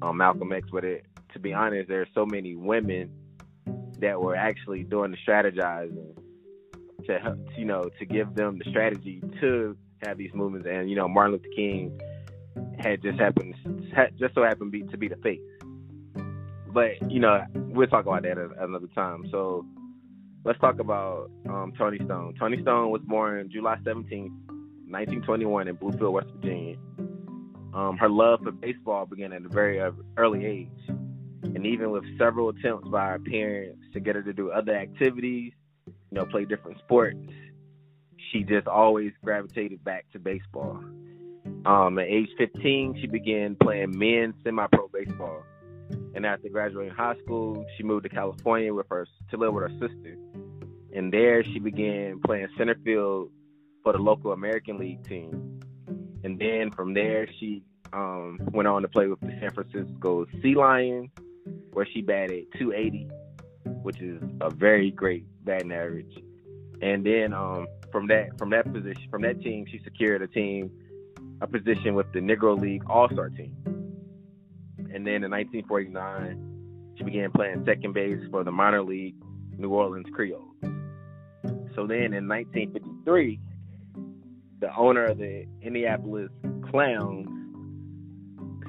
um, 0.01 0.17
Malcolm 0.17 0.51
X, 0.53 0.67
but 0.71 0.83
it, 0.83 1.05
to 1.33 1.39
be 1.39 1.53
honest, 1.53 1.89
there 1.89 2.01
are 2.01 2.07
so 2.13 2.25
many 2.25 2.55
women 2.55 3.11
that 3.99 4.19
were 4.19 4.35
actually 4.35 4.83
doing 4.83 5.11
the 5.11 5.17
strategizing 5.17 6.15
to 7.05 7.19
help, 7.19 7.37
you 7.57 7.65
know, 7.65 7.89
to 7.99 8.05
give 8.05 8.35
them 8.35 8.57
the 8.57 8.69
strategy 8.69 9.21
to 9.41 9.75
have 10.03 10.17
these 10.17 10.31
movements. 10.33 10.67
And 10.69 10.89
you 10.89 10.95
know, 10.95 11.07
Martin 11.07 11.33
Luther 11.33 11.49
King 11.55 11.99
had 12.79 13.01
just 13.01 13.19
happened, 13.19 13.55
just 14.17 14.33
so 14.33 14.43
happened 14.43 14.73
to 14.91 14.97
be 14.97 15.07
the 15.07 15.17
face. 15.17 15.41
But 16.73 17.11
you 17.11 17.19
know, 17.19 17.43
we'll 17.53 17.87
talk 17.87 18.05
about 18.05 18.23
that 18.23 18.37
at 18.37 18.49
another 18.59 18.87
time. 18.95 19.25
So 19.31 19.65
let's 20.43 20.59
talk 20.59 20.79
about 20.79 21.29
um, 21.47 21.73
Toni 21.77 21.97
Stone. 22.05 22.35
Toni 22.39 22.61
Stone 22.61 22.91
was 22.91 23.01
born 23.05 23.49
July 23.51 23.77
17th, 23.83 24.31
1921, 24.87 25.67
in 25.67 25.77
Bluefield, 25.77 26.11
West 26.11 26.27
Virginia. 26.35 26.75
Um, 27.73 27.97
her 27.99 28.09
love 28.09 28.39
for 28.43 28.51
baseball 28.51 29.05
began 29.05 29.31
at 29.31 29.45
a 29.45 29.49
very 29.49 29.79
early 30.17 30.45
age 30.45 30.97
and 31.55 31.65
even 31.65 31.91
with 31.91 32.03
several 32.17 32.49
attempts 32.49 32.87
by 32.89 33.07
her 33.07 33.19
parents 33.19 33.81
to 33.93 33.99
get 33.99 34.15
her 34.15 34.23
to 34.23 34.33
do 34.33 34.51
other 34.51 34.75
activities, 34.75 35.53
you 35.87 35.93
know, 36.11 36.25
play 36.25 36.45
different 36.45 36.77
sports, 36.79 37.17
she 38.31 38.43
just 38.43 38.67
always 38.67 39.11
gravitated 39.23 39.83
back 39.83 40.05
to 40.11 40.19
baseball. 40.19 40.83
Um, 41.65 41.97
at 41.99 42.07
age 42.07 42.29
15, 42.37 42.99
she 43.01 43.07
began 43.07 43.55
playing 43.61 43.97
men's 43.97 44.35
semi-pro 44.43 44.89
baseball, 44.89 45.43
And 46.15 46.25
after 46.25 46.49
graduating 46.49 46.93
high 46.93 47.15
school, 47.23 47.65
she 47.77 47.83
moved 47.83 48.03
to 48.03 48.09
California 48.09 48.73
with 48.73 48.87
her 48.89 49.07
to 49.31 49.37
live 49.37 49.53
with 49.53 49.63
her 49.63 49.79
sister. 49.79 50.17
And 50.93 51.13
there 51.13 51.43
she 51.43 51.59
began 51.59 52.19
playing 52.25 52.47
center 52.57 52.75
field 52.83 53.31
for 53.83 53.93
the 53.93 53.99
local 53.99 54.31
American 54.31 54.77
League 54.77 55.03
team. 55.07 55.59
And 56.23 56.37
then 56.39 56.71
from 56.71 56.93
there 56.93 57.27
she 57.39 57.63
um, 57.93 58.39
went 58.51 58.67
on 58.67 58.81
to 58.81 58.87
play 58.87 59.07
with 59.07 59.19
the 59.21 59.35
San 59.39 59.51
Francisco 59.51 60.25
Sea 60.41 60.55
Lions, 60.55 61.09
where 61.73 61.85
she 61.85 62.01
batted 62.01 62.45
280, 62.57 63.09
which 63.83 64.01
is 64.01 64.21
a 64.41 64.49
very 64.49 64.91
great 64.91 65.25
batting 65.45 65.71
average. 65.71 66.17
And 66.81 67.05
then 67.05 67.33
um, 67.33 67.67
from 67.91 68.07
that 68.07 68.37
from 68.37 68.49
that 68.51 68.71
position 68.71 69.07
from 69.09 69.21
that 69.23 69.41
team, 69.41 69.65
she 69.69 69.79
secured 69.83 70.21
a 70.21 70.27
team 70.27 70.71
a 71.41 71.47
position 71.47 71.95
with 71.95 72.11
the 72.13 72.19
Negro 72.19 72.59
League 72.59 72.83
All 72.87 73.09
Star 73.09 73.29
team. 73.29 73.55
And 74.93 75.05
then 75.05 75.23
in 75.23 75.31
1949, 75.31 76.95
she 76.97 77.03
began 77.03 77.31
playing 77.31 77.63
second 77.65 77.93
base 77.93 78.19
for 78.31 78.43
the 78.43 78.51
minor 78.51 78.83
league 78.83 79.15
New 79.57 79.69
Orleans 79.69 80.07
Creoles. 80.13 80.55
So 81.75 81.87
then 81.87 82.13
in 82.13 82.27
1953, 82.27 83.39
the 84.59 84.75
owner 84.75 85.05
of 85.05 85.17
the 85.17 85.45
Indianapolis 85.61 86.29
Clowns 86.69 87.27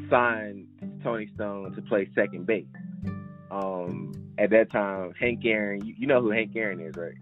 signed 0.08 0.66
Toni 1.02 1.28
Stone 1.34 1.74
to 1.74 1.82
play 1.82 2.08
second 2.14 2.46
base. 2.46 2.66
Um, 3.50 4.12
at 4.38 4.50
that 4.50 4.70
time, 4.70 5.12
Hank 5.18 5.44
Aaron, 5.44 5.84
you, 5.84 5.94
you 5.98 6.06
know 6.06 6.20
who 6.20 6.30
Hank 6.30 6.52
Aaron 6.54 6.80
is, 6.80 6.94
right? 6.96 7.14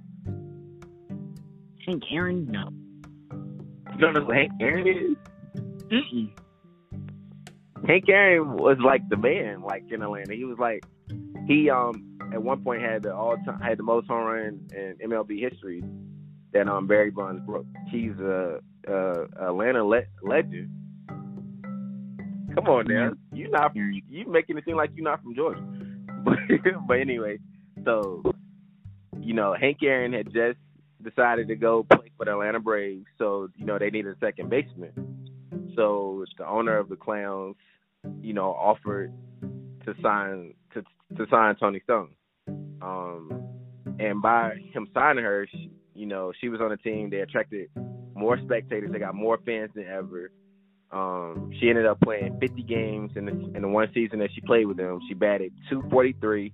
Hank 1.86 2.02
Aaron? 2.10 2.46
No. 2.50 2.68
You 3.92 3.98
don't 3.98 4.14
know 4.14 4.24
who 4.24 4.32
Hank 4.32 4.52
Aaron 4.60 4.86
is? 4.86 5.16
Mm-mm. 5.90 6.30
Hank 7.88 8.04
Aaron 8.10 8.52
was 8.52 8.76
like 8.84 9.08
the 9.08 9.16
man, 9.16 9.62
like 9.62 9.84
in 9.90 10.02
Atlanta. 10.02 10.34
He 10.34 10.44
was 10.44 10.58
like 10.58 10.84
he 11.46 11.70
um 11.70 12.18
at 12.34 12.42
one 12.42 12.62
point 12.62 12.82
had 12.82 13.02
the 13.02 13.14
all 13.14 13.36
time 13.46 13.60
had 13.60 13.78
the 13.78 13.82
most 13.82 14.06
home 14.08 14.26
run 14.26 14.68
in 14.76 15.08
MLB 15.08 15.40
history 15.40 15.82
that 16.52 16.68
um 16.68 16.86
Barry 16.86 17.10
Bonds 17.10 17.42
broke. 17.46 17.64
He's 17.90 18.12
a, 18.20 18.60
a 18.86 19.48
Atlanta 19.48 19.84
le- 19.84 20.02
legend. 20.22 20.70
Come 22.54 22.66
on 22.66 22.86
now, 22.88 23.12
you 23.32 23.48
not 23.50 23.74
you 23.74 24.26
making 24.28 24.58
it 24.58 24.64
seem 24.66 24.76
like 24.76 24.90
you're 24.94 25.04
not 25.04 25.22
from 25.22 25.34
Georgia, 25.34 25.62
but 26.24 26.34
but 26.86 26.98
anyway, 26.98 27.38
so 27.86 28.22
you 29.18 29.32
know 29.32 29.54
Hank 29.58 29.78
Aaron 29.82 30.12
had 30.12 30.26
just 30.26 30.58
decided 31.02 31.48
to 31.48 31.56
go 31.56 31.86
play 31.90 32.10
for 32.18 32.26
the 32.26 32.32
Atlanta 32.32 32.60
Braves, 32.60 33.06
so 33.16 33.48
you 33.56 33.64
know 33.64 33.78
they 33.78 33.88
needed 33.88 34.14
a 34.14 34.18
second 34.18 34.50
baseman. 34.50 34.92
So 35.74 36.22
it's 36.22 36.32
the 36.36 36.46
owner 36.46 36.76
of 36.76 36.88
the 36.88 36.96
Clowns, 36.96 37.54
you 38.20 38.32
know, 38.32 38.50
offered 38.52 39.12
to 39.84 39.94
sign 40.02 40.54
to 40.74 40.82
to 41.16 41.26
sign 41.30 41.56
Toni 41.56 41.80
Stone. 41.84 42.10
Um, 42.80 43.42
and 43.98 44.22
by 44.22 44.54
him 44.72 44.88
signing 44.94 45.24
her, 45.24 45.48
she, 45.50 45.70
you 45.94 46.06
know, 46.06 46.32
she 46.40 46.48
was 46.48 46.60
on 46.60 46.70
a 46.72 46.76
team. 46.76 47.10
They 47.10 47.20
attracted 47.20 47.68
more 48.14 48.38
spectators. 48.38 48.90
They 48.92 48.98
got 48.98 49.14
more 49.14 49.38
fans 49.44 49.70
than 49.74 49.86
ever. 49.86 50.30
Um, 50.90 51.52
she 51.60 51.68
ended 51.68 51.86
up 51.86 52.00
playing 52.00 52.38
50 52.40 52.62
games 52.62 53.12
in 53.16 53.26
the 53.26 53.32
in 53.56 53.62
the 53.62 53.68
one 53.68 53.88
season 53.92 54.20
that 54.20 54.30
she 54.34 54.40
played 54.40 54.66
with 54.66 54.76
them. 54.76 55.00
She 55.08 55.14
batted 55.14 55.52
243, 55.68 56.52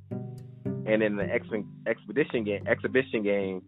and 0.87 1.03
in 1.03 1.17
the 1.17 1.25
ex- 1.25 1.47
expedition 1.87 2.45
game 2.45 2.67
exhibition 2.67 3.23
game, 3.23 3.63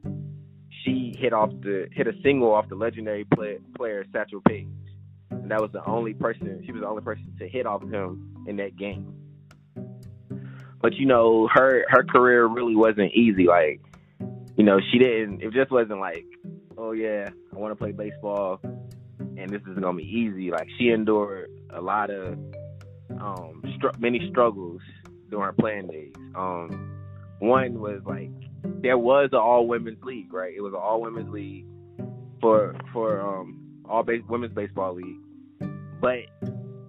she 0.85 1.15
hit 1.17 1.33
off 1.33 1.51
the 1.63 1.89
hit 1.93 2.09
a 2.09 2.13
single 2.23 2.53
off 2.53 2.69
the 2.69 2.75
legendary 2.75 3.25
play, 3.25 3.59
player 3.77 4.05
Satchel 4.13 4.41
Paige 4.49 4.67
and 5.47 5.53
that 5.53 5.63
was 5.63 5.71
the 5.71 5.89
only 5.89 6.13
person. 6.13 6.61
She 6.67 6.73
was 6.73 6.81
the 6.81 6.89
only 6.89 7.03
person 7.03 7.33
to 7.39 7.49
hit 7.49 7.67
off 7.67 7.81
him 7.81 8.45
in 8.49 8.57
that 8.57 8.77
game. 8.77 9.15
But 10.83 10.95
you 10.95 11.07
know, 11.07 11.49
her 11.55 11.85
her 11.89 12.03
career 12.03 12.47
really 12.47 12.75
wasn't 12.75 13.13
easy. 13.13 13.45
Like, 13.45 13.81
you 14.57 14.65
know, 14.65 14.81
she 14.91 14.99
didn't. 14.99 15.43
It 15.43 15.53
just 15.53 15.71
wasn't 15.71 16.01
like, 16.01 16.25
oh 16.77 16.91
yeah, 16.91 17.29
I 17.55 17.57
want 17.57 17.71
to 17.71 17.77
play 17.77 17.93
baseball, 17.93 18.59
and 18.65 19.49
this 19.49 19.63
is 19.71 19.79
gonna 19.79 19.97
be 19.97 20.03
easy. 20.03 20.51
Like, 20.51 20.67
she 20.81 20.89
endured 20.89 21.49
a 21.71 21.81
lot 21.81 22.11
of 22.11 22.33
um 23.21 23.63
str- 23.77 23.97
many 24.01 24.29
struggles 24.33 24.81
during 25.31 25.45
her 25.45 25.53
playing 25.53 25.87
days. 25.87 26.13
Um, 26.35 26.91
one 27.39 27.79
was 27.79 28.01
like 28.05 28.33
there 28.83 28.99
was 28.99 29.29
an 29.31 29.39
all 29.39 29.69
women's 29.69 30.03
league, 30.03 30.33
right? 30.33 30.55
It 30.57 30.61
was 30.61 30.73
an 30.73 30.81
all 30.81 31.03
women's 31.03 31.31
league 31.31 31.67
for 32.41 32.75
for 32.93 33.21
um 33.21 33.63
all 33.89 34.03
base, 34.03 34.23
women's 34.29 34.53
baseball 34.53 34.95
league, 34.95 35.21
but 36.01 36.19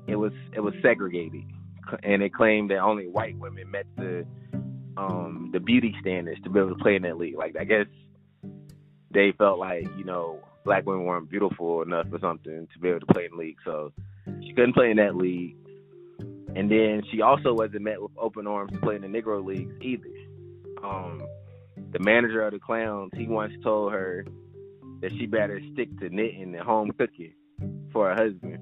it 0.07 0.15
was 0.15 0.33
it 0.53 0.61
was 0.61 0.73
segregated, 0.81 1.43
and 2.03 2.21
it 2.21 2.33
claimed 2.33 2.71
that 2.71 2.79
only 2.79 3.07
white 3.07 3.37
women 3.37 3.71
met 3.71 3.85
the 3.95 4.25
um 4.97 5.49
the 5.53 5.59
beauty 5.59 5.95
standards 6.01 6.41
to 6.43 6.49
be 6.49 6.59
able 6.59 6.69
to 6.69 6.83
play 6.83 6.95
in 6.95 7.03
that 7.03 7.17
league. 7.17 7.37
Like 7.37 7.55
I 7.59 7.63
guess 7.63 7.87
they 9.11 9.33
felt 9.37 9.59
like 9.59 9.87
you 9.97 10.03
know 10.03 10.39
black 10.65 10.85
women 10.85 11.05
weren't 11.05 11.29
beautiful 11.29 11.81
enough 11.81 12.07
or 12.11 12.19
something 12.19 12.67
to 12.73 12.79
be 12.79 12.89
able 12.89 12.99
to 12.99 13.05
play 13.07 13.25
in 13.25 13.31
the 13.31 13.37
league, 13.37 13.57
so 13.63 13.91
she 14.41 14.53
couldn't 14.53 14.73
play 14.73 14.91
in 14.91 14.97
that 14.97 15.15
league. 15.15 15.55
And 16.55 16.71
then 16.71 17.03
she 17.11 17.21
also 17.21 17.53
wasn't 17.53 17.83
met 17.83 18.01
with 18.01 18.11
open 18.17 18.47
arms 18.47 18.71
to 18.73 18.79
play 18.79 18.95
in 18.95 19.01
the 19.01 19.07
Negro 19.07 19.45
leagues 19.45 19.73
either. 19.81 20.09
Um, 20.83 21.21
the 21.91 21.99
manager 21.99 22.41
of 22.41 22.53
the 22.53 22.59
Clowns, 22.59 23.11
he 23.15 23.27
once 23.27 23.53
told 23.63 23.93
her 23.93 24.25
that 25.01 25.11
she 25.11 25.25
better 25.25 25.61
stick 25.73 25.97
to 25.99 26.09
knitting 26.09 26.55
and 26.55 26.63
home 26.63 26.91
cooking 26.97 27.33
for 27.91 28.09
her 28.09 28.15
husband. 28.15 28.59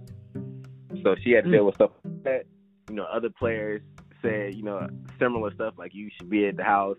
So 1.03 1.15
she 1.23 1.31
had 1.31 1.45
to 1.45 1.51
deal 1.51 1.65
with 1.65 1.75
stuff 1.75 1.91
like 2.03 2.23
that. 2.23 2.43
You 2.89 2.95
know, 2.95 3.05
other 3.05 3.29
players 3.29 3.81
said, 4.21 4.55
you 4.55 4.63
know, 4.63 4.87
similar 5.19 5.53
stuff 5.53 5.75
like 5.77 5.93
you 5.93 6.09
should 6.17 6.29
be 6.29 6.47
at 6.47 6.57
the 6.57 6.63
house 6.63 6.97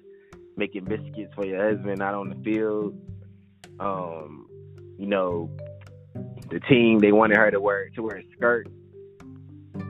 making 0.56 0.84
biscuits 0.84 1.34
for 1.34 1.44
your 1.44 1.70
husband, 1.70 1.98
not 1.98 2.14
on 2.14 2.30
the 2.30 2.36
field. 2.36 2.98
Um, 3.78 4.48
you 4.98 5.06
know, 5.06 5.50
the 6.50 6.60
team 6.68 7.00
they 7.00 7.12
wanted 7.12 7.36
her 7.36 7.50
to 7.50 7.60
wear 7.60 7.90
to 7.90 8.02
wear 8.02 8.18
a 8.18 8.24
skirt 8.36 8.68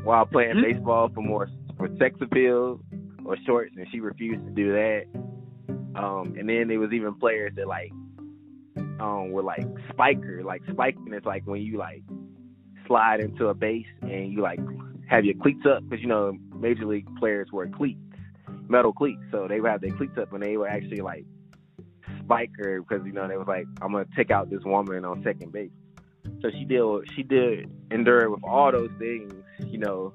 while 0.03 0.27
playing 0.27 0.57
Mhm. 0.57 0.63
baseball 0.63 1.09
for 1.09 1.23
more 1.23 1.49
for 1.77 1.89
sex 1.99 2.17
appeal 2.21 2.81
or 3.25 3.37
shorts, 3.47 3.75
and 3.77 3.87
she 3.91 4.01
refused 4.01 4.45
to 4.45 4.51
do 4.51 4.73
that. 4.73 5.05
Um, 5.95 6.35
and 6.39 6.49
then 6.49 6.69
there 6.69 6.81
was 6.81 6.93
even 6.93 7.15
players 7.15 7.55
that 7.57 7.67
like 7.69 7.93
um 8.99 9.31
were 9.31 9.43
like 9.43 9.67
spiker, 9.91 10.43
like 10.43 10.63
spiking 10.71 11.13
is 11.13 11.25
like 11.25 11.47
when 11.47 11.63
you 11.63 11.79
like 11.79 12.03
slide 12.87 13.20
into 13.20 13.49
a 13.49 13.55
base 13.55 13.87
and 14.03 14.32
you 14.32 14.41
like 14.41 14.61
have 15.09 15.24
your 15.24 15.34
cleats 15.34 15.64
up 15.66 15.82
because 15.84 16.01
you 16.01 16.09
know 16.09 16.37
major 16.55 16.84
league 16.84 17.07
players 17.18 17.49
wear 17.53 17.68
cleats, 17.68 18.01
metal 18.68 18.93
cleats, 18.93 19.22
so 19.30 19.47
they 19.49 19.61
would 19.61 19.70
have 19.70 19.80
their 19.80 19.97
cleats 19.97 20.18
up 20.18 20.32
and 20.32 20.43
they 20.43 20.57
were 20.57 20.68
actually 20.68 21.01
like 21.01 21.24
spike 22.26 22.51
her 22.59 22.82
because 22.82 23.05
you 23.07 23.12
know 23.12 23.28
they 23.28 23.37
was 23.37 23.47
like 23.47 23.66
I'm 23.80 23.93
gonna 23.93 24.07
take 24.16 24.30
out 24.30 24.51
this 24.51 24.62
woman 24.64 25.05
on 25.05 25.22
second 25.22 25.53
base. 25.53 25.70
So 26.43 26.51
she 26.51 26.64
did 26.64 26.82
she 27.14 27.22
did 27.22 27.70
endure 27.91 28.30
with 28.30 28.43
all 28.43 28.72
those 28.72 28.91
things, 28.99 29.32
you 29.61 29.78
know, 29.78 30.12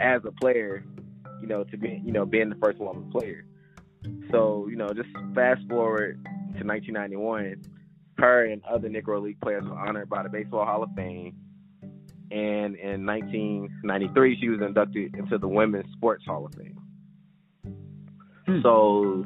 as 0.00 0.22
a 0.24 0.32
player, 0.32 0.84
you 1.40 1.46
know, 1.46 1.64
to 1.64 1.76
be 1.76 2.00
you 2.04 2.12
know 2.12 2.26
being 2.26 2.50
the 2.50 2.56
first 2.56 2.78
woman 2.78 3.10
player. 3.10 3.44
So 4.30 4.68
you 4.68 4.76
know, 4.76 4.88
just 4.88 5.08
fast 5.34 5.66
forward 5.68 6.22
to 6.58 6.64
1991, 6.64 7.62
her 8.18 8.44
and 8.44 8.62
other 8.64 8.88
Negro 8.88 9.22
League 9.22 9.40
players 9.40 9.64
were 9.64 9.78
honored 9.78 10.08
by 10.08 10.22
the 10.22 10.28
Baseball 10.28 10.64
Hall 10.64 10.82
of 10.82 10.90
Fame. 10.94 11.34
And 12.30 12.76
in 12.76 13.06
1993, 13.06 14.38
she 14.40 14.48
was 14.48 14.60
inducted 14.60 15.14
into 15.14 15.38
the 15.38 15.48
Women's 15.48 15.92
Sports 15.92 16.24
Hall 16.26 16.46
of 16.46 16.54
Fame. 16.54 16.80
Hmm. 18.46 18.60
So, 18.62 19.24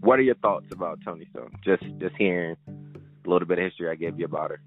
what 0.00 0.18
are 0.18 0.22
your 0.22 0.34
thoughts 0.36 0.66
about 0.72 0.98
Toni 1.04 1.26
Stone? 1.30 1.52
Just 1.64 1.84
just 1.98 2.14
hearing 2.16 2.56
a 2.68 3.28
little 3.28 3.46
bit 3.46 3.58
of 3.58 3.64
history 3.64 3.90
I 3.90 3.94
gave 3.94 4.18
you 4.18 4.24
about 4.24 4.50
her. 4.50 4.60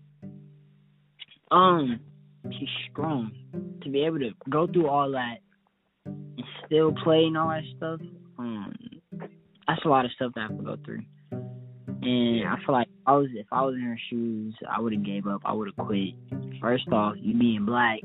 Um, 1.52 2.00
she's 2.52 2.70
strong 2.92 3.32
to 3.84 3.90
be 3.90 4.06
able 4.06 4.20
to 4.20 4.32
go 4.50 4.68
through 4.68 4.88
all 4.88 5.12
that 5.12 5.38
and 6.06 6.44
still 6.66 6.94
play 7.04 7.24
and 7.26 7.38
all 7.38 7.50
that 7.50 7.64
stuff. 7.78 8.00
Um, 8.38 8.74
that's 9.68 9.86
a 9.86 9.88
lot 9.88 10.06
of 10.06 10.12
stuff 10.12 10.32
that 10.36 10.42
I 10.42 10.48
have 10.48 10.58
to 10.58 10.64
go 10.64 10.78
through. 10.84 11.02
And 12.06 12.48
I 12.48 12.58
feel 12.66 12.74
like 12.76 12.88
I 13.06 13.14
was 13.14 13.28
if 13.34 13.46
I 13.52 13.62
was 13.64 13.76
in 13.76 13.82
her 13.82 14.00
shoes, 14.10 14.56
I 14.70 14.80
would 14.82 14.94
have 14.94 15.04
gave 15.04 15.28
up. 15.28 15.42
I 15.46 15.54
would 15.54 15.70
have 15.70 15.86
quit. 15.88 16.14
First 16.62 16.88
off, 16.92 17.16
you 17.18 17.34
being 17.38 17.66
black, 17.66 18.00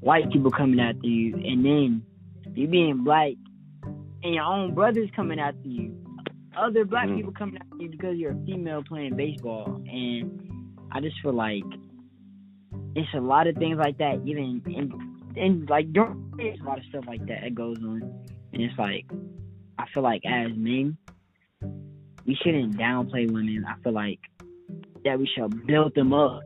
white 0.00 0.30
people 0.30 0.50
coming 0.50 0.80
after 0.80 1.06
you, 1.06 1.34
and 1.36 1.64
then 1.64 2.02
you 2.54 2.66
being 2.68 3.04
black, 3.04 3.32
and 4.22 4.34
your 4.34 4.44
own 4.44 4.74
brothers 4.74 5.08
coming 5.16 5.38
after 5.38 5.66
you, 5.68 5.94
other 6.56 6.84
black 6.84 7.08
Mhm. 7.08 7.16
people 7.16 7.32
coming 7.32 7.58
after 7.58 7.82
you 7.82 7.88
because 7.90 8.16
you're 8.16 8.32
a 8.32 8.44
female 8.44 8.82
playing 8.82 9.16
baseball, 9.16 9.82
and 9.90 10.40
I 10.92 11.00
just 11.00 11.20
feel 11.20 11.32
like 11.32 11.64
it's 12.94 13.12
a 13.14 13.20
lot 13.20 13.46
of 13.46 13.56
things 13.56 13.78
like 13.78 13.98
that. 13.98 14.20
Even 14.26 14.62
in, 14.66 15.36
in 15.36 15.66
like 15.66 15.92
during 15.92 16.32
there's 16.36 16.60
a 16.60 16.64
lot 16.64 16.78
of 16.78 16.84
stuff 16.86 17.06
like 17.06 17.24
that 17.26 17.42
that 17.42 17.54
goes 17.54 17.78
on, 17.78 18.02
and 18.52 18.62
it's 18.62 18.78
like 18.78 19.06
I 19.78 19.86
feel 19.92 20.02
like 20.02 20.24
as 20.24 20.52
men, 20.56 20.96
we 22.26 22.34
shouldn't 22.42 22.76
downplay 22.76 23.30
women. 23.30 23.64
I 23.68 23.74
feel 23.82 23.92
like 23.92 24.20
that 25.04 25.18
we 25.18 25.26
should 25.34 25.66
build 25.66 25.94
them 25.94 26.12
up, 26.12 26.42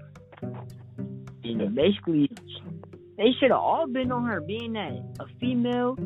and 1.45 1.75
basically 1.75 2.31
They 3.17 3.33
should 3.41 3.51
have 3.51 3.61
all 3.61 3.87
been 3.89 4.13
on 4.13 4.25
her, 4.27 4.41
being 4.41 4.75
that 4.75 4.93
a 5.19 5.27
female 5.41 5.97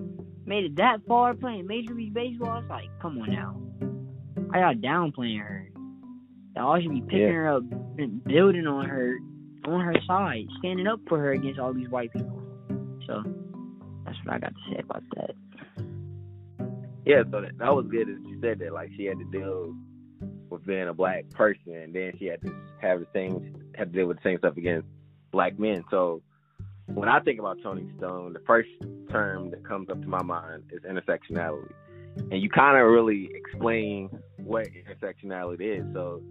made 0.46 0.64
it 0.64 0.76
that 0.76 0.98
far 1.06 1.34
playing 1.34 1.66
Major 1.66 1.92
League 1.94 2.14
Baseball. 2.14 2.58
It's 2.58 2.70
like, 2.70 2.88
come 3.00 3.18
on 3.18 3.30
now. 3.30 3.60
I 4.54 4.60
got 4.60 4.76
downplaying 4.76 5.38
her. 5.40 5.68
Y'all 6.56 6.80
should 6.80 6.90
be 6.92 7.00
picking 7.02 7.20
Yeah. 7.20 7.32
her 7.32 7.48
up 7.56 7.62
and 7.98 8.24
building 8.24 8.66
on 8.66 8.86
her, 8.88 9.18
on 9.66 9.80
her 9.80 9.94
side, 10.06 10.46
standing 10.58 10.86
up 10.86 11.00
for 11.06 11.18
her 11.18 11.32
against 11.32 11.58
all 11.60 11.72
these 11.74 11.88
white 11.90 12.12
people. 12.12 12.42
So 13.06 13.22
that's 14.04 14.18
what 14.24 14.34
I 14.34 14.38
got 14.38 14.54
to 14.54 14.60
say 14.70 14.80
about 14.80 15.02
that. 15.16 15.34
Yeah, 17.04 17.22
so 17.30 17.40
that, 17.40 17.58
that 17.58 17.74
was 17.74 17.86
good 17.90 18.06
that 18.08 18.28
you 18.28 18.38
said 18.40 18.60
that. 18.60 18.72
Like 18.72 18.90
she 18.96 19.04
had 19.04 19.18
to 19.18 19.24
deal 19.24 19.74
with 20.50 20.64
being 20.64 20.88
a 20.88 20.94
black 20.94 21.28
person, 21.30 21.74
and 21.74 21.94
then 21.94 22.12
she 22.18 22.26
had 22.26 22.40
to 22.42 22.54
have 22.80 23.00
the 23.00 23.06
same 23.12 23.54
had 23.74 23.92
to 23.92 23.98
deal 23.98 24.06
with 24.06 24.18
the 24.18 24.22
same 24.22 24.38
stuff 24.38 24.56
against 24.56 24.86
black 25.32 25.58
men. 25.58 25.84
So 25.90 26.22
when 26.86 27.08
I 27.08 27.20
think 27.20 27.40
about 27.40 27.58
Toni 27.62 27.90
Stone, 27.98 28.34
the 28.34 28.42
first 28.46 28.68
term 29.10 29.50
that 29.50 29.66
comes 29.66 29.88
up 29.90 30.00
to 30.00 30.08
my 30.08 30.22
mind 30.22 30.64
is 30.70 30.82
intersectionality, 30.82 31.72
and 32.16 32.40
you 32.40 32.48
kind 32.48 32.76
of 32.76 32.86
really 32.86 33.30
explain 33.34 34.10
what 34.36 34.66
intersectionality 34.66 35.80
is. 35.80 35.84
So 35.94 36.22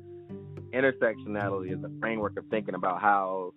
intersectionality 0.73 1.77
is 1.77 1.83
a 1.83 1.91
framework 1.99 2.37
of 2.37 2.45
thinking 2.49 2.75
about 2.75 3.01
how 3.01 3.53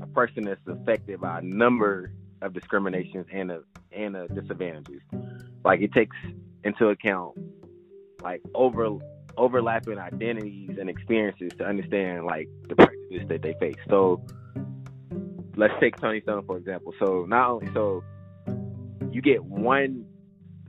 a 0.00 0.06
person 0.06 0.48
is 0.48 0.58
affected 0.66 1.20
by 1.20 1.38
a 1.38 1.42
number 1.42 2.12
of 2.42 2.52
discriminations 2.52 3.26
and 3.32 3.50
a, 3.50 3.60
and 3.92 4.16
a 4.16 4.28
disadvantages. 4.28 5.00
Like 5.64 5.80
it 5.80 5.92
takes 5.92 6.16
into 6.66 6.88
account 6.88 7.36
like 8.22 8.42
over 8.54 8.88
overlapping 9.36 9.98
identities 9.98 10.70
and 10.80 10.88
experiences 10.88 11.52
to 11.58 11.64
understand 11.64 12.24
like 12.24 12.48
the 12.68 12.74
prejudice 12.74 13.28
that 13.28 13.42
they 13.42 13.54
face. 13.60 13.76
So 13.88 14.20
let's 15.56 15.74
take 15.80 16.00
Toni 16.00 16.20
Stone 16.22 16.44
for 16.46 16.56
example. 16.56 16.92
So 16.98 17.24
not 17.28 17.50
only 17.50 17.68
so 17.72 18.02
you 19.12 19.22
get 19.22 19.44
one 19.44 20.04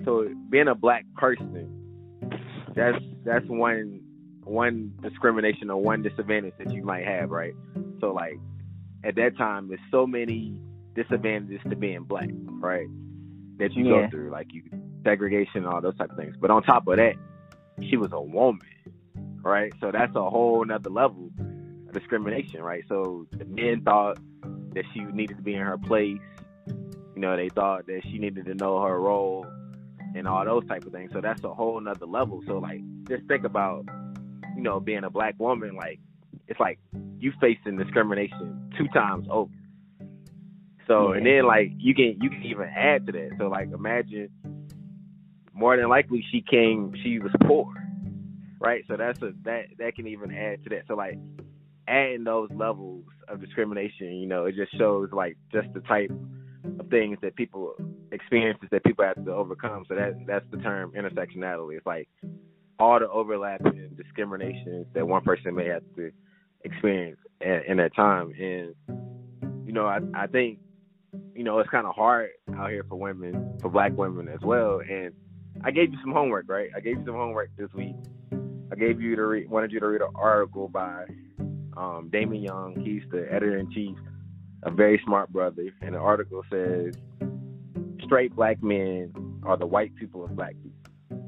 so 0.05 0.27
being 0.51 0.67
a 0.67 0.75
black 0.75 1.05
person 1.15 1.67
that's 2.75 2.97
that's 3.25 3.45
one 3.47 4.01
one 4.43 4.93
discrimination 5.01 5.69
or 5.69 5.81
one 5.81 6.03
disadvantage 6.03 6.53
that 6.59 6.71
you 6.71 6.83
might 6.83 7.05
have, 7.05 7.31
right? 7.31 7.53
So 7.99 8.13
like 8.13 8.37
at 9.03 9.15
that 9.15 9.37
time 9.37 9.67
there's 9.67 9.79
so 9.91 10.05
many 10.05 10.53
disadvantages 10.95 11.61
to 11.69 11.75
being 11.75 12.03
black, 12.03 12.29
right? 12.61 12.87
That 13.59 13.73
you 13.73 13.85
Yeah. 13.85 13.89
go 14.03 14.07
through, 14.11 14.31
like 14.31 14.47
you 14.51 14.61
segregation 15.03 15.63
and 15.63 15.67
all 15.67 15.81
those 15.81 15.97
type 15.97 16.11
of 16.11 16.17
things. 16.17 16.35
But 16.39 16.51
on 16.51 16.63
top 16.63 16.87
of 16.87 16.97
that, 16.97 17.15
she 17.89 17.97
was 17.97 18.11
a 18.11 18.21
woman, 18.21 18.61
right? 19.41 19.71
So 19.79 19.91
that's 19.91 20.15
a 20.15 20.29
whole 20.29 20.63
nother 20.65 20.89
level 20.89 21.29
of 21.87 21.93
discrimination, 21.93 22.61
right? 22.61 22.83
So 22.89 23.27
the 23.31 23.45
men 23.45 23.81
thought 23.83 24.17
that 24.73 24.83
she 24.93 25.01
needed 25.01 25.37
to 25.37 25.43
be 25.43 25.53
in 25.53 25.61
her 25.61 25.77
place. 25.77 26.19
You 26.67 27.21
know, 27.21 27.35
they 27.35 27.49
thought 27.49 27.87
that 27.87 28.01
she 28.03 28.19
needed 28.19 28.45
to 28.45 28.53
know 28.53 28.81
her 28.81 28.99
role 28.99 29.45
and 30.15 30.27
all 30.27 30.45
those 30.45 30.67
type 30.67 30.85
of 30.85 30.91
things. 30.91 31.11
So 31.13 31.21
that's 31.21 31.43
a 31.43 31.53
whole 31.53 31.79
nother 31.79 32.05
level. 32.05 32.41
So 32.47 32.57
like 32.57 32.81
just 33.07 33.25
think 33.27 33.43
about, 33.43 33.85
you 34.55 34.61
know, 34.61 34.79
being 34.79 35.03
a 35.03 35.09
black 35.09 35.35
woman, 35.37 35.75
like 35.75 35.99
it's 36.47 36.59
like 36.59 36.79
you 37.19 37.31
facing 37.41 37.77
discrimination 37.77 38.71
two 38.77 38.87
times 38.89 39.27
over. 39.29 39.51
So 40.87 41.11
and 41.11 41.25
then 41.25 41.45
like 41.45 41.71
you 41.77 41.93
can 41.93 42.17
you 42.21 42.29
can 42.29 42.43
even 42.43 42.65
add 42.65 43.05
to 43.07 43.11
that. 43.11 43.31
So 43.37 43.47
like 43.47 43.71
imagine 43.71 44.29
more 45.57 45.75
than 45.75 45.89
likely 45.89 46.23
she 46.31 46.41
came 46.41 46.93
she 47.03 47.19
was 47.19 47.31
poor. 47.45 47.73
Right? 48.59 48.83
So 48.87 48.97
that's 48.97 49.21
a 49.21 49.33
that 49.43 49.65
that 49.79 49.95
can 49.95 50.07
even 50.07 50.31
add 50.33 50.63
to 50.63 50.69
that. 50.69 50.83
So 50.87 50.95
like 50.95 51.17
adding 51.87 52.23
those 52.23 52.49
levels 52.53 53.05
of 53.27 53.41
discrimination, 53.41 54.15
you 54.15 54.27
know, 54.27 54.45
it 54.45 54.55
just 54.55 54.75
shows 54.77 55.09
like 55.11 55.37
just 55.51 55.67
the 55.73 55.81
type 55.81 56.11
of 56.79 56.89
things 56.89 57.17
that 57.21 57.35
people 57.35 57.75
experiences 58.11 58.67
that 58.71 58.83
people 58.83 59.05
have 59.05 59.23
to 59.23 59.31
overcome. 59.33 59.85
So 59.87 59.95
that 59.95 60.15
that's 60.25 60.45
the 60.51 60.57
term 60.57 60.93
intersectionality. 60.97 61.77
It's 61.77 61.85
like 61.85 62.09
all 62.79 62.99
the 62.99 63.09
overlapping 63.09 63.95
discriminations 63.95 64.85
that 64.93 65.07
one 65.07 65.23
person 65.23 65.55
may 65.55 65.67
have 65.67 65.83
to 65.95 66.11
experience 66.63 67.17
at, 67.41 67.65
in 67.65 67.77
that 67.77 67.95
time. 67.95 68.33
And 68.39 68.75
you 69.65 69.73
know, 69.73 69.85
I 69.85 69.99
I 70.13 70.27
think 70.27 70.59
you 71.35 71.43
know 71.43 71.59
it's 71.59 71.69
kind 71.69 71.87
of 71.87 71.95
hard 71.95 72.29
out 72.55 72.69
here 72.69 72.85
for 72.87 72.95
women, 72.95 73.57
for 73.61 73.69
Black 73.69 73.95
women 73.97 74.27
as 74.27 74.41
well. 74.41 74.81
And 74.87 75.13
I 75.63 75.71
gave 75.71 75.91
you 75.91 75.99
some 76.01 76.13
homework, 76.13 76.45
right? 76.47 76.69
I 76.75 76.79
gave 76.79 76.97
you 76.99 77.05
some 77.05 77.15
homework 77.15 77.49
this 77.57 77.73
week. 77.73 77.95
I 78.71 78.75
gave 78.75 79.01
you 79.01 79.15
to 79.15 79.25
read, 79.25 79.49
wanted 79.49 79.71
you 79.71 79.79
to 79.79 79.87
read 79.87 80.01
an 80.01 80.13
article 80.15 80.67
by 80.67 81.05
um, 81.75 82.09
Damon 82.11 82.41
Young. 82.41 82.75
He's 82.79 83.03
the 83.11 83.25
editor 83.31 83.57
in 83.57 83.71
chief, 83.71 83.97
a 84.63 84.71
very 84.71 85.01
smart 85.05 85.31
brother. 85.31 85.63
And 85.81 85.95
the 85.95 85.99
article 85.99 86.43
says, 86.49 86.93
"Straight 88.03 88.35
black 88.35 88.61
men 88.61 89.13
are 89.43 89.57
the 89.57 89.65
white 89.65 89.95
people 89.95 90.23
of 90.25 90.35
black 90.35 90.55
people." 90.61 91.21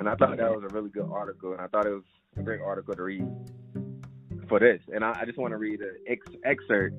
And 0.00 0.08
I 0.08 0.14
thought 0.16 0.36
that 0.36 0.50
was 0.50 0.64
a 0.68 0.74
really 0.74 0.90
good 0.90 1.08
article, 1.10 1.52
and 1.52 1.60
I 1.60 1.68
thought 1.68 1.86
it 1.86 1.90
was 1.90 2.02
a 2.36 2.42
great 2.42 2.60
article 2.60 2.94
to 2.94 3.02
read 3.02 3.28
for 4.48 4.58
this. 4.58 4.80
And 4.92 5.04
I, 5.04 5.16
I 5.20 5.24
just 5.24 5.38
want 5.38 5.52
to 5.52 5.58
read 5.58 5.80
an 5.80 5.96
ex- 6.08 6.26
excerpt 6.44 6.96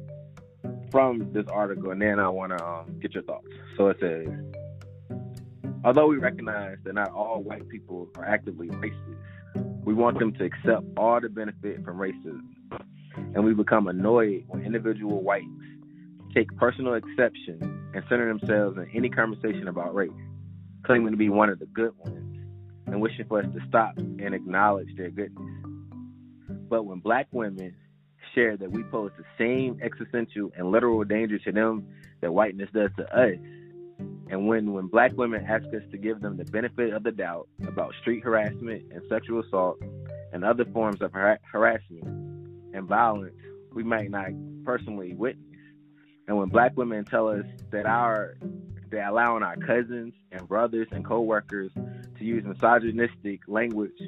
from 0.89 1.33
this 1.33 1.45
article, 1.51 1.91
and 1.91 2.01
then 2.01 2.19
I 2.19 2.29
want 2.29 2.57
to 2.57 2.65
um, 2.65 2.99
get 3.01 3.13
your 3.13 3.23
thoughts. 3.23 3.47
So 3.77 3.87
it 3.87 3.97
says. 3.99 4.27
Although 5.85 6.07
we 6.07 6.17
recognize 6.17 6.77
that 6.85 6.95
not 6.95 7.11
all 7.11 7.43
white 7.43 7.67
people 7.67 8.09
are 8.17 8.25
actively 8.25 8.69
racist, 8.69 9.17
we 9.83 9.93
want 9.93 10.17
them 10.17 10.33
to 10.33 10.45
accept 10.45 10.85
all 10.95 11.19
the 11.19 11.27
benefit 11.27 11.83
from 11.83 11.97
racism. 11.97 12.47
And 13.35 13.43
we 13.43 13.53
become 13.53 13.87
annoyed 13.87 14.45
when 14.47 14.65
individual 14.65 15.21
whites 15.21 15.45
take 16.33 16.55
personal 16.55 16.93
exception 16.93 17.91
and 17.93 18.03
center 18.07 18.27
themselves 18.27 18.77
in 18.77 18.89
any 18.95 19.09
conversation 19.09 19.67
about 19.67 19.93
race, 19.93 20.09
claiming 20.85 21.11
to 21.11 21.17
be 21.17 21.29
one 21.29 21.49
of 21.49 21.59
the 21.59 21.65
good 21.65 21.91
ones 21.99 22.37
and 22.87 23.01
wishing 23.01 23.25
for 23.27 23.39
us 23.39 23.45
to 23.53 23.59
stop 23.67 23.97
and 23.97 24.33
acknowledge 24.33 24.95
their 24.95 25.09
goodness. 25.09 25.65
But 26.69 26.85
when 26.85 26.99
black 26.99 27.27
women 27.31 27.75
share 28.33 28.55
that 28.55 28.71
we 28.71 28.83
pose 28.83 29.11
the 29.17 29.25
same 29.37 29.79
existential 29.83 30.49
and 30.57 30.71
literal 30.71 31.03
danger 31.03 31.37
to 31.39 31.51
them 31.51 31.85
that 32.21 32.33
whiteness 32.33 32.69
does 32.73 32.89
to 32.97 33.03
us, 33.15 33.35
and 34.33 34.47
when, 34.47 34.73
when 34.73 34.87
black 34.87 35.11
women 35.15 35.45
ask 35.47 35.63
us 35.67 35.83
to 35.91 35.97
give 35.97 36.19
them 36.19 36.37
the 36.37 36.45
benefit 36.45 36.91
of 36.91 37.03
the 37.03 37.11
doubt 37.11 37.47
about 37.67 37.93
street 38.01 38.23
harassment 38.23 38.81
and 38.91 39.03
sexual 39.07 39.43
assault 39.43 39.79
and 40.33 40.43
other 40.43 40.65
forms 40.73 41.03
of 41.03 41.11
har- 41.11 41.39
harassment 41.51 42.03
and 42.73 42.87
violence 42.87 43.35
we 43.75 43.83
might 43.83 44.09
not 44.09 44.29
personally 44.65 45.13
witness, 45.13 45.59
and 46.27 46.35
when 46.35 46.49
black 46.49 46.75
women 46.75 47.05
tell 47.05 47.27
us 47.27 47.45
that 47.71 47.85
our 47.85 48.35
that 48.89 49.07
allowing 49.07 49.43
our 49.43 49.55
cousins 49.57 50.13
and 50.31 50.47
brothers 50.47 50.87
and 50.91 51.05
co-workers 51.05 51.71
to 52.17 52.23
use 52.23 52.43
misogynistic 52.43 53.41
language 53.47 53.99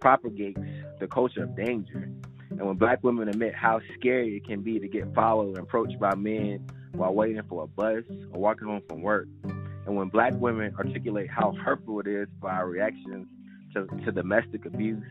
propagates 0.00 0.60
the 0.98 1.06
culture 1.06 1.44
of 1.44 1.54
danger, 1.56 2.10
and 2.50 2.62
when 2.62 2.76
black 2.76 3.02
women 3.02 3.28
admit 3.28 3.54
how 3.54 3.80
scary 3.98 4.36
it 4.36 4.46
can 4.46 4.62
be 4.62 4.78
to 4.78 4.88
get 4.88 5.14
followed 5.14 5.56
and 5.56 5.58
approached 5.58 5.98
by 6.00 6.14
men 6.14 6.66
while 6.92 7.14
waiting 7.14 7.42
for 7.48 7.64
a 7.64 7.66
bus 7.66 8.04
or 8.32 8.40
walking 8.40 8.68
home 8.68 8.82
from 8.88 9.02
work. 9.02 9.28
And 9.86 9.96
when 9.96 10.08
black 10.08 10.32
women 10.34 10.74
articulate 10.78 11.28
how 11.30 11.52
hurtful 11.52 12.00
it 12.00 12.06
is 12.06 12.28
for 12.40 12.50
our 12.50 12.68
reactions 12.68 13.26
to, 13.74 13.86
to 14.04 14.12
domestic 14.12 14.64
abuse 14.66 15.04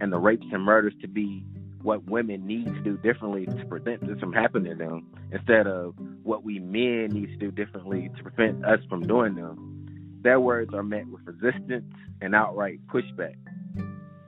and 0.00 0.12
the 0.12 0.18
rapes 0.18 0.46
and 0.52 0.62
murders 0.62 0.94
to 1.00 1.08
be 1.08 1.44
what 1.82 2.04
women 2.04 2.46
need 2.46 2.66
to 2.66 2.80
do 2.80 2.96
differently 2.98 3.46
to 3.46 3.64
prevent 3.66 4.06
this 4.06 4.18
from 4.20 4.32
happening 4.32 4.72
to 4.72 4.84
them 4.84 5.06
instead 5.32 5.66
of 5.66 5.94
what 6.22 6.44
we 6.44 6.58
men 6.58 7.08
need 7.08 7.26
to 7.26 7.36
do 7.36 7.50
differently 7.50 8.10
to 8.16 8.22
prevent 8.22 8.64
us 8.64 8.78
from 8.88 9.02
doing 9.02 9.34
them, 9.34 10.18
their 10.22 10.38
words 10.38 10.72
are 10.74 10.82
met 10.82 11.06
with 11.08 11.22
resistance 11.24 11.92
and 12.20 12.34
outright 12.34 12.80
pushback. 12.86 13.34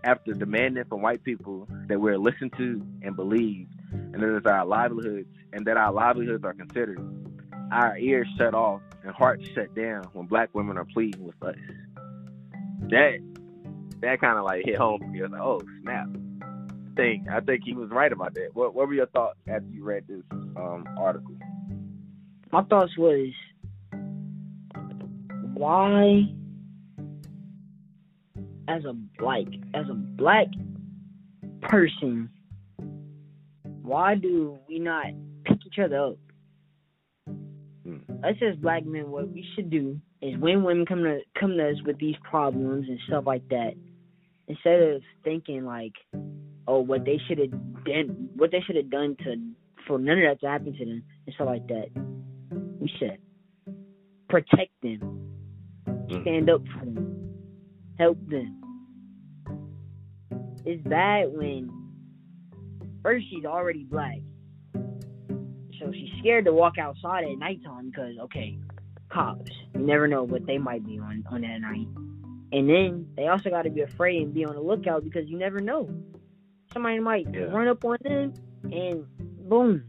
After 0.02 0.32
demanding 0.32 0.84
from 0.84 1.02
white 1.02 1.22
people 1.22 1.68
that 1.88 2.00
we're 2.00 2.18
listened 2.18 2.52
to 2.58 2.84
and 3.02 3.14
believed, 3.16 3.73
and 4.12 4.22
that 4.22 4.36
is 4.36 4.46
our 4.46 4.64
livelihoods 4.64 5.28
and 5.52 5.66
that 5.66 5.76
our 5.76 5.92
livelihoods 5.92 6.44
are 6.44 6.54
considered, 6.54 6.98
our 7.72 7.96
ears 7.98 8.28
shut 8.38 8.54
off 8.54 8.80
and 9.02 9.12
hearts 9.12 9.46
shut 9.54 9.74
down 9.74 10.04
when 10.12 10.26
black 10.26 10.50
women 10.52 10.76
are 10.76 10.84
pleading 10.84 11.24
with 11.24 11.42
us. 11.42 11.56
That 12.90 13.18
that 14.00 14.20
kind 14.20 14.38
of 14.38 14.44
like 14.44 14.64
hit 14.64 14.76
home 14.76 15.00
for 15.00 15.06
me. 15.06 15.20
I 15.20 15.22
was 15.22 15.32
like, 15.32 15.40
oh 15.40 15.60
snap! 15.82 16.06
I 16.42 16.94
think 16.96 17.28
I 17.28 17.40
think 17.40 17.62
he 17.64 17.74
was 17.74 17.90
right 17.90 18.12
about 18.12 18.34
that. 18.34 18.50
What 18.52 18.74
what 18.74 18.88
were 18.88 18.94
your 18.94 19.06
thoughts 19.06 19.38
after 19.48 19.66
you 19.70 19.82
read 19.84 20.04
this 20.08 20.22
um, 20.56 20.84
article? 20.98 21.36
My 22.52 22.62
thoughts 22.62 22.96
was 22.96 23.30
why 25.54 26.22
as 28.68 28.84
a 28.84 28.94
like 29.22 29.48
as 29.74 29.88
a 29.88 29.94
black 29.94 30.46
person 31.62 32.30
why 33.84 34.14
do 34.14 34.58
we 34.66 34.78
not 34.78 35.04
pick 35.44 35.58
each 35.66 35.78
other 35.78 35.98
up? 35.98 36.16
Hmm. 37.28 37.98
Us 38.24 38.36
as 38.40 38.56
black 38.56 38.86
men, 38.86 39.10
what 39.10 39.28
we 39.30 39.44
should 39.54 39.68
do 39.68 40.00
is 40.22 40.38
when 40.38 40.64
women 40.64 40.86
come 40.86 41.02
to 41.02 41.20
come 41.38 41.50
to 41.58 41.68
us 41.68 41.76
with 41.84 41.98
these 41.98 42.14
problems 42.28 42.88
and 42.88 42.98
stuff 43.06 43.24
like 43.26 43.46
that, 43.50 43.74
instead 44.48 44.80
of 44.80 45.02
thinking 45.22 45.66
like, 45.66 45.92
oh, 46.66 46.80
what 46.80 47.04
they 47.04 47.20
should 47.28 47.38
have 47.38 47.50
done, 47.84 48.30
what 48.36 48.50
they 48.50 48.60
should 48.66 48.76
have 48.76 48.90
done 48.90 49.16
to 49.22 49.36
for 49.86 49.98
none 49.98 50.16
of 50.18 50.24
that 50.24 50.40
to 50.40 50.50
happen 50.50 50.72
to 50.72 50.84
them 50.84 51.02
and 51.26 51.34
stuff 51.34 51.46
like 51.46 51.66
that, 51.68 51.90
we 52.80 52.90
should 52.98 53.18
protect 54.30 54.72
them, 54.82 54.98
Mm. 55.86 56.22
stand 56.22 56.48
up 56.48 56.62
for 56.68 56.86
them, 56.86 57.34
help 57.98 58.18
them. 58.28 58.60
It's 60.64 60.82
bad 60.88 61.36
when 61.36 61.83
first 63.04 63.26
she's 63.30 63.44
already 63.44 63.84
black, 63.84 64.18
so 65.78 65.92
she's 65.92 66.10
scared 66.18 66.46
to 66.46 66.52
walk 66.52 66.78
outside 66.78 67.22
at 67.24 67.38
nighttime 67.38 67.90
because 67.90 68.18
okay, 68.22 68.58
cops. 69.10 69.52
You 69.74 69.80
never 69.80 70.08
know 70.08 70.24
what 70.24 70.46
they 70.46 70.58
might 70.58 70.84
be 70.84 70.98
on 70.98 71.22
on 71.30 71.42
that 71.42 71.58
night. 71.60 71.86
And 72.52 72.68
then 72.68 73.06
they 73.16 73.26
also 73.28 73.50
got 73.50 73.62
to 73.62 73.70
be 73.70 73.80
afraid 73.80 74.22
and 74.22 74.32
be 74.32 74.44
on 74.44 74.54
the 74.54 74.60
lookout 74.60 75.04
because 75.04 75.28
you 75.28 75.36
never 75.38 75.60
know. 75.60 75.88
Somebody 76.72 77.00
might 77.00 77.26
Yeah. 77.32 77.44
run 77.44 77.68
up 77.68 77.84
on 77.84 77.98
them 78.02 78.32
and 78.64 79.04
boom. 79.48 79.84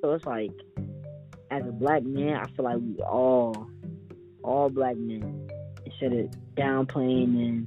So 0.00 0.12
it's 0.12 0.26
like, 0.26 0.50
as 1.52 1.62
a 1.66 1.70
black 1.72 2.02
man, 2.02 2.34
I 2.36 2.46
feel 2.56 2.64
like 2.64 2.78
we 2.78 2.96
all, 3.02 3.68
all 4.42 4.70
black 4.70 4.96
men, 4.96 5.48
instead 5.86 6.12
of 6.12 6.30
downplaying 6.56 7.36
and, 7.46 7.66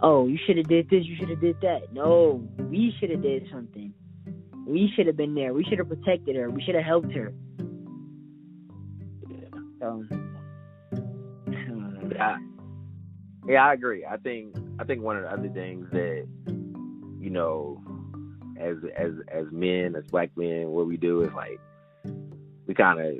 oh, 0.00 0.26
you 0.26 0.38
should 0.46 0.56
have 0.58 0.68
did 0.68 0.88
this, 0.90 1.04
you 1.04 1.16
should 1.16 1.30
have 1.30 1.40
did 1.40 1.60
that. 1.62 1.92
No, 1.92 2.46
we 2.58 2.94
should 2.98 3.10
have 3.10 3.22
did 3.22 3.46
something. 3.52 3.92
We 4.66 4.90
should 4.96 5.06
have 5.06 5.16
been 5.16 5.34
there. 5.34 5.54
We 5.54 5.64
should 5.64 5.78
have 5.78 5.88
protected 5.88 6.34
her. 6.36 6.50
We 6.50 6.62
should 6.62 6.74
have 6.74 6.84
helped 6.84 7.12
her. 7.12 7.32
So, 9.80 10.04
Yeah, 12.12 12.36
yeah, 13.46 13.66
I 13.66 13.74
agree. 13.74 14.04
I 14.04 14.16
think 14.16 14.54
I 14.78 14.84
think 14.84 15.02
one 15.02 15.16
of 15.16 15.22
the 15.22 15.32
other 15.32 15.48
things 15.50 15.86
that 15.92 16.26
you 17.20 17.30
know, 17.30 17.80
as 18.58 18.76
as 18.96 19.12
as 19.28 19.44
men, 19.52 19.94
as 19.96 20.04
black 20.10 20.30
men, 20.36 20.68
what 20.68 20.86
we 20.86 20.96
do 20.96 21.22
is 21.22 21.30
like 21.34 21.60
we 22.66 22.74
kind 22.74 23.00
of 23.00 23.14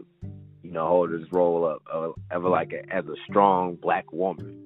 you 0.63 0.73
know 0.73 0.87
hold 0.87 1.11
this 1.11 1.31
role 1.31 1.67
up 1.67 1.83
of, 1.93 2.15
of 2.31 2.45
like 2.45 2.73
a, 2.73 2.95
as 2.95 3.05
a 3.07 3.15
strong 3.29 3.77
black 3.77 4.11
woman. 4.13 4.65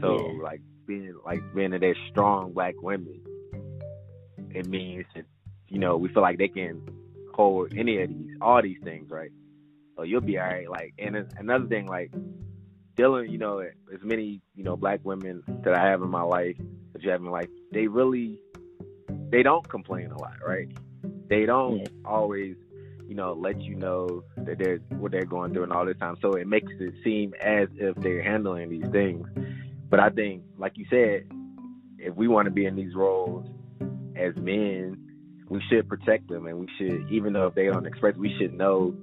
So 0.00 0.16
Yeah. 0.16 0.42
like 0.42 0.60
being 0.88 1.14
like 1.24 1.40
being 1.54 1.70
that 1.70 1.80
they're 1.80 1.94
strong 2.10 2.52
black 2.52 2.74
women, 2.82 3.20
it 4.50 4.66
means 4.66 5.04
that 5.14 5.26
you 5.68 5.78
know 5.78 5.96
we 5.96 6.08
feel 6.08 6.22
like 6.22 6.38
they 6.38 6.48
can 6.48 6.82
hold 7.34 7.72
any 7.76 8.02
of 8.02 8.08
these 8.08 8.36
all 8.40 8.60
these 8.60 8.78
things, 8.82 9.08
right? 9.10 9.30
So 9.96 10.02
you'll 10.02 10.20
be 10.20 10.38
all 10.38 10.46
right. 10.46 10.68
Like 10.68 10.94
and 10.98 11.14
another 11.38 11.66
thing, 11.66 11.86
like 11.86 12.10
dealing, 12.98 13.30
you 13.30 13.38
know, 13.38 13.60
as 13.60 14.02
many, 14.02 14.40
you 14.56 14.64
know, 14.64 14.76
black 14.76 15.00
women 15.04 15.42
that 15.64 15.72
I 15.72 15.88
have 15.88 16.02
in 16.02 16.10
my 16.10 16.22
life, 16.22 16.56
that 16.92 17.02
you 17.02 17.10
have 17.10 17.20
in 17.20 17.26
my 17.26 17.32
life, 17.32 17.48
they 17.72 17.86
really, 17.86 18.38
they 19.30 19.44
don't 19.44 19.66
complain 19.68 20.10
a 20.10 20.18
lot, 20.18 20.34
right? 20.44 20.68
They 21.28 21.46
don't 21.46 21.78
Yeah. 21.78 21.86
always, 22.04 22.56
you 23.06 23.14
know, 23.14 23.34
let 23.34 23.60
you 23.60 23.76
know 23.76 24.24
that 24.38 24.58
they're 24.58 24.78
what 24.98 25.12
they're 25.12 25.24
going 25.24 25.52
through 25.52 25.62
and 25.62 25.72
all 25.72 25.86
this 25.86 25.96
time. 25.98 26.16
So 26.20 26.34
it 26.34 26.48
makes 26.48 26.72
it 26.80 26.94
seem 27.04 27.34
as 27.40 27.68
if 27.76 27.94
they're 27.96 28.22
handling 28.22 28.68
these 28.68 28.90
things. 28.90 29.26
But 29.90 30.00
I 30.00 30.10
think, 30.10 30.42
like 30.58 30.72
you 30.76 30.86
said, 30.90 31.26
if 31.98 32.14
we 32.14 32.28
want 32.28 32.46
to 32.46 32.50
be 32.50 32.66
in 32.66 32.76
these 32.76 32.94
roles 32.94 33.46
as 34.16 34.36
men, 34.36 34.96
we 35.48 35.62
should 35.70 35.88
protect 35.88 36.28
them, 36.28 36.46
and 36.46 36.58
we 36.58 36.68
should, 36.76 37.10
even 37.10 37.32
though 37.32 37.46
if 37.46 37.54
they 37.54 37.66
don't 37.66 37.86
express, 37.86 38.14
we 38.16 38.36
should 38.38 38.52
know, 38.52 38.94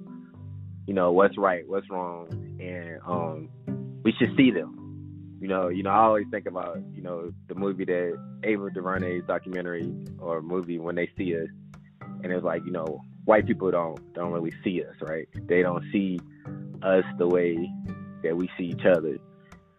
you 0.86 0.94
know, 0.94 1.10
what's 1.10 1.36
right, 1.36 1.68
what's 1.68 1.90
wrong, 1.90 2.28
and 2.60 3.00
um, 3.06 3.48
we 4.04 4.12
should 4.12 4.36
see 4.36 4.50
them. 4.50 4.82
You 5.40 5.48
know, 5.48 5.68
you 5.68 5.82
know, 5.82 5.90
I 5.90 5.98
always 5.98 6.26
think 6.30 6.46
about, 6.46 6.78
you 6.94 7.02
know, 7.02 7.32
the 7.48 7.54
movie 7.54 7.84
that 7.84 8.18
Ava 8.44 8.70
DuVernay's 8.70 9.24
documentary 9.26 9.92
or 10.18 10.40
movie 10.40 10.78
when 10.78 10.94
they 10.94 11.10
see 11.18 11.36
us, 11.36 11.48
and 12.22 12.32
it's 12.32 12.44
like, 12.44 12.64
you 12.64 12.72
know, 12.72 13.00
white 13.24 13.46
people 13.46 13.70
don't 13.70 14.14
don't 14.14 14.32
really 14.32 14.52
see 14.62 14.82
us, 14.82 14.94
right? 15.02 15.28
They 15.46 15.62
don't 15.62 15.84
see 15.92 16.20
us 16.82 17.04
the 17.18 17.26
way 17.26 17.68
that 18.22 18.36
we 18.36 18.48
see 18.56 18.66
each 18.66 18.86
other, 18.86 19.18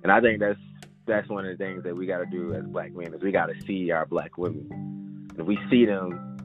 and 0.03 0.11
I 0.11 0.19
think 0.19 0.41
that's 0.41 0.59
that's 1.07 1.29
one 1.29 1.45
of 1.45 1.57
the 1.57 1.63
things 1.63 1.83
that 1.83 1.95
we 1.95 2.05
got 2.05 2.19
to 2.19 2.25
do 2.25 2.53
as 2.53 2.63
black 2.65 2.93
men 2.93 3.13
is 3.13 3.21
we 3.21 3.31
got 3.31 3.47
to 3.47 3.55
see 3.65 3.91
our 3.91 4.05
black 4.05 4.37
women. 4.37 5.29
If 5.37 5.45
we 5.45 5.57
see 5.69 5.85
them, 5.85 6.37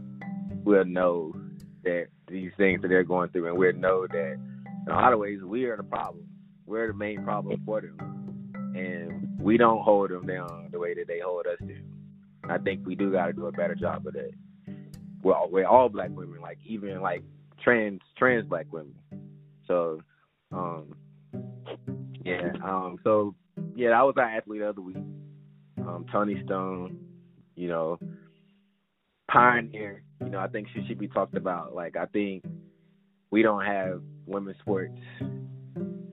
we'll 0.65 0.85
know 0.85 1.35
that 1.85 2.07
these 2.29 2.53
things 2.57 2.83
that 2.83 2.89
they're 2.89 3.05
going 3.05 3.31
through, 3.31 3.49
and 3.49 3.59
we'll 3.59 3.75
know 3.75 4.07
that 4.07 4.33
in 4.87 4.93
a 4.93 4.95
lot 4.95 5.13
of 5.13 5.19
ways 5.19 5.41
we 5.43 5.65
are 5.65 5.77
the 5.77 5.83
problem. 5.83 6.27
We're 6.67 6.89
the 6.89 6.95
main 6.95 7.23
problem 7.25 7.61
for 7.67 7.81
them, 7.81 7.97
and 8.77 9.39
we 9.41 9.57
don't 9.57 9.83
hold 9.83 10.11
them 10.11 10.27
down 10.27 10.69
the 10.71 10.79
way 10.79 10.95
that 10.95 11.09
they 11.09 11.19
hold 11.19 11.47
us 11.47 11.59
down. 11.61 11.85
I 12.49 12.59
think 12.59 12.87
we 12.87 12.95
do 12.95 13.11
got 13.13 13.27
to 13.27 13.33
do 13.33 13.47
a 13.47 13.53
better 13.53 13.75
job 13.75 14.07
of 14.07 14.15
that. 14.15 14.31
We're 15.23 15.47
we're 15.49 15.67
all 15.67 15.89
black 15.89 16.11
women, 16.11 16.41
like 16.41 16.59
even 16.65 17.01
like 17.01 17.23
trans 17.63 18.01
trans 18.17 18.49
black 18.49 18.67
women. 18.73 18.95
So, 19.67 20.01
um, 20.51 20.95
yeah, 22.25 22.53
um, 22.65 22.99
so 23.05 23.35
yeah, 23.75 23.91
that 23.91 24.03
was 24.03 24.15
our 24.17 24.25
athlete 24.25 24.63
of 24.63 24.75
the 24.77 24.83
week. 24.83 24.97
Um, 25.79 26.07
Toni 26.13 26.43
Stone, 26.45 26.99
you 27.57 27.69
know, 27.69 27.99
pioneer. 29.31 30.03
You 30.21 30.31
know, 30.31 30.39
I 30.39 30.49
think 30.49 30.69
she 30.73 30.85
should 30.87 30.99
be 30.99 31.09
talked 31.09 31.37
about. 31.37 31.75
Like, 31.75 31.97
I 31.97 32.07
think 32.07 32.45
we 33.31 33.43
don't 33.43 33.65
have 33.65 34.01
women's 34.27 34.59
sports, 34.59 34.99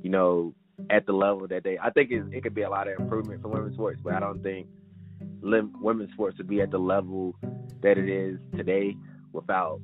you 0.01 0.09
know, 0.09 0.53
at 0.89 1.05
the 1.05 1.13
level 1.13 1.47
that 1.47 1.63
they. 1.63 1.77
I 1.77 1.89
think 1.91 2.11
it, 2.11 2.23
it 2.31 2.43
could 2.43 2.55
be 2.55 2.63
a 2.63 2.69
lot 2.69 2.87
of 2.87 2.99
improvement 2.99 3.41
for 3.41 3.49
women's 3.49 3.75
sports, 3.75 3.99
but 4.03 4.13
I 4.13 4.19
don't 4.19 4.41
think 4.41 4.67
lim- 5.41 5.73
women's 5.81 6.11
sports 6.13 6.37
would 6.37 6.47
be 6.47 6.61
at 6.61 6.71
the 6.71 6.79
level 6.79 7.35
that 7.81 7.97
it 7.97 8.09
is 8.09 8.39
today 8.55 8.95
without 9.33 9.79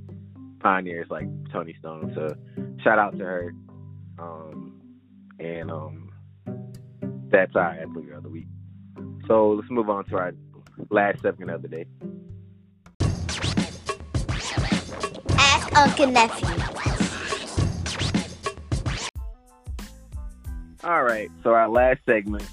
pioneers 0.60 1.08
like 1.10 1.28
Toni 1.52 1.76
Stone. 1.80 2.14
So, 2.16 2.36
shout 2.84 2.98
out 2.98 3.18
to 3.18 3.24
her. 3.24 3.54
Um, 4.18 4.82
and 5.40 5.70
um, 5.70 6.05
that's 7.30 7.56
our 7.56 7.72
athlete 7.72 8.12
of 8.12 8.24
the 8.24 8.30
week. 8.30 8.48
So 9.28 9.52
let's 9.52 9.70
move 9.70 9.90
on 9.90 10.06
to 10.06 10.18
our 10.18 10.34
last 10.90 11.22
segment 11.22 11.52
of 11.52 11.62
the 11.62 11.68
day. 11.68 11.86
Ask 15.38 15.76
Uncle 15.78 16.08
Nephew. 16.08 16.48
All 20.84 21.04
right. 21.04 21.32
So 21.44 21.54
our 21.54 21.68
last 21.68 22.00
segment, 22.06 22.48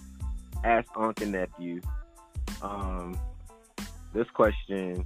ask 0.65 0.89
Uncle 0.97 1.27
Nephew. 1.27 1.83
Um, 2.63 3.19
this 4.15 4.27
question 4.31 5.05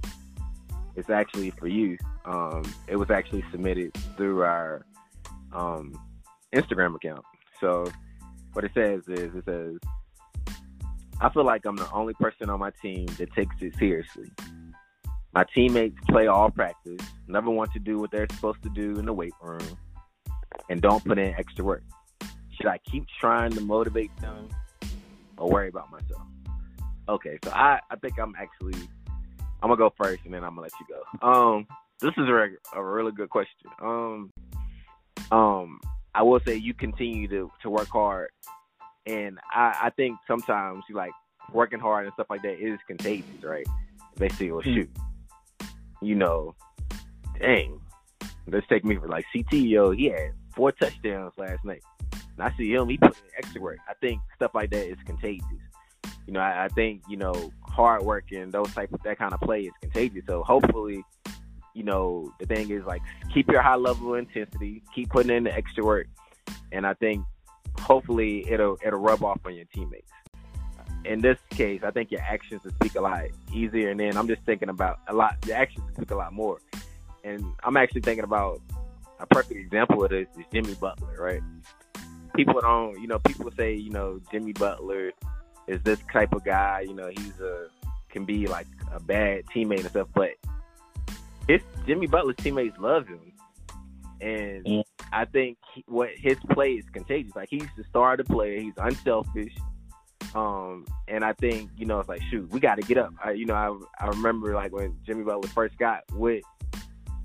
is 0.95 1.09
actually 1.09 1.51
for 1.51 1.67
you. 1.67 1.97
Um, 2.25 2.63
it 2.87 2.95
was 2.95 3.09
actually 3.11 3.43
submitted 3.51 3.93
through 4.15 4.43
our 4.43 4.85
um, 5.53 5.93
Instagram 6.53 6.95
account. 6.95 7.25
So 7.59 7.91
what 8.57 8.63
it 8.65 8.71
says 8.73 9.03
is 9.07 9.35
it 9.35 9.45
says, 9.45 9.75
I 11.21 11.29
feel 11.29 11.43
like 11.43 11.63
I'm 11.67 11.75
the 11.75 11.87
only 11.91 12.15
person 12.15 12.49
on 12.49 12.59
my 12.59 12.71
team 12.81 13.05
that 13.19 13.31
takes 13.33 13.55
it 13.61 13.75
seriously. 13.77 14.31
My 15.31 15.45
teammates 15.53 15.99
play 16.09 16.25
all 16.25 16.49
practice, 16.49 17.05
never 17.27 17.51
want 17.51 17.71
to 17.73 17.79
do 17.79 17.99
what 17.99 18.09
they're 18.09 18.25
supposed 18.31 18.63
to 18.63 18.69
do 18.69 18.97
in 18.97 19.05
the 19.05 19.13
weight 19.13 19.35
room, 19.43 19.77
and 20.71 20.81
don't 20.81 21.05
put 21.05 21.19
in 21.19 21.35
extra 21.35 21.63
work. 21.63 21.83
Should 22.49 22.65
I 22.65 22.79
keep 22.79 23.05
trying 23.21 23.51
to 23.51 23.61
motivate 23.61 24.09
them 24.21 24.49
or 25.37 25.51
worry 25.51 25.67
about 25.69 25.91
myself? 25.91 26.23
Okay, 27.07 27.37
so 27.45 27.51
I, 27.51 27.79
I 27.91 27.95
think 27.97 28.17
I'm 28.17 28.33
actually 28.39 28.89
I'm 29.61 29.69
gonna 29.69 29.75
go 29.75 29.93
first 30.01 30.21
and 30.25 30.33
then 30.33 30.43
I'm 30.43 30.55
gonna 30.55 30.61
let 30.61 30.71
you 30.79 30.95
go. 30.95 31.27
Um, 31.27 31.67
this 32.01 32.13
is 32.17 32.27
a, 32.27 32.47
a 32.73 32.83
really 32.83 33.11
good 33.11 33.29
question. 33.29 33.69
Um, 33.79 34.31
um, 35.29 35.79
I 36.17 36.23
will 36.23 36.39
say 36.39 36.55
you 36.55 36.73
continue 36.73 37.27
to, 37.27 37.51
to 37.61 37.69
work 37.69 37.89
hard, 37.89 38.29
and 39.05 39.37
I, 39.53 39.77
I 39.83 39.89
think 39.91 40.17
sometimes 40.25 40.83
you 40.89 40.95
like 40.95 41.11
working 41.53 41.79
hard 41.79 42.05
and 42.05 42.13
stuff 42.15 42.25
like 42.31 42.41
that 42.41 42.59
is 42.59 42.79
contagious, 42.87 43.43
right? 43.43 43.67
Basically, 44.17 44.51
well, 44.51 44.63
hmm. 44.63 44.73
shoot, 44.73 44.89
you 46.01 46.15
know, 46.15 46.55
dang, 47.39 47.79
let's 48.47 48.65
take 48.65 48.83
me 48.83 48.95
for 48.95 49.07
like 49.07 49.25
CT. 49.31 49.53
Yo, 49.53 49.91
he 49.91 50.05
had 50.05 50.31
four 50.55 50.71
touchdowns 50.71 51.33
last 51.37 51.63
night. 51.63 51.83
And 52.11 52.41
I 52.47 52.51
see 52.57 52.73
him, 52.73 52.89
he 52.89 52.97
put 52.97 53.11
in 53.11 53.31
extra 53.37 53.61
work. 53.61 53.77
I 53.87 53.93
think 54.01 54.19
stuff 54.35 54.55
like 54.55 54.71
that 54.71 54.89
is 54.89 54.97
contagious. 55.05 55.45
You 56.25 56.33
know, 56.33 56.39
I, 56.39 56.65
I 56.65 56.67
think, 56.69 57.03
you 57.07 57.17
know, 57.17 57.51
hard 57.61 58.01
work 58.01 58.31
and 58.31 58.51
those 58.51 58.73
type 58.73 58.91
of 58.91 59.03
that 59.03 59.19
kind 59.19 59.35
of 59.35 59.39
play 59.41 59.61
is 59.61 59.73
contagious. 59.81 60.23
So 60.27 60.41
hopefully, 60.41 61.03
you 61.77 61.83
know, 61.83 62.33
the 62.39 62.47
thing 62.47 62.71
is 62.71 62.83
like 62.85 63.01
keep 63.31 63.47
your 63.49 63.61
high 63.61 63.75
level 63.75 64.15
of 64.15 64.19
intensity, 64.19 64.81
keep 64.93 65.09
putting 65.09 65.35
in 65.35 65.43
the 65.43 65.53
extra 65.53 65.85
work. 65.85 66.07
And 66.71 66.87
I 66.87 66.95
think 66.95 67.23
hopefully 67.79 68.49
it'll 68.49 68.79
it'll 68.83 68.99
rub 68.99 69.23
off 69.23 69.39
on 69.45 69.53
your 69.53 69.65
teammates. 69.65 70.11
In 71.05 71.21
this 71.21 71.37
case, 71.51 71.81
I 71.83 71.91
think 71.91 72.11
your 72.11 72.21
actions 72.21 72.63
will 72.63 72.71
speak 72.71 72.95
a 72.95 73.01
lot 73.01 73.25
easier 73.53 73.91
and 73.91 73.99
then 73.99 74.17
I'm 74.17 74.27
just 74.27 74.41
thinking 74.41 74.69
about 74.69 74.99
a 75.07 75.13
lot 75.13 75.39
the 75.43 75.53
actions 75.53 75.85
speak 75.93 76.09
a 76.09 76.15
lot 76.15 76.33
more. 76.33 76.59
And 77.23 77.43
I'm 77.63 77.77
actually 77.77 78.01
thinking 78.01 78.23
about 78.23 78.59
a 79.19 79.27
perfect 79.27 79.59
example 79.59 80.03
of 80.03 80.09
this 80.09 80.27
is 80.35 80.45
Jimmy 80.51 80.73
Butler, 80.73 81.15
right? 81.19 81.41
People 82.35 82.59
don't, 82.61 82.99
you 82.99 83.07
know, 83.07 83.19
people 83.19 83.51
say, 83.51 83.73
you 83.73 83.91
know, 83.91 84.19
Jimmy 84.31 84.53
Butler 84.53 85.11
is 85.67 85.81
this 85.83 85.99
type 86.11 86.33
of 86.33 86.43
guy, 86.43 86.85
you 86.87 86.93
know, 86.93 87.09
he's 87.09 87.39
a 87.39 87.67
can 88.09 88.25
be 88.25 88.47
like 88.47 88.67
a 88.93 88.99
bad 88.99 89.45
teammate 89.53 89.81
and 89.81 89.89
stuff, 89.89 90.07
but 90.15 90.31
his 91.47 91.61
Jimmy 91.85 92.07
Butler's 92.07 92.35
teammates 92.37 92.77
love 92.77 93.07
him, 93.07 93.31
and 94.21 94.67
Yeah. 94.67 94.81
I 95.13 95.25
think 95.25 95.57
he- 95.73 95.85
what 95.87 96.09
his 96.15 96.37
play 96.51 96.73
is 96.73 96.85
contagious. 96.89 97.35
Like 97.35 97.49
he's 97.49 97.67
the 97.77 97.83
star 97.85 98.13
of 98.13 98.17
the 98.17 98.23
player. 98.25 98.59
He's 98.59 98.73
unselfish. 98.77 99.55
Um, 100.35 100.85
and 101.07 101.23
I 101.23 101.33
think 101.33 101.71
you 101.77 101.85
know 101.85 101.99
it's 101.99 102.09
like 102.09 102.21
shoot, 102.29 102.49
we 102.51 102.59
got 102.59 102.75
to 102.75 102.81
get 102.81 102.97
up. 102.97 103.13
I, 103.23 103.31
you 103.31 103.45
know, 103.45 103.53
I 103.55 104.03
I 104.05 104.07
remember 104.09 104.53
like 104.53 104.71
when 104.73 104.95
Jimmy 105.05 105.23
Butler 105.23 105.47
first 105.49 105.77
got 105.77 106.01
with 106.13 106.43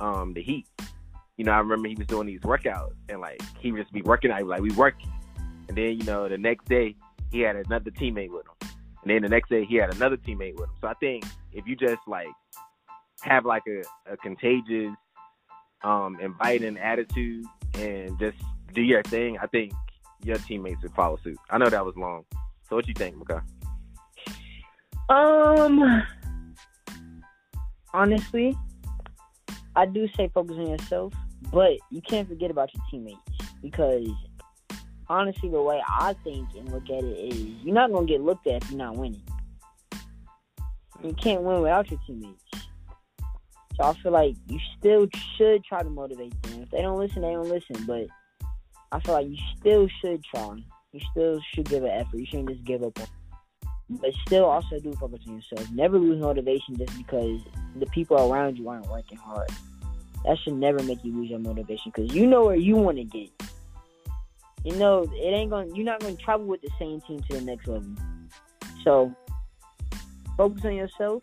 um 0.00 0.32
the 0.34 0.42
Heat. 0.42 0.66
You 1.36 1.44
know, 1.44 1.52
I 1.52 1.58
remember 1.58 1.88
he 1.88 1.94
was 1.94 2.06
doing 2.06 2.26
these 2.26 2.40
workouts 2.42 2.92
and 3.08 3.20
like 3.20 3.40
he 3.58 3.72
would 3.72 3.80
just 3.80 3.92
be 3.92 4.02
working 4.02 4.30
out 4.30 4.44
like 4.44 4.60
we 4.60 4.70
working, 4.72 5.10
and 5.68 5.76
then 5.76 5.98
you 5.98 6.04
know 6.04 6.28
the 6.28 6.38
next 6.38 6.66
day 6.66 6.94
he 7.32 7.40
had 7.40 7.56
another 7.56 7.90
teammate 7.90 8.30
with 8.30 8.46
him, 8.46 8.70
and 9.02 9.10
then 9.10 9.22
the 9.22 9.28
next 9.28 9.48
day 9.48 9.64
he 9.64 9.76
had 9.76 9.92
another 9.94 10.16
teammate 10.18 10.54
with 10.54 10.68
him. 10.68 10.76
So 10.80 10.86
I 10.88 10.94
think 10.94 11.24
if 11.52 11.66
you 11.66 11.74
just 11.74 12.06
like 12.06 12.28
have 13.22 13.44
like 13.44 13.62
a, 13.68 14.12
a 14.12 14.16
contagious, 14.16 14.94
um, 15.84 16.18
inviting 16.20 16.76
attitude 16.78 17.44
and 17.74 18.18
just 18.18 18.36
do 18.72 18.82
your 18.82 19.02
thing, 19.04 19.38
I 19.38 19.46
think 19.46 19.72
your 20.24 20.36
teammates 20.36 20.82
would 20.82 20.92
follow 20.92 21.18
suit. 21.22 21.38
I 21.50 21.58
know 21.58 21.68
that 21.68 21.84
was 21.84 21.96
long. 21.96 22.24
So 22.68 22.76
what 22.76 22.86
you 22.86 22.94
think, 22.94 23.16
Makai? 23.16 23.42
Um, 25.08 26.02
honestly, 27.92 28.56
I 29.76 29.86
do 29.86 30.08
say 30.16 30.30
focus 30.32 30.56
on 30.58 30.68
yourself, 30.68 31.12
but 31.52 31.72
you 31.90 32.00
can't 32.02 32.28
forget 32.28 32.50
about 32.50 32.72
your 32.74 32.82
teammates 32.90 33.18
because 33.60 34.08
honestly, 35.08 35.48
the 35.50 35.60
way 35.60 35.82
I 35.86 36.14
think 36.24 36.48
and 36.56 36.70
look 36.72 36.84
at 36.84 37.04
it 37.04 37.34
is 37.34 37.36
you're 37.62 37.74
not 37.74 37.92
gonna 37.92 38.06
get 38.06 38.22
looked 38.22 38.46
at 38.46 38.62
if 38.62 38.70
you're 38.70 38.78
not 38.78 38.96
winning. 38.96 39.22
You 41.02 41.14
can't 41.14 41.42
win 41.42 41.62
without 41.62 41.90
your 41.90 42.00
teammates. 42.06 42.41
So 43.76 43.84
I 43.84 43.94
feel 43.94 44.12
like 44.12 44.34
you 44.48 44.58
still 44.78 45.06
should 45.36 45.64
try 45.64 45.82
to 45.82 45.88
motivate 45.88 46.40
them. 46.42 46.62
If 46.62 46.70
they 46.70 46.82
don't 46.82 46.98
listen, 46.98 47.22
they 47.22 47.32
don't 47.32 47.48
listen. 47.48 47.84
But 47.86 48.06
I 48.90 49.00
feel 49.00 49.14
like 49.14 49.28
you 49.28 49.38
still 49.58 49.88
should 50.00 50.22
try. 50.24 50.62
You 50.92 51.00
still 51.10 51.40
should 51.54 51.68
give 51.68 51.84
an 51.84 51.90
effort. 51.90 52.18
You 52.18 52.26
shouldn't 52.26 52.50
just 52.50 52.64
give 52.64 52.82
up 52.82 52.98
on 53.00 53.06
but 54.00 54.12
still 54.26 54.44
also 54.44 54.78
do 54.78 54.92
focus 54.92 55.20
on 55.28 55.36
yourself. 55.36 55.70
Never 55.70 55.98
lose 55.98 56.20
motivation 56.20 56.76
just 56.76 56.96
because 56.96 57.40
the 57.76 57.86
people 57.86 58.16
around 58.32 58.58
you 58.58 58.68
aren't 58.68 58.88
working 58.88 59.18
hard. 59.18 59.50
That 60.24 60.38
should 60.38 60.54
never 60.54 60.82
make 60.82 61.04
you 61.04 61.14
lose 61.14 61.30
your 61.30 61.40
motivation 61.40 61.92
because 61.94 62.14
you 62.14 62.26
know 62.26 62.44
where 62.44 62.56
you 62.56 62.76
want 62.76 62.98
to 62.98 63.04
get. 63.04 63.30
You 64.64 64.76
know 64.76 65.02
it 65.02 65.18
ain't 65.18 65.50
going. 65.50 65.74
You're 65.74 65.84
not 65.84 66.00
going 66.00 66.16
to 66.16 66.22
travel 66.22 66.46
with 66.46 66.62
the 66.62 66.70
same 66.78 67.00
team 67.00 67.20
to 67.22 67.36
the 67.36 67.42
next 67.42 67.66
level. 67.66 67.90
So 68.84 69.14
focus 70.36 70.64
on 70.64 70.74
yourself, 70.74 71.22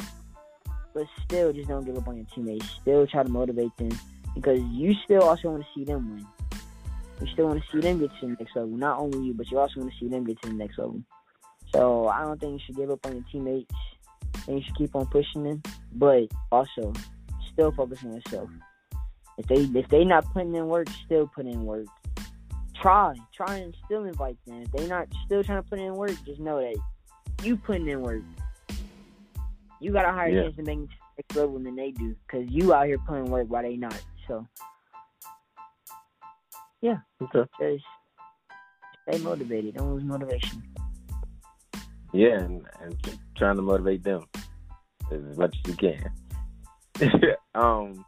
but 1.00 1.08
still 1.24 1.54
just 1.54 1.70
don't 1.70 1.86
give 1.86 1.98
up 1.98 2.08
on 2.08 2.18
your 2.18 2.26
teammates. 2.36 2.70
Still 2.82 3.08
try 3.08 3.24
to 3.24 3.30
motivate 3.30 3.76
them 3.78 3.98
because 4.36 4.60
you 4.64 4.94
still 5.06 5.24
also 5.24 5.52
want 5.52 5.64
to 5.64 5.70
see 5.74 5.86
them 5.86 6.16
win. 6.16 6.28
You 7.22 7.28
still 7.34 7.48
want 7.48 7.64
to 7.64 7.72
see 7.72 7.80
them 7.80 8.00
get 8.00 8.12
to 8.20 8.28
the 8.28 8.36
next 8.38 8.56
level. 8.56 8.72
Not 8.72 9.00
only 9.00 9.28
you, 9.28 9.34
but 9.34 9.50
you 9.50 9.60
also 9.60 9.80
want 9.80 9.94
to 9.94 10.00
see 10.00 10.10
them 10.10 10.26
get 10.26 10.42
to 10.42 10.50
the 10.50 10.56
next 10.56 10.78
level. 10.78 11.02
So 11.74 12.08
I 12.08 12.24
don't 12.24 12.40
think 12.40 12.54
you 12.54 12.60
should 12.66 12.76
give 12.76 12.92
up 12.92 13.06
on 13.06 13.14
your 13.14 13.26
teammates. 13.32 13.74
And 14.48 14.58
you 14.58 14.64
should 14.64 14.76
keep 14.76 14.96
on 14.96 15.06
pushing 15.08 15.44
them, 15.44 15.62
but 15.94 16.28
also 16.52 16.94
still 17.52 17.72
focus 17.72 18.04
on 18.04 18.14
yourself. 18.14 18.50
If 19.38 19.48
they 19.48 19.80
if 19.80 19.88
they 19.88 20.04
not 20.04 20.26
putting 20.34 20.54
in 20.56 20.68
work, 20.68 20.88
still 21.06 21.28
put 21.28 21.46
in 21.46 21.66
work. 21.66 21.88
Try, 22.76 23.16
try 23.34 23.58
and 23.58 23.76
still 23.86 24.06
invite 24.06 24.38
them. 24.46 24.64
If 24.64 24.72
they 24.72 24.88
not 24.88 25.08
still 25.26 25.44
trying 25.44 25.64
to 25.64 25.70
put 25.70 25.80
in 25.80 25.94
work, 25.96 26.12
just 26.26 26.40
know 26.40 26.60
that 26.60 26.76
you 27.44 27.56
putting 27.56 27.88
in 27.88 28.02
work. 28.02 28.22
You 29.80 29.92
got 29.94 30.06
a 30.06 30.12
higher 30.12 30.30
Yeah. 30.30 30.44
chance 30.44 30.60
of 30.60 30.66
making 30.66 30.90
next 31.18 31.36
level 31.36 31.60
than 31.60 31.76
they 31.76 31.92
do, 31.92 32.16
cause 32.30 32.46
you 32.50 32.74
out 32.74 32.88
here 32.88 32.98
putting 33.00 33.26
work 33.26 33.48
while 33.48 33.64
they 33.64 33.76
not. 33.78 34.02
So 34.28 34.46
yeah. 36.82 36.98
Okay. 37.22 37.50
just 37.60 37.86
stay 39.08 39.24
motivated. 39.24 39.76
Don't 39.76 39.94
lose 39.96 40.04
motivation. 40.04 40.64
Yeah, 42.14 42.40
and, 42.40 42.66
and 42.82 43.20
trying 43.36 43.58
to 43.58 43.62
motivate 43.62 44.04
them 44.04 44.26
as 45.12 45.38
much 45.38 45.56
as 45.64 45.72
you 45.72 45.78
can. 45.78 46.12
um, 47.56 48.06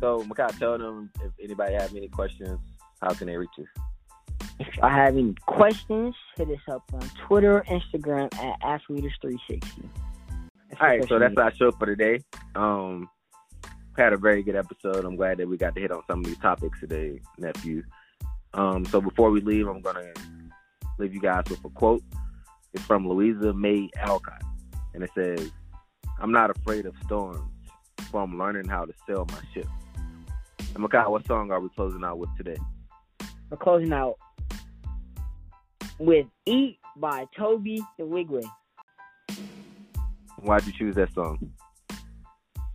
so 0.00 0.22
Makai, 0.24 0.56
tell 0.58 0.78
them 0.78 1.10
if 1.24 1.32
anybody 1.42 1.74
have 1.74 1.94
any 1.94 2.08
questions, 2.08 2.58
how 3.00 3.12
can 3.12 3.26
they 3.26 3.36
reach 3.36 3.50
you? 3.58 3.66
If 4.58 4.68
I 4.82 4.90
have 4.90 5.16
any 5.16 5.34
questions, 5.46 6.14
hit 6.36 6.48
us 6.48 6.60
up 6.70 6.84
on 6.92 7.08
Twitter, 7.26 7.64
Instagram 7.68 8.32
at 8.36 8.60
Athleaders360. 8.60 9.62
All 10.80 10.88
right, 10.88 11.06
so 11.08 11.18
that's 11.18 11.36
our 11.36 11.54
show 11.54 11.70
for 11.72 11.86
today. 11.86 12.20
Um, 12.54 13.08
had 13.96 14.12
a 14.12 14.16
very 14.16 14.42
good 14.42 14.56
episode. 14.56 15.04
I'm 15.04 15.16
glad 15.16 15.38
that 15.38 15.48
we 15.48 15.56
got 15.56 15.74
to 15.74 15.80
hit 15.80 15.92
on 15.92 16.02
some 16.08 16.20
of 16.20 16.26
these 16.26 16.38
topics 16.38 16.80
today, 16.80 17.20
nephew. 17.38 17.82
Um, 18.54 18.84
so 18.86 19.00
before 19.00 19.30
we 19.30 19.40
leave, 19.40 19.66
I'm 19.68 19.80
gonna 19.80 20.12
leave 20.98 21.14
you 21.14 21.20
guys 21.20 21.44
with 21.50 21.64
a 21.64 21.68
quote. 21.70 22.02
It's 22.72 22.84
from 22.84 23.08
Louisa 23.08 23.52
May 23.52 23.90
Alcott, 23.98 24.42
and 24.94 25.02
it 25.02 25.10
says, 25.14 25.50
"I'm 26.20 26.32
not 26.32 26.50
afraid 26.50 26.86
of 26.86 26.94
storms, 27.04 27.40
for 28.10 28.22
I'm 28.22 28.38
learning 28.38 28.68
how 28.68 28.84
to 28.84 28.92
sail 29.06 29.26
my 29.30 29.40
ship." 29.52 29.68
And 30.74 30.84
Makai, 30.84 31.08
what 31.10 31.26
song 31.26 31.50
are 31.50 31.60
we 31.60 31.68
closing 31.70 32.02
out 32.02 32.18
with 32.18 32.34
today? 32.36 32.56
We're 33.50 33.58
closing 33.58 33.92
out 33.92 34.16
with 35.98 36.26
Eat 36.46 36.78
by 36.96 37.26
Toby 37.36 37.82
the 37.98 38.04
Wigway. 38.04 38.50
Why'd 40.42 40.66
you 40.66 40.72
choose 40.72 40.94
that 40.96 41.12
song? 41.14 41.38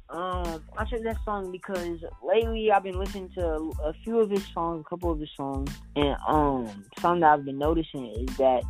Um, 0.10 0.64
I 0.78 0.86
chose 0.86 1.04
that 1.04 1.18
song 1.26 1.52
because 1.52 2.00
lately 2.26 2.72
I've 2.72 2.84
been 2.84 2.98
listening 2.98 3.30
to 3.36 3.74
a 3.84 3.94
few 4.04 4.20
of 4.20 4.30
his 4.30 4.46
songs, 4.54 4.86
a 4.86 4.90
couple 4.90 5.12
of 5.12 5.20
his 5.20 5.30
songs, 5.36 5.70
and 5.98 6.16
um, 6.28 6.86
something 7.02 7.20
that 7.22 7.34
I've 7.34 7.46
been 7.46 7.58
noticing 7.58 8.06
is 8.12 8.38
that 8.38 8.64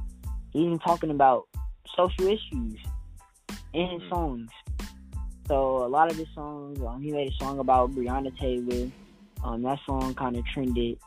he's 0.51 0.63
been 0.65 0.79
talking 0.79 1.11
about 1.11 1.47
social 1.95 2.25
issues 2.25 2.79
in 3.73 3.87
his 3.91 4.01
Mm. 4.03 4.09
songs. 4.09 4.49
So 5.47 5.85
a 5.85 5.87
lot 5.87 6.11
of 6.11 6.17
his 6.17 6.27
songs, 6.33 6.79
um, 6.81 7.01
he 7.01 7.11
made 7.11 7.29
a 7.31 7.43
song 7.43 7.59
about 7.59 7.91
Breonna 7.91 8.35
Taylor. 8.37 8.91
Um, 9.43 9.61
that 9.61 9.79
song 9.85 10.13
kind 10.15 10.35
of 10.35 10.45
trended 10.45 10.97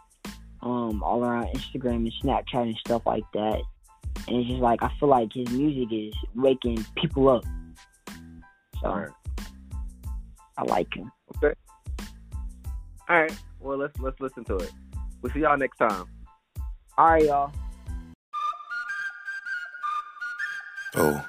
um 0.63 1.03
all 1.03 1.25
around 1.25 1.49
Instagram 1.55 2.07
and 2.07 2.13
Snapchat 2.23 2.63
and 2.63 2.77
stuff 2.87 3.03
like 3.05 3.25
that. 3.35 3.61
And 4.29 4.37
it's 4.37 4.49
just 4.49 4.61
like 4.61 4.83
I 4.83 4.93
feel 5.01 5.09
like 5.09 5.33
his 5.33 5.51
music 5.51 5.89
is 5.93 6.15
waking 6.37 6.85
people 6.97 7.29
up. 7.29 7.45
So 8.81 8.89
All 8.89 9.01
right. 9.01 9.11
I 10.57 10.63
like 10.65 10.95
him. 10.95 11.11
Okay. 11.37 11.55
All 13.09 13.21
right. 13.23 13.33
Well, 13.61 13.79
let's 13.79 13.99
let's 14.01 14.21
listen 14.21 14.45
to 14.45 14.57
it. 14.57 14.73
We'll 15.23 15.33
see 15.33 15.41
y'all 15.41 15.57
next 15.57 15.77
time. 15.79 16.07
All 16.97 17.11
right, 17.11 17.25
y'all. 17.25 17.53
Oh. 20.97 21.25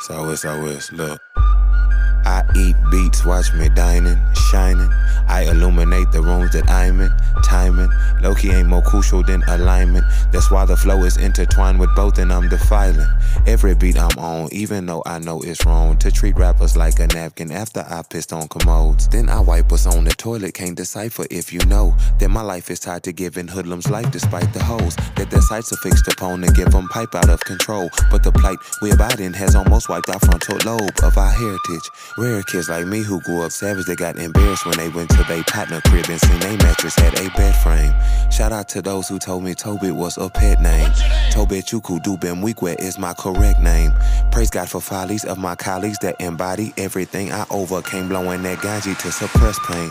Southwest, 0.00 0.42
Southwest, 0.42 0.92
look. 0.92 1.20
I 1.36 2.42
eat 2.56 2.74
beats, 2.90 3.24
watch 3.24 3.52
me 3.54 3.68
dining, 3.68 4.18
shining. 4.52 4.92
I 5.28 5.44
illuminate 5.50 6.12
the 6.12 6.20
rooms 6.20 6.52
that 6.52 6.68
I'm 6.68 7.00
in, 7.00 7.10
timing. 7.42 7.88
Loki 8.20 8.50
ain't 8.50 8.68
more 8.68 8.82
crucial 8.82 9.22
than 9.22 9.42
alignment. 9.48 10.04
That's 10.30 10.50
why 10.50 10.66
the 10.66 10.76
flow 10.76 11.04
is 11.04 11.16
intertwined 11.16 11.80
with 11.80 11.88
both, 11.96 12.18
and 12.18 12.30
I'm 12.30 12.48
defiling 12.50 13.06
every 13.46 13.74
beat 13.74 13.98
I'm 13.98 14.16
on, 14.18 14.50
even 14.52 14.84
though 14.84 15.02
I 15.06 15.18
know 15.20 15.40
it's 15.40 15.64
wrong 15.64 15.96
to 15.98 16.12
treat 16.12 16.36
rappers 16.36 16.76
like 16.76 16.98
a 16.98 17.06
napkin 17.06 17.50
after 17.50 17.80
I 17.88 18.02
pissed 18.02 18.32
on 18.34 18.46
commodes. 18.48 19.08
Then 19.08 19.30
I 19.30 19.40
wipe 19.40 19.70
what's 19.70 19.86
on 19.86 20.04
the 20.04 20.10
toilet, 20.10 20.52
can't 20.52 20.76
decipher 20.76 21.24
if 21.30 21.50
you 21.52 21.60
know 21.66 21.96
that 22.18 22.28
my 22.28 22.42
life 22.42 22.70
is 22.70 22.80
tied 22.80 23.02
to 23.04 23.12
giving 23.12 23.48
hoodlums 23.48 23.88
life 23.88 24.10
despite 24.10 24.52
the 24.52 24.62
hoes 24.62 24.94
that 25.16 25.30
their 25.30 25.40
sights 25.40 25.72
are 25.72 25.76
fixed 25.76 26.08
upon 26.08 26.44
and 26.44 26.54
give 26.54 26.70
them 26.72 26.88
pipe 26.88 27.14
out 27.14 27.30
of 27.30 27.40
control. 27.40 27.88
But 28.10 28.22
the 28.22 28.32
plight 28.32 28.58
we 28.82 28.90
abide 28.90 29.20
in 29.20 29.32
has 29.32 29.56
almost 29.56 29.88
wiped 29.88 30.10
our 30.10 30.20
frontal 30.20 30.58
lobe 30.66 30.92
of 31.02 31.16
our 31.16 31.30
heritage. 31.30 31.88
Rare 32.18 32.42
kids 32.42 32.68
like 32.68 32.86
me 32.86 33.00
who 33.02 33.18
grew 33.22 33.42
up 33.42 33.52
savage, 33.52 33.86
they 33.86 33.96
got 33.96 34.18
embarrassed 34.18 34.41
when 34.64 34.76
they 34.76 34.88
went 34.88 35.10
to 35.10 35.22
their 35.24 35.42
partner 35.44 35.80
crib 35.86 36.06
and 36.08 36.20
seen 36.20 36.40
they 36.40 36.56
mattress 36.58 36.94
had 36.96 37.18
a 37.18 37.30
bed 37.30 37.54
frame. 37.62 37.92
Shout 38.30 38.52
out 38.52 38.68
to 38.70 38.82
those 38.82 39.08
who 39.08 39.18
told 39.18 39.44
me 39.44 39.54
Toby 39.54 39.90
was 39.90 40.18
a 40.18 40.28
pet 40.28 40.60
name. 40.60 40.90
Tobechukwu 41.30 42.00
Dubem 42.02 42.42
Nwigwe 42.42 42.78
is 42.78 42.98
my 42.98 43.14
correct 43.14 43.60
name. 43.60 43.92
Praise 44.30 44.50
God 44.50 44.68
for 44.68 44.80
follies 44.80 45.24
of 45.24 45.38
my 45.38 45.54
colleagues 45.54 45.98
that 46.00 46.20
embody 46.20 46.72
everything 46.76 47.32
I 47.32 47.46
overcame, 47.50 48.08
blowing 48.08 48.42
that 48.42 48.58
ganji 48.58 48.98
to 48.98 49.12
suppress 49.12 49.58
pain. 49.66 49.90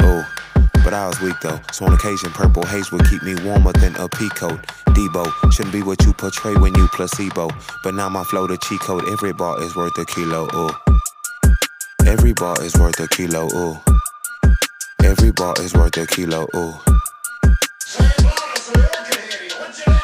Oh. 0.00 0.24
But 0.84 0.92
I 0.92 1.08
was 1.08 1.18
weak 1.20 1.36
though, 1.40 1.60
so 1.72 1.86
on 1.86 1.94
occasion 1.94 2.30
purple 2.30 2.66
haze 2.66 2.92
would 2.92 3.08
keep 3.08 3.22
me 3.22 3.34
warmer 3.42 3.72
than 3.72 3.96
a 3.96 4.08
peacoat. 4.08 4.62
Debo 4.88 5.52
shouldn't 5.52 5.72
be 5.72 5.82
what 5.82 6.04
you 6.04 6.12
portray 6.12 6.54
when 6.56 6.74
you 6.74 6.86
placebo. 6.88 7.48
But 7.82 7.94
now 7.94 8.10
my 8.10 8.22
flow 8.24 8.46
the 8.46 8.58
cheat 8.58 8.80
code, 8.80 9.08
every 9.08 9.32
bar 9.32 9.62
is 9.62 9.74
worth 9.74 9.96
a 9.96 10.04
kilo. 10.04 10.46
Ooh. 10.54 10.93
Every 12.14 12.32
bar 12.32 12.54
is 12.62 12.76
worth 12.76 13.00
a 13.00 13.08
kilo, 13.08 13.48
ooh. 13.56 13.76
Every 15.02 15.32
bar 15.32 15.52
is 15.58 15.74
worth 15.74 15.96
a 15.96 16.06
kilo, 16.06 16.46
ooh. 16.54 16.72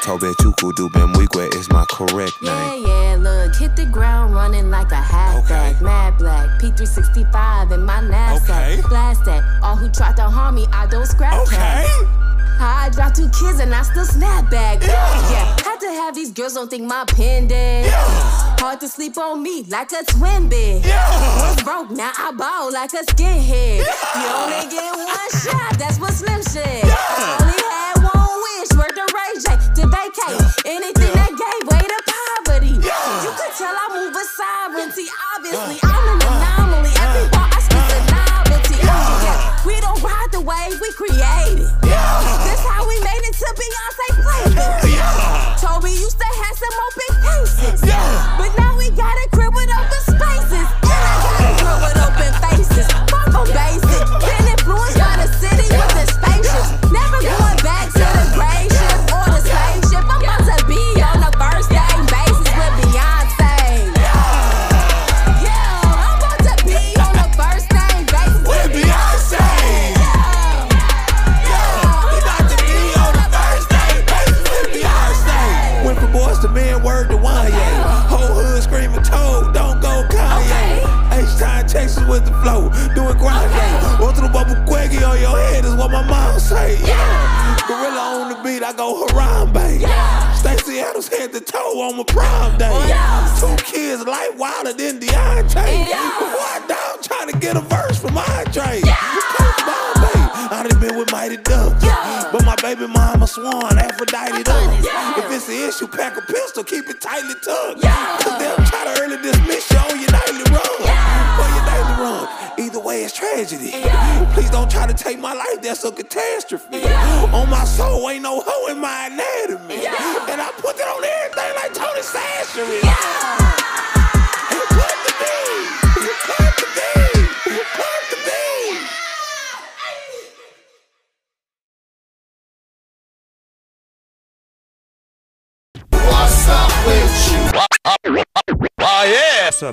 Tobechukwu 0.03 0.73
Dubem 0.73 1.15
Nwigwe 1.15 1.55
is 1.55 1.71
my 1.71 1.85
correct 1.89 2.33
name. 2.43 2.83
Yeah, 2.85 3.13
yeah, 3.13 3.17
look, 3.17 3.55
hit 3.55 3.77
the 3.77 3.87
ground 3.87 4.35
running 4.35 4.71
like 4.71 4.91
a 4.91 4.97
halfback. 4.97 5.77
Okay. 5.77 5.85
Mad 5.85 6.19
black, 6.19 6.61
P365 6.61 7.75
in 7.75 7.85
my 7.85 8.01
Nasa, 8.01 8.43
Okay. 8.43 8.83
Blast 8.89 9.25
that, 9.27 9.45
all 9.63 9.77
who 9.77 9.89
try 9.89 10.13
to 10.13 10.23
harm 10.23 10.57
me, 10.57 10.67
I 10.73 10.89
don't 10.89 11.07
scrap 11.07 11.35
okay. 11.43 11.55
Cats. 11.55 12.21
I 12.59 12.91
dropped 12.93 13.17
two 13.17 13.29
kids 13.29 13.61
and 13.61 13.73
I 13.73 13.83
still 13.83 14.05
snap 14.05 14.51
back. 14.51 14.83
Yeah. 14.83 14.91
yeah. 15.31 15.57
had 15.63 15.79
to 15.79 15.87
have 15.87 16.17
these 16.17 16.33
girls 16.33 16.55
don't 16.55 16.69
think 16.69 16.83
my 16.83 17.05
pen 17.07 17.47
dead. 17.47 17.87
Yeah. 17.87 18.50
Hard 18.61 18.79
to 18.81 18.89
sleep 18.89 19.17
on 19.17 19.43
me 19.43 19.63
like 19.65 19.91
a 19.93 20.05
twin 20.05 20.47
bed. 20.51 20.85
Yeah. 20.85 21.09
Was 21.41 21.63
broke, 21.63 21.91
now 21.93 22.13
I 22.19 22.31
ball 22.31 22.71
like 22.71 22.93
a 22.93 23.03
skinhead. 23.09 23.81
Yeah. 23.81 24.21
You 24.21 24.29
only 24.37 24.71
get 24.71 24.95
one 24.97 25.31
shot, 25.41 25.79
that's 25.79 25.99
what 25.99 26.13
Slim 26.13 26.43
said. 26.43 26.85
Yeah. 26.85 26.95
I 26.95 27.39
only 27.41 27.57
had 27.57 27.97
one 28.05 28.37
wish, 28.45 28.69
worth 28.77 28.95
the 28.95 29.07
Ray 29.17 29.33
J 29.41 29.49
to 29.81 29.89
vacate. 29.89 30.40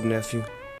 nephew. 0.08 0.57